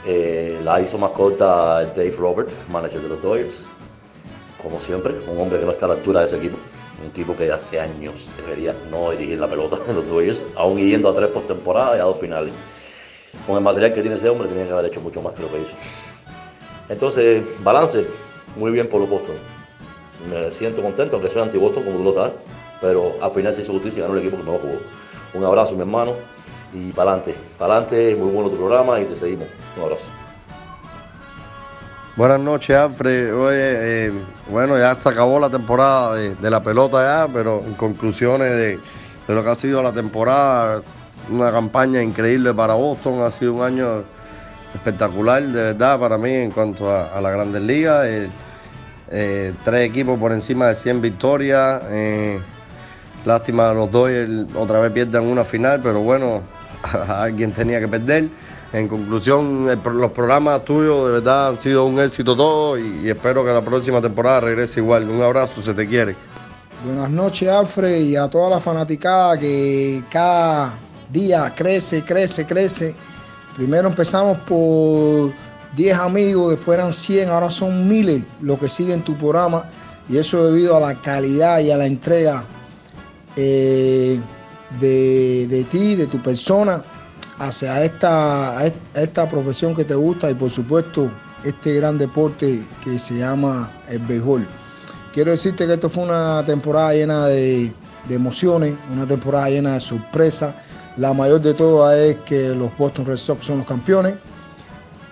Eh, 0.07 0.61
la 0.63 0.81
hizo 0.81 0.99
más 0.99 1.13
corta 1.13 1.85
Dave 1.87 2.15
Robert, 2.19 2.51
manager 2.71 3.01
de 3.01 3.09
los 3.09 3.23
Dodgers, 3.23 3.67
como 4.63 4.81
siempre, 4.81 5.15
un 5.29 5.41
hombre 5.41 5.59
que 5.59 5.65
no 5.65 5.71
está 5.71 5.87
a 5.87 5.89
la 5.91 5.95
altura 5.95 6.21
de 6.21 6.27
ese 6.27 6.37
equipo, 6.37 6.59
un 7.03 7.11
tipo 7.11 7.35
que 7.35 7.51
hace 7.51 7.81
años 7.81 8.31
debería 8.37 8.75
no 8.91 9.11
dirigir 9.13 9.39
la 9.39 9.49
pelota 9.49 9.79
en 9.89 9.95
los 9.95 10.09
Dodgers, 10.09 10.45
aún 10.57 10.79
yendo 10.79 11.09
a 11.09 11.15
tres 11.15 11.29
postemporadas 11.29 11.97
y 11.97 12.01
a 12.01 12.05
dos 12.05 12.19
finales. 12.19 12.53
Con 13.47 13.57
el 13.57 13.63
material 13.63 13.93
que 13.93 14.01
tiene 14.01 14.17
ese 14.17 14.29
hombre, 14.29 14.49
tenía 14.49 14.67
que 14.67 14.73
haber 14.73 14.87
hecho 14.87 15.01
mucho 15.01 15.21
más 15.23 15.35
que 15.35 15.43
lo 15.43 15.51
que 15.51 15.63
hizo. 15.63 15.75
Entonces, 16.89 17.45
balance, 17.63 18.07
muy 18.57 18.71
bien 18.73 18.89
por 18.89 19.01
los 19.01 19.09
Boston. 19.09 19.37
Me 20.31 20.51
siento 20.51 20.83
contento, 20.83 21.17
aunque 21.17 21.31
soy 21.31 21.43
anti-Boston, 21.43 21.83
como 21.85 21.97
tú 21.99 22.05
lo 22.05 22.13
sabes, 22.13 22.33
pero 22.81 23.15
al 23.21 23.33
final 23.33 23.55
se 23.55 23.63
hizo 23.63 23.73
justicia 23.73 24.01
y 24.01 24.03
ganó 24.03 24.15
el 24.15 24.21
equipo 24.21 24.37
que 24.37 24.43
mejor 24.43 24.61
jugó. 24.61 24.79
Un 25.35 25.45
abrazo, 25.45 25.75
mi 25.75 25.81
hermano, 25.81 26.13
y 26.73 26.93
para 26.93 27.13
adelante. 27.13 27.35
Para 27.59 27.77
adelante, 27.77 28.17
muy 28.17 28.31
bueno 28.31 28.51
tu 28.51 28.57
programa 28.57 29.01
y 29.01 29.05
te 29.05 29.17
seguimos. 29.17 29.49
Buenas 32.17 32.39
noches, 32.39 32.77
Alfred. 32.77 33.35
Oye, 33.35 33.57
eh, 34.07 34.13
bueno, 34.49 34.79
ya 34.79 34.95
se 34.95 35.09
acabó 35.09 35.41
la 35.41 35.51
temporada 35.51 36.15
de, 36.15 36.51
la 36.51 36.63
pelota 36.63 37.03
ya, 37.03 37.33
pero 37.33 37.61
en 37.67 37.75
conclusiones 37.75 38.53
de, 38.53 38.79
de, 39.27 39.35
lo 39.35 39.43
que 39.43 39.51
ha 39.51 39.55
sido 39.57 39.83
la 39.83 39.91
temporada, 39.91 40.81
una 41.29 41.51
campaña 41.51 42.03
increíble 42.03 42.55
para 42.55 42.75
Boston, 42.75 43.23
ha 43.23 43.33
sido 43.33 43.55
un 43.55 43.63
año 43.63 44.05
espectacular, 44.75 45.43
de 45.43 45.63
verdad, 45.73 45.99
para 45.99 46.17
mí 46.17 46.31
en 46.31 46.53
cuanto 46.53 46.89
a, 46.89 47.21
la 47.21 47.31
Grandes 47.31 47.63
Ligas. 47.63 48.07
Eh, 48.07 48.29
eh, 49.11 49.53
tres 49.65 49.89
equipos 49.89 50.19
por 50.19 50.33
encima 50.33 50.69
de 50.69 50.77
100 50.77 51.01
victorias. 51.01 51.83
Lástima, 53.25 53.73
los 53.73 53.91
dos 53.91 54.11
otra 54.55 54.81
vez 54.81 54.93
pierden 54.93 55.25
una 55.25 55.45
final, 55.45 55.81
pero 55.83 56.01
bueno, 56.01 56.43
alguien 57.09 57.53
tenía 57.53 57.81
que 57.81 57.89
perder. 57.89 58.29
En 58.75 58.89
conclusión, 58.89 59.69
los 59.69 60.11
programas 60.11 60.65
tuyos 60.65 61.07
de 61.07 61.13
verdad 61.13 61.51
han 61.51 61.63
sido 61.63 61.85
un 61.85 62.01
éxito 62.01 62.35
todos 62.35 62.81
y, 62.81 63.03
y, 63.05 63.09
espero 63.09 63.45
que 63.45 63.53
la 63.53 63.61
próxima 63.61 64.03
temporada 64.03 64.41
regrese 64.41 64.81
igual. 64.81 65.09
Un 65.09 65.23
abrazo, 65.23 65.63
se 65.63 65.73
te 65.75 65.87
quiere. 65.87 66.17
Buenas 66.85 67.09
noches, 67.09 67.49
Alfred, 67.49 68.01
y 68.01 68.17
a 68.17 68.27
toda 68.27 68.51
la 68.51 68.59
fanaticada 68.59 69.39
que 69.39 70.03
cada 70.11 70.73
día 71.09 71.53
crece, 71.55 72.05
crece, 72.05 72.47
crece. 72.47 72.97
Primero 73.55 73.87
empezamos 73.87 74.39
por 74.39 75.31
10 75.77 75.97
amigos, 75.97 76.57
después 76.57 76.77
eran 76.77 76.91
100, 76.91 77.29
ahora 77.29 77.51
son 77.51 77.89
miles 77.89 78.25
los 78.41 78.59
que 78.59 78.69
siguen 78.69 79.03
tu 79.03 79.15
programa 79.15 79.67
y 80.09 80.17
eso 80.17 80.51
debido 80.51 80.77
a 80.77 80.81
la 80.81 80.97
calidad 80.97 81.61
y 81.61 81.71
a 81.71 81.77
la 81.77 81.87
entrega 81.87 82.43
eh, 83.37 84.19
de, 84.81 85.47
de 85.47 85.63
ti, 85.63 85.95
de 85.95 86.09
tu 86.09 86.21
persona 86.21 86.83
hacia 87.39 87.85
esta, 87.85 88.65
esta 88.95 89.29
profesión 89.29 89.75
que 89.75 89.85
te 89.85 89.95
gusta 89.95 90.31
y 90.31 90.35
por 90.35 90.51
supuesto 90.51 91.11
este 91.45 91.75
gran 91.75 91.99
deporte 91.99 92.63
que 92.83 92.99
se 92.99 93.19
llama 93.19 93.71
el 93.89 93.99
béisbol. 94.01 94.47
Quiero 95.13 95.31
decirte 95.31 95.67
que 95.67 95.75
esto 95.75 95.89
fue 95.89 96.05
una 96.05 96.43
temporada 96.45 96.93
llena 96.93 97.27
de, 97.27 97.73
de 98.09 98.15
emociones, 98.15 98.75
una 98.93 99.07
temporada 99.07 99.49
llena 99.49 99.75
de 99.75 99.81
sorpresas. 99.81 100.55
La 100.97 101.13
mayor 101.13 101.41
de 101.41 101.55
todas 101.55 101.99
es 101.99 102.17
que 102.25 102.49
los 102.51 102.77
Boston 102.77 103.07
Red 103.07 103.17
Sox 103.17 103.45
son 103.45 103.59
los 103.59 103.67
campeones. 103.67 104.15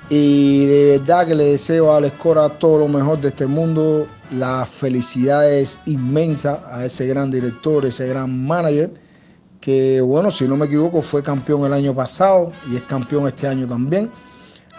Y 0.08 0.66
de 0.66 0.98
verdad 0.98 1.26
que 1.26 1.34
le 1.34 1.44
deseo 1.52 1.92
a 1.92 1.98
Alex 1.98 2.16
Cora 2.18 2.48
todo 2.48 2.80
lo 2.80 2.88
mejor 2.88 3.20
de 3.20 3.28
este 3.28 3.46
mundo. 3.46 4.06
La 4.32 4.66
felicidad 4.66 5.48
es 5.50 5.80
inmensa 5.86 6.62
a 6.70 6.84
ese 6.84 7.06
gran 7.06 7.30
director, 7.30 7.84
ese 7.86 8.08
gran 8.08 8.44
manager 8.44 8.90
que 9.62 10.00
bueno, 10.00 10.32
si 10.32 10.48
no 10.48 10.56
me 10.56 10.66
equivoco, 10.66 11.00
fue 11.00 11.22
campeón 11.22 11.64
el 11.64 11.72
año 11.72 11.94
pasado 11.94 12.52
y 12.70 12.76
es 12.76 12.82
campeón 12.82 13.28
este 13.28 13.46
año 13.46 13.66
también. 13.66 14.10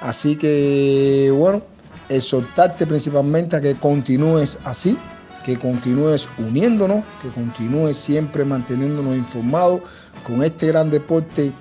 Así 0.01 0.35
que 0.35 1.33
bueno, 1.35 1.63
exhortarte 2.09 2.85
principalmente 2.85 3.55
a 3.55 3.61
que 3.61 3.75
continúes 3.75 4.59
así, 4.65 4.97
que 5.45 5.57
continúes 5.57 6.27
uniéndonos, 6.37 7.05
que 7.21 7.29
continúes 7.29 7.95
siempre 7.95 8.43
manteniéndonos 8.43 9.15
informados 9.15 9.81
con 10.27 10.43
este 10.43 10.67
gran 10.67 10.89
deporte 10.89 11.53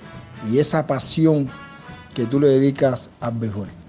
y 0.51 0.59
esa 0.59 0.85
pasión 0.85 1.49
que 2.15 2.27
tú 2.27 2.41
le 2.41 2.49
dedicas 2.49 3.09
al 3.21 3.35
béisbol. 3.35 3.82